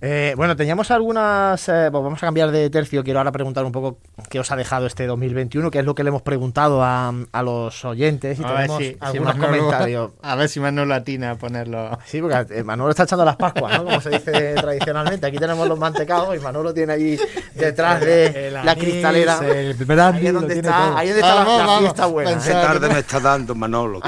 Eh, 0.00 0.34
bueno, 0.36 0.56
teníamos 0.56 0.90
algunas. 0.90 1.68
eh, 1.68 1.88
pues 1.92 2.02
vamos 2.02 2.22
a 2.22 2.26
cambiar 2.26 2.50
de 2.50 2.68
tercio. 2.70 3.04
Quiero 3.04 3.20
ahora 3.20 3.30
preguntar 3.32 3.64
un 3.64 3.72
poco 3.72 3.98
qué 4.28 4.40
os 4.40 4.50
ha 4.50 4.56
dejado 4.56 4.86
este 4.86 5.06
2021, 5.06 5.70
que 5.70 5.78
es 5.78 5.84
lo 5.84 5.94
que 5.94 6.02
le 6.02 6.08
hemos 6.08 6.22
preguntado 6.22 6.82
a, 6.82 7.12
a 7.32 7.42
los 7.42 7.84
oyentes. 7.84 8.38
Y 8.40 8.44
A 8.44 8.46
ver 8.48 8.56
tenemos 8.56 8.78
si- 8.78 8.84
si 8.92 8.96
algunos 9.00 9.36
Manolo- 9.36 9.46
comentarios. 9.58 10.10
A 10.22 10.34
ver 10.34 10.48
si 10.48 10.60
Manolo 10.60 10.94
atina 10.94 11.30
a 11.32 11.34
ponerlo. 11.36 11.98
Sí, 12.04 12.20
porque 12.20 12.46
eh, 12.54 12.64
Manolo 12.64 12.90
está 12.90 13.04
echando 13.04 13.24
las 13.24 13.36
Pascuas, 13.36 13.78
¿no? 13.78 13.84
Como 13.84 14.00
se 14.00 14.10
dice 14.10 14.54
tradicionalmente. 14.60 15.26
Aquí 15.26 15.38
tenemos 15.38 15.66
los 15.68 15.78
mantecados 15.78 16.34
y 16.36 16.40
Manolo 16.40 16.74
tiene 16.74 16.92
ahí 16.94 17.18
detrás 17.54 18.00
de 18.00 18.48
El 18.48 18.54
la 18.54 18.60
anís, 18.72 18.84
cristalera. 18.84 19.38
el 19.44 19.74
brandy, 19.74 20.18
Ahí 20.20 20.26
es 20.26 20.32
lo 20.32 20.40
donde 20.40 20.54
está, 20.56 20.76
todo. 20.86 20.96
ahí 20.96 21.08
es 21.08 21.14
donde 21.14 21.28
está 21.28 21.34
la- 21.34 21.44
Vamos, 21.44 21.58
la, 21.58 21.66
vamos, 21.66 21.80
fiesta 21.80 22.06
buena. 22.06 22.30
pensar- 22.30 22.50
¿eh? 22.50 22.54
Qué 22.60 22.66
tarde 22.66 22.88
me 22.94 22.98
está 23.00 23.20
dando, 23.20 23.54
Manolo. 23.54 24.00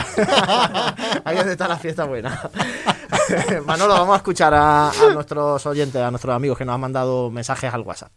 Ahí 1.24 1.34
es 1.34 1.38
donde 1.38 1.52
está 1.52 1.68
la 1.68 1.76
fiesta 1.76 2.04
buena. 2.04 2.40
Manolo, 3.66 3.94
vamos 3.94 4.14
a 4.14 4.16
escuchar 4.16 4.52
a, 4.54 4.92
nuestros 5.14 5.64
oyentes, 5.66 6.00
a 6.00 6.10
nuestros 6.10 6.34
amigos 6.34 6.58
que 6.58 6.64
nos 6.64 6.74
han 6.74 6.80
mandado 6.80 7.30
mensajes 7.30 7.72
al 7.72 7.82
WhatsApp. 7.82 8.12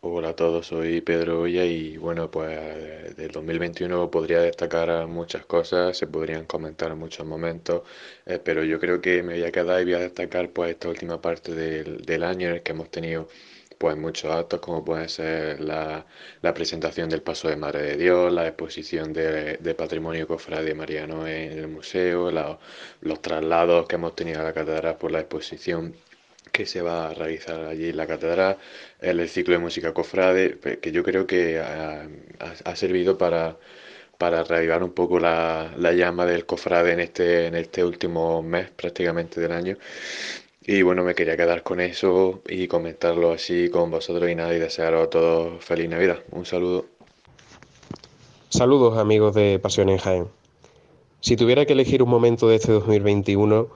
Hola 0.00 0.30
a 0.30 0.36
todos, 0.36 0.66
soy 0.66 1.00
Pedro 1.00 1.42
Olla 1.42 1.64
y 1.64 1.96
bueno, 1.96 2.30
pues 2.30 3.16
del 3.16 3.30
2021 3.30 4.10
podría 4.10 4.40
destacar 4.40 5.06
muchas 5.06 5.46
cosas, 5.46 5.96
se 5.96 6.06
podrían 6.06 6.44
comentar 6.44 6.94
muchos 6.94 7.26
momentos, 7.26 7.82
eh, 8.26 8.38
pero 8.42 8.64
yo 8.64 8.78
creo 8.78 9.00
que 9.00 9.22
me 9.22 9.34
voy 9.34 9.44
a 9.44 9.52
quedar 9.52 9.80
y 9.80 9.84
voy 9.84 9.94
a 9.94 10.00
destacar 10.00 10.50
pues 10.50 10.72
esta 10.72 10.88
última 10.88 11.22
parte 11.22 11.54
del, 11.54 12.04
del 12.04 12.22
año 12.22 12.48
en 12.48 12.54
el 12.56 12.62
que 12.62 12.72
hemos 12.72 12.90
tenido 12.90 13.28
pues 13.78 13.96
muchos 13.96 14.30
actos 14.32 14.60
como 14.60 14.84
puede 14.84 15.08
ser 15.08 15.60
la, 15.60 16.06
la 16.42 16.54
presentación 16.54 17.08
del 17.08 17.22
Paso 17.22 17.48
de 17.48 17.56
Madre 17.56 17.82
de 17.82 17.96
Dios, 17.96 18.32
la 18.32 18.46
exposición 18.46 19.12
de, 19.12 19.56
de 19.58 19.74
patrimonio 19.74 20.26
cofrade 20.26 20.74
mariano 20.74 21.26
en 21.26 21.52
el 21.52 21.68
museo, 21.68 22.30
los 23.00 23.22
traslados 23.22 23.86
que 23.86 23.96
hemos 23.96 24.14
tenido 24.16 24.40
a 24.40 24.44
la 24.44 24.52
catedral 24.52 24.96
por 24.96 25.10
la 25.12 25.20
exposición 25.20 25.94
que 26.52 26.66
se 26.66 26.82
va 26.82 27.08
a 27.08 27.14
realizar 27.14 27.64
allí 27.64 27.88
en 27.90 27.96
la 27.96 28.06
catedral, 28.06 28.58
el 29.00 29.28
ciclo 29.28 29.54
de 29.54 29.58
música 29.60 29.92
cofrade, 29.92 30.50
pe- 30.50 30.78
que 30.78 30.92
yo 30.92 31.02
creo 31.02 31.26
que 31.26 31.58
ha 32.64 32.76
servido 32.76 33.16
para, 33.18 33.56
para 34.18 34.44
reavivar 34.44 34.82
un 34.82 34.92
poco 34.92 35.18
la, 35.20 35.72
la 35.78 35.92
llama 35.92 36.26
del 36.26 36.46
cofrade 36.46 36.92
en 36.92 37.00
este, 37.00 37.46
en 37.46 37.54
este 37.56 37.84
último 37.84 38.42
mes 38.42 38.70
prácticamente 38.70 39.40
del 39.40 39.52
año. 39.52 39.76
Y 40.66 40.80
bueno, 40.80 41.04
me 41.04 41.14
quería 41.14 41.36
quedar 41.36 41.62
con 41.62 41.80
eso 41.80 42.40
y 42.48 42.68
comentarlo 42.68 43.32
así 43.32 43.68
con 43.68 43.90
vosotros 43.90 44.30
y 44.30 44.34
nada, 44.34 44.54
y 44.54 44.58
desearos 44.58 45.06
a 45.06 45.10
todos 45.10 45.64
feliz 45.64 45.90
Navidad. 45.90 46.20
Un 46.30 46.46
saludo. 46.46 46.86
Saludos 48.48 48.96
amigos 48.96 49.34
de 49.34 49.58
Pasión 49.58 49.90
en 49.90 49.98
Jaén. 49.98 50.28
Si 51.20 51.36
tuviera 51.36 51.66
que 51.66 51.74
elegir 51.74 52.02
un 52.02 52.08
momento 52.08 52.48
de 52.48 52.56
este 52.56 52.72
2021, 52.72 53.68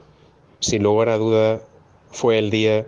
sin 0.60 0.82
lugar 0.82 1.10
a 1.10 1.18
duda 1.18 1.60
fue 2.10 2.38
el 2.38 2.50
día 2.50 2.86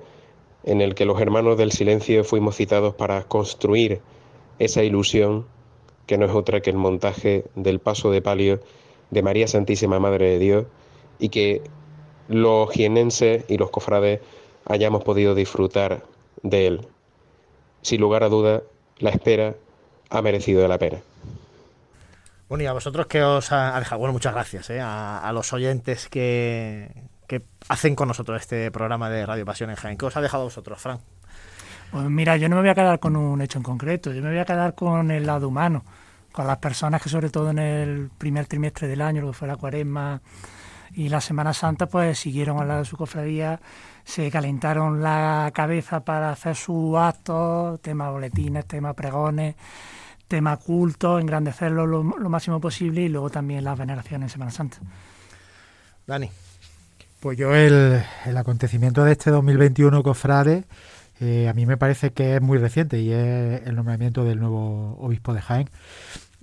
en 0.64 0.80
el 0.80 0.94
que 0.94 1.04
los 1.04 1.20
hermanos 1.20 1.58
del 1.58 1.72
silencio 1.72 2.24
fuimos 2.24 2.56
citados 2.56 2.94
para 2.94 3.24
construir 3.24 4.00
esa 4.58 4.82
ilusión 4.82 5.46
que 6.06 6.16
no 6.16 6.26
es 6.26 6.32
otra 6.32 6.60
que 6.60 6.70
el 6.70 6.76
montaje 6.76 7.44
del 7.54 7.80
paso 7.80 8.10
de 8.10 8.22
palio 8.22 8.60
de 9.10 9.22
María 9.22 9.46
Santísima 9.46 10.00
Madre 10.00 10.30
de 10.30 10.38
Dios 10.38 10.66
y 11.18 11.28
que 11.28 11.62
los 12.30 12.70
jienenses 12.70 13.44
y 13.48 13.58
los 13.58 13.70
cofrades 13.70 14.20
hayamos 14.66 15.02
podido 15.02 15.34
disfrutar 15.34 16.04
de 16.42 16.66
él. 16.68 16.86
Sin 17.82 18.00
lugar 18.00 18.22
a 18.22 18.28
duda, 18.28 18.62
la 18.98 19.10
espera 19.10 19.54
ha 20.10 20.22
merecido 20.22 20.66
la 20.68 20.78
pena. 20.78 20.98
Bueno, 22.48 22.64
y 22.64 22.66
a 22.66 22.72
vosotros 22.72 23.06
que 23.06 23.22
os 23.22 23.52
ha 23.52 23.78
dejado, 23.78 23.98
bueno, 23.98 24.12
muchas 24.12 24.32
gracias 24.32 24.70
¿eh? 24.70 24.80
a, 24.80 25.18
a 25.18 25.32
los 25.32 25.52
oyentes 25.52 26.08
que, 26.08 26.90
que 27.26 27.42
hacen 27.68 27.94
con 27.96 28.08
nosotros 28.08 28.40
este 28.40 28.70
programa 28.70 29.10
de 29.10 29.26
Radio 29.26 29.44
Pasión 29.44 29.70
en 29.70 29.76
Jaén. 29.76 29.98
¿Qué 29.98 30.06
os 30.06 30.16
ha 30.16 30.20
dejado 30.20 30.42
a 30.42 30.46
vosotros, 30.46 30.80
Fran? 30.80 31.00
Pues 31.90 32.04
mira, 32.04 32.36
yo 32.36 32.48
no 32.48 32.56
me 32.56 32.62
voy 32.62 32.70
a 32.70 32.74
quedar 32.74 33.00
con 33.00 33.16
un 33.16 33.42
hecho 33.42 33.58
en 33.58 33.64
concreto, 33.64 34.12
yo 34.12 34.22
me 34.22 34.30
voy 34.30 34.38
a 34.38 34.44
quedar 34.44 34.76
con 34.76 35.10
el 35.10 35.26
lado 35.26 35.48
humano, 35.48 35.84
con 36.30 36.46
las 36.46 36.58
personas 36.58 37.02
que 37.02 37.08
sobre 37.08 37.30
todo 37.30 37.50
en 37.50 37.58
el 37.58 38.10
primer 38.16 38.46
trimestre 38.46 38.86
del 38.86 39.00
año, 39.00 39.22
lo 39.22 39.28
que 39.28 39.32
fue 39.32 39.48
la 39.48 39.56
cuaresma 39.56 40.20
y 40.94 41.08
la 41.08 41.20
Semana 41.20 41.52
Santa, 41.52 41.86
pues 41.86 42.18
siguieron 42.18 42.60
al 42.60 42.68
lado 42.68 42.80
de 42.80 42.86
su 42.86 42.96
cofradía, 42.96 43.60
se 44.04 44.30
calentaron 44.30 45.02
la 45.02 45.50
cabeza 45.54 46.04
para 46.04 46.30
hacer 46.30 46.56
sus 46.56 46.96
actos, 46.96 47.80
tema 47.80 48.10
boletines, 48.10 48.66
tema 48.66 48.94
pregones, 48.94 49.54
tema 50.28 50.56
culto, 50.56 51.18
engrandecerlo 51.18 51.86
lo, 51.86 52.02
lo 52.02 52.28
máximo 52.28 52.60
posible 52.60 53.02
y 53.02 53.08
luego 53.08 53.30
también 53.30 53.64
las 53.64 53.78
veneraciones 53.78 54.26
en 54.26 54.30
Semana 54.30 54.50
Santa. 54.50 54.78
Dani. 56.06 56.30
Pues 57.20 57.36
yo 57.36 57.54
el, 57.54 58.02
el 58.24 58.36
acontecimiento 58.36 59.04
de 59.04 59.12
este 59.12 59.30
2021 59.30 60.02
cofrade 60.02 60.64
eh, 61.20 61.48
a 61.48 61.52
mí 61.52 61.66
me 61.66 61.76
parece 61.76 62.12
que 62.12 62.36
es 62.36 62.40
muy 62.40 62.56
reciente 62.56 62.98
y 63.00 63.12
es 63.12 63.66
el 63.66 63.76
nombramiento 63.76 64.24
del 64.24 64.40
nuevo 64.40 64.96
obispo 64.98 65.34
de 65.34 65.42
Jaén. 65.42 65.68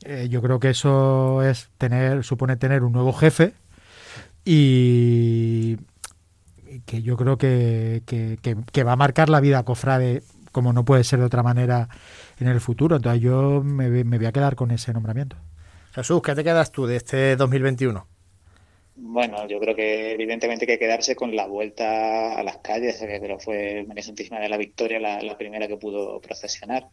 eh, 0.05 0.27
yo 0.29 0.41
creo 0.43 0.59
que 0.59 0.69
eso 0.69 1.41
es 1.41 1.69
tener, 1.79 2.23
supone 2.23 2.57
tener 2.57 2.83
un 2.83 2.91
nuevo 2.91 3.11
jefe 3.11 3.53
y 4.49 5.75
que 6.85 7.01
yo 7.01 7.17
creo 7.17 7.37
que, 7.37 8.01
que, 8.05 8.83
va 8.83 8.93
a 8.93 8.95
marcar 8.95 9.27
la 9.27 9.41
vida 9.41 9.63
cofrade 9.63 10.23
como 10.53 10.71
no 10.71 10.85
puede 10.85 11.03
ser 11.03 11.19
de 11.19 11.25
otra 11.25 11.43
manera 11.43 11.89
en 12.39 12.47
el 12.47 12.61
futuro. 12.61 12.95
Entonces 12.95 13.21
yo 13.21 13.61
me, 13.61 13.89
me 14.05 14.17
voy 14.17 14.25
a 14.25 14.31
quedar 14.31 14.55
con 14.55 14.71
ese 14.71 14.93
nombramiento. 14.93 15.35
Jesús, 15.93 16.21
¿qué 16.21 16.33
te 16.33 16.45
quedas 16.45 16.71
tú 16.71 16.85
de 16.85 16.95
este 16.95 17.35
2021? 17.35 18.07
Bueno, 18.95 19.45
yo 19.49 19.59
creo 19.59 19.75
que 19.75 20.13
evidentemente 20.13 20.63
hay 20.63 20.77
que 20.77 20.79
quedarse 20.79 21.13
con 21.13 21.35
la 21.35 21.45
vuelta 21.45 22.39
a 22.39 22.43
las 22.43 22.57
calles, 22.59 23.03
pero 23.19 23.39
fue 23.39 23.83
María 23.85 24.03
Santísima 24.03 24.39
de 24.39 24.47
la 24.47 24.57
Victoria 24.57 24.99
la 24.99 25.37
primera 25.37 25.67
que 25.67 25.75
pudo 25.75 26.21
procesionar 26.21 26.87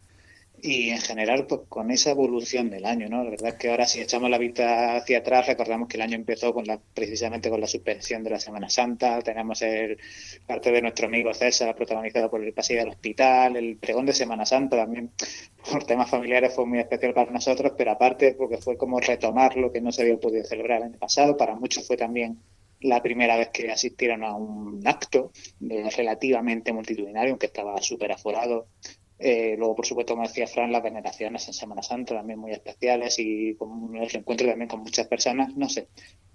y 0.61 0.89
en 0.89 0.99
general 0.99 1.45
pues 1.47 1.61
con 1.69 1.91
esa 1.91 2.11
evolución 2.11 2.69
del 2.69 2.85
año, 2.85 3.07
¿no? 3.09 3.23
La 3.23 3.29
verdad 3.29 3.49
es 3.49 3.55
que 3.55 3.69
ahora 3.69 3.85
si 3.85 4.01
echamos 4.01 4.29
la 4.29 4.37
vista 4.37 4.95
hacia 4.95 5.19
atrás 5.19 5.47
recordamos 5.47 5.87
que 5.87 5.97
el 5.97 6.03
año 6.03 6.15
empezó 6.15 6.53
con 6.53 6.65
la 6.65 6.79
precisamente 6.93 7.49
con 7.49 7.61
la 7.61 7.67
suspensión 7.67 8.23
de 8.23 8.31
la 8.31 8.39
Semana 8.39 8.69
Santa, 8.69 9.21
tenemos 9.21 9.61
el 9.61 9.97
parte 10.47 10.71
de 10.71 10.81
nuestro 10.81 11.07
amigo 11.07 11.33
César 11.33 11.75
protagonizado 11.75 12.29
por 12.29 12.43
el 12.43 12.53
pasillo 12.53 12.79
del 12.79 12.89
hospital, 12.89 13.55
el 13.55 13.77
pregón 13.77 14.05
de 14.05 14.13
Semana 14.13 14.45
Santa 14.45 14.77
también 14.77 15.11
por 15.71 15.83
temas 15.83 16.09
familiares 16.09 16.53
fue 16.53 16.65
muy 16.65 16.79
especial 16.79 17.13
para 17.13 17.31
nosotros, 17.31 17.73
pero 17.77 17.91
aparte 17.91 18.33
porque 18.33 18.57
fue 18.57 18.77
como 18.77 18.99
retomar 18.99 19.57
lo 19.57 19.71
que 19.71 19.81
no 19.81 19.91
se 19.91 20.03
había 20.03 20.17
podido 20.17 20.43
celebrar 20.43 20.77
el 20.79 20.87
año 20.87 20.99
pasado, 20.99 21.37
para 21.37 21.55
muchos 21.55 21.85
fue 21.85 21.97
también 21.97 22.39
la 22.81 23.01
primera 23.01 23.37
vez 23.37 23.49
que 23.49 23.71
asistieron 23.71 24.23
a 24.23 24.35
un 24.35 24.81
acto 24.85 25.31
relativamente 25.59 26.73
multitudinario, 26.73 27.31
aunque 27.31 27.47
estaba 27.47 27.81
súper 27.81 28.11
aforado 28.11 28.67
eh, 29.17 29.55
luego, 29.57 29.75
por 29.75 29.85
supuesto, 29.85 30.13
como 30.13 30.27
decía 30.27 30.47
Fran, 30.47 30.71
las 30.71 30.83
veneraciones 30.83 31.47
en 31.47 31.53
Semana 31.53 31.81
Santa 31.81 32.15
también 32.15 32.39
muy 32.39 32.51
especiales 32.51 33.17
y 33.19 33.55
con 33.55 33.95
el 33.95 34.15
encuentro 34.15 34.47
también 34.47 34.67
con 34.67 34.81
muchas 34.81 35.07
personas. 35.07 35.55
No 35.55 35.69
sé, 35.69 35.87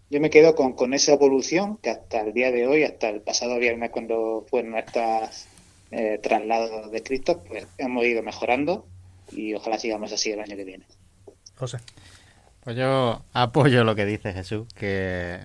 yo 0.09 0.21
me 0.21 0.31
quedo 0.31 0.55
con, 0.55 0.73
con 0.73 0.95
esa 0.95 1.13
evolución 1.13 1.77
que 1.77 1.91
hasta 1.91 2.21
el 2.21 2.33
día 2.33 2.51
de 2.51 2.67
hoy, 2.67 2.85
hasta 2.85 3.09
el 3.11 3.21
pasado 3.21 3.59
viernes 3.59 3.91
cuando 3.91 4.47
fue 4.49 4.63
nuestras 4.63 5.47
eh, 5.91 6.19
traslados 6.23 6.91
de 6.91 7.03
Cristo, 7.03 7.43
pues 7.47 7.67
hemos 7.79 8.05
ido 8.05 8.23
mejorando 8.23 8.87
y 9.31 9.55
ojalá 9.55 9.79
sigamos 9.79 10.13
así 10.13 10.31
el 10.31 10.41
año 10.41 10.57
que 10.57 10.65
viene. 10.65 10.87
José. 11.57 11.79
Pues 12.63 12.77
yo 12.77 13.23
apoyo 13.33 13.85
lo 13.85 13.95
que 13.95 14.05
dice 14.05 14.33
Jesús, 14.33 14.69
que 14.75 15.39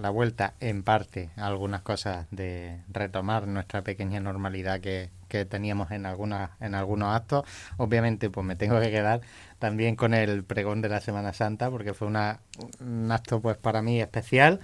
la 0.00 0.10
vuelta 0.10 0.54
en 0.60 0.82
parte 0.82 1.30
a 1.36 1.46
algunas 1.46 1.82
cosas 1.82 2.26
de 2.30 2.80
retomar 2.88 3.46
nuestra 3.46 3.82
pequeña 3.82 4.18
normalidad 4.18 4.80
que, 4.80 5.10
que 5.28 5.44
teníamos 5.44 5.90
en 5.90 6.06
algunas 6.06 6.50
en 6.60 6.74
algunos 6.74 7.14
actos. 7.14 7.44
Obviamente, 7.76 8.30
pues 8.30 8.46
me 8.46 8.56
tengo 8.56 8.80
que 8.80 8.90
quedar 8.90 9.20
también 9.58 9.96
con 9.96 10.14
el 10.14 10.44
pregón 10.44 10.82
de 10.82 10.88
la 10.88 11.00
Semana 11.00 11.32
Santa, 11.32 11.70
porque 11.70 11.94
fue 11.94 12.08
una, 12.08 12.40
un 12.80 13.10
acto 13.10 13.40
pues 13.40 13.56
para 13.56 13.82
mí 13.82 14.00
especial 14.00 14.60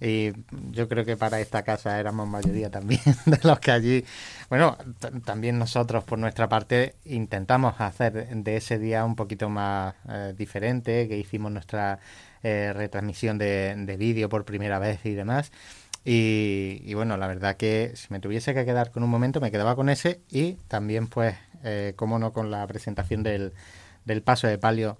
y 0.00 0.32
yo 0.70 0.88
creo 0.88 1.04
que 1.04 1.16
para 1.16 1.40
esta 1.40 1.62
casa 1.62 1.98
éramos 1.98 2.28
mayoría 2.28 2.70
también 2.70 3.00
de 3.26 3.38
los 3.42 3.58
que 3.60 3.70
allí, 3.70 4.04
bueno, 4.50 4.76
también 5.24 5.58
nosotros 5.58 6.04
por 6.04 6.18
nuestra 6.18 6.48
parte 6.48 6.96
intentamos 7.04 7.80
hacer 7.80 8.28
de 8.28 8.56
ese 8.56 8.78
día 8.78 9.04
un 9.04 9.16
poquito 9.16 9.48
más 9.48 9.94
eh, 10.08 10.34
diferente, 10.36 11.08
que 11.08 11.16
hicimos 11.16 11.52
nuestra 11.52 12.00
eh, 12.42 12.72
retransmisión 12.74 13.38
de, 13.38 13.74
de 13.76 13.96
vídeo 13.96 14.28
por 14.28 14.44
primera 14.44 14.78
vez 14.78 15.00
y 15.06 15.14
demás. 15.14 15.52
Y, 16.04 16.92
bueno, 16.94 17.16
la 17.16 17.26
verdad 17.26 17.56
que 17.56 17.92
si 17.94 18.08
me 18.10 18.20
tuviese 18.20 18.52
que 18.54 18.64
quedar 18.66 18.90
con 18.90 19.02
un 19.02 19.10
momento, 19.10 19.40
me 19.40 19.50
quedaba 19.50 19.74
con 19.74 19.88
ese 19.88 20.20
y 20.30 20.54
también, 20.68 21.06
pues, 21.08 21.34
eh, 21.64 21.94
cómo 21.96 22.18
no, 22.18 22.32
con 22.32 22.50
la 22.50 22.66
presentación 22.66 23.22
del, 23.22 23.54
del 24.04 24.22
paso 24.22 24.46
de 24.46 24.58
palio 24.58 24.98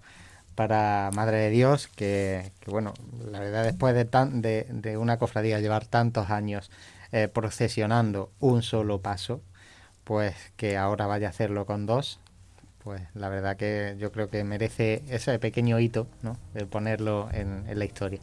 para 0.54 1.10
Madre 1.14 1.38
de 1.38 1.50
Dios, 1.50 1.88
que, 1.88 2.52
bueno, 2.66 2.94
la 3.30 3.40
verdad 3.40 3.64
después 3.64 3.94
de, 3.94 4.04
tan, 4.06 4.40
de, 4.40 4.66
de 4.70 4.96
una 4.96 5.18
cofradía 5.18 5.60
llevar 5.60 5.86
tantos 5.86 6.30
años 6.30 6.70
eh, 7.12 7.28
procesionando 7.28 8.32
un 8.40 8.62
solo 8.62 9.00
paso, 9.00 9.42
pues 10.04 10.34
que 10.56 10.76
ahora 10.76 11.06
vaya 11.06 11.26
a 11.28 11.30
hacerlo 11.30 11.66
con 11.66 11.86
dos, 11.86 12.20
pues 12.82 13.02
la 13.14 13.28
verdad 13.28 13.56
que 13.56 13.96
yo 13.98 14.12
creo 14.12 14.28
que 14.30 14.44
merece 14.44 15.02
ese 15.08 15.38
pequeño 15.38 15.80
hito, 15.80 16.06
¿no? 16.22 16.36
De 16.54 16.66
ponerlo 16.66 17.28
en, 17.32 17.64
en 17.68 17.78
la 17.78 17.84
historia. 17.84 18.20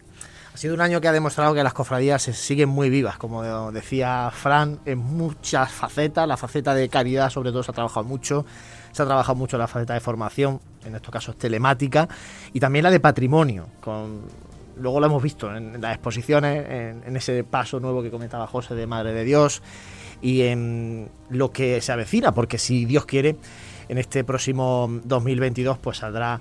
Ha 0.54 0.58
sido 0.58 0.74
un 0.74 0.82
año 0.82 1.00
que 1.00 1.08
ha 1.08 1.14
demostrado 1.14 1.54
que 1.54 1.64
las 1.64 1.74
cofradías 1.74 2.22
se 2.22 2.34
siguen 2.34 2.68
muy 2.68 2.90
vivas, 2.90 3.18
como 3.18 3.72
decía 3.72 4.30
Fran, 4.32 4.80
en 4.86 4.98
muchas 4.98 5.72
facetas. 5.72 6.28
La 6.28 6.36
faceta 6.36 6.76
de 6.76 6.90
caridad, 6.90 7.30
sobre 7.30 7.52
todo, 7.52 7.64
se 7.64 7.72
ha 7.72 7.74
trabajado 7.74 8.06
mucho. 8.06 8.46
Se 8.92 9.02
ha 9.02 9.06
trabajado 9.06 9.36
mucho 9.36 9.58
la 9.58 9.68
faceta 9.68 9.94
de 9.94 10.02
formación, 10.02 10.60
en 10.86 10.96
estos 10.96 11.10
casos 11.10 11.38
telemática, 11.38 12.10
y 12.52 12.60
también 12.60 12.84
la 12.84 12.92
de 12.92 13.00
patrimonio. 13.00 13.68
Luego 14.78 15.00
lo 15.00 15.06
hemos 15.06 15.24
visto 15.24 15.56
en, 15.56 15.80
las 15.80 15.94
exposiciones, 15.96 16.66
en, 17.06 17.16
ese 17.16 17.46
paso 17.46 17.80
nuevo 17.80 18.04
que 18.04 18.12
comentaba 18.12 18.46
José 18.48 18.76
de 18.76 18.88
Madre 18.88 19.14
de 19.14 19.24
Dios, 19.24 19.62
y 20.22 20.42
en 20.42 21.10
lo 21.30 21.52
que 21.52 21.80
se 21.80 21.94
avecina, 21.94 22.34
porque 22.34 22.58
si 22.58 22.84
Dios 22.84 23.06
quiere, 23.06 23.38
en 23.88 23.98
este 23.98 24.24
próximo 24.24 24.90
2022 25.06 25.78
pues 25.78 25.98
saldrá 25.98 26.40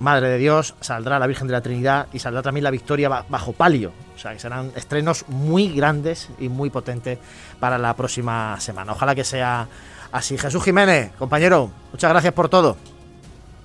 Madre 0.00 0.28
de 0.28 0.38
Dios, 0.38 0.74
saldrá 0.80 1.18
la 1.18 1.26
Virgen 1.26 1.48
de 1.48 1.52
la 1.52 1.60
Trinidad 1.60 2.06
y 2.12 2.20
saldrá 2.20 2.42
también 2.42 2.64
la 2.64 2.70
Victoria 2.70 3.08
bajo 3.08 3.52
palio. 3.52 3.92
O 4.14 4.18
sea, 4.18 4.32
que 4.32 4.38
serán 4.38 4.72
estrenos 4.76 5.24
muy 5.28 5.72
grandes 5.72 6.28
y 6.38 6.48
muy 6.48 6.70
potentes 6.70 7.18
para 7.58 7.78
la 7.78 7.94
próxima 7.94 8.58
semana. 8.60 8.92
Ojalá 8.92 9.14
que 9.14 9.24
sea 9.24 9.66
así. 10.12 10.38
Jesús 10.38 10.62
Jiménez, 10.62 11.10
compañero, 11.18 11.70
muchas 11.92 12.10
gracias 12.10 12.32
por 12.32 12.48
todo. 12.48 12.76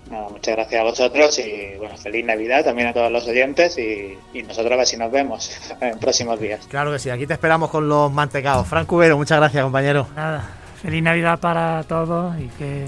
muchas 0.09 0.55
gracias 0.55 0.81
a 0.81 0.83
vosotros 0.83 1.39
y 1.39 1.77
bueno, 1.77 1.97
feliz 1.97 2.25
Navidad 2.25 2.63
también 2.63 2.87
a 2.87 2.93
todos 2.93 3.11
los 3.11 3.27
oyentes 3.27 3.77
y, 3.77 4.17
nosotros 4.43 4.73
a 4.73 4.77
ver 4.77 4.87
si 4.87 4.97
nos 4.97 5.11
vemos 5.11 5.51
en 5.81 5.99
próximos 5.99 6.39
días. 6.39 6.65
Claro 6.67 6.91
que 6.91 6.99
sí, 6.99 7.11
aquí 7.11 7.27
te 7.27 7.33
esperamos 7.33 7.69
con 7.69 7.87
los 7.87 8.11
mantecados. 8.11 8.67
Frank 8.67 8.87
Cubero, 8.87 9.17
muchas 9.17 9.37
gracias, 9.37 9.63
compañero. 9.63 10.07
Nada, 10.15 10.49
feliz 10.81 11.03
Navidad 11.03 11.39
para 11.39 11.83
todos 11.83 12.39
y 12.39 12.47
que 12.57 12.87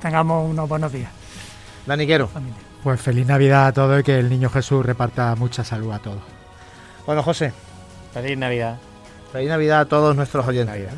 tengamos 0.00 0.50
unos 0.50 0.68
buenos 0.68 0.90
días. 0.90 1.21
Daniquero. 1.86 2.28
Pues 2.82 3.00
feliz 3.00 3.26
Navidad 3.26 3.68
a 3.68 3.72
todos 3.72 4.00
y 4.00 4.02
que 4.02 4.18
el 4.18 4.28
niño 4.28 4.50
Jesús 4.50 4.84
reparta 4.84 5.34
mucha 5.36 5.64
salud 5.64 5.92
a 5.92 5.98
todos. 5.98 6.22
Bueno, 7.06 7.22
José. 7.22 7.52
Feliz 8.12 8.36
Navidad. 8.36 8.78
Feliz 9.32 9.48
Navidad 9.48 9.80
a 9.80 9.84
todos 9.86 10.14
nuestros 10.14 10.46
oyentes. 10.46 10.92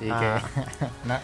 Y 0.00 0.04
que 0.04 0.12
ah. 0.12 0.40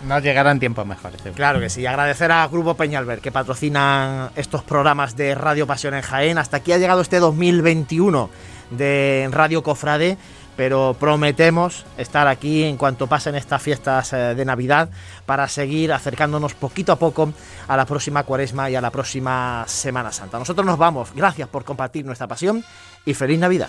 no, 0.05 0.19
llegarán 0.19 0.59
tiempos 0.59 0.87
mejores. 0.87 1.21
Claro 1.35 1.61
que 1.61 1.71
sí. 1.71 1.87
Agradecer 1.87 2.31
a 2.33 2.47
Grupo 2.49 2.75
Peñalver 2.75 3.21
que 3.21 3.33
patrocinan 3.33 4.31
estos 4.37 4.63
programas 4.63 5.17
de 5.17 5.35
Radio 5.35 5.67
Pasión 5.67 5.95
en 5.95 6.03
Jaén. 6.03 6.39
Hasta 6.39 6.59
aquí 6.59 6.73
ha 6.73 6.79
llegado 6.79 7.01
este 7.01 7.19
2021 7.19 8.31
de 8.71 9.29
Radio 9.31 9.63
Cofrade 9.63 10.19
pero 10.57 10.97
prometemos 10.99 11.85
estar 11.99 12.27
aquí 12.27 12.65
en 12.65 12.77
cuanto 12.77 13.07
pasen 13.07 13.35
estas 13.35 13.63
fiestas 13.63 14.13
eh, 14.13 14.35
de 14.35 14.45
Navidad 14.45 14.89
para 15.27 15.49
seguir 15.49 15.93
acercándonos 15.93 16.55
poquito 16.55 16.93
a 16.93 16.97
poco 16.97 17.33
a 17.69 17.77
la 17.77 17.85
próxima 17.85 18.25
cuaresma 18.25 18.71
y 18.71 18.75
a 18.75 18.81
la 18.81 18.91
próxima 18.91 19.65
Semana 19.67 20.13
Santa. 20.13 20.39
Nosotros 20.39 20.67
nos 20.67 20.79
vamos, 20.79 21.11
gracias 21.15 21.49
por 21.49 21.65
compartir 21.65 22.05
nuestra 22.05 22.27
pasión 22.27 22.65
y 23.05 23.15
feliz 23.15 23.39
Navidad. 23.39 23.69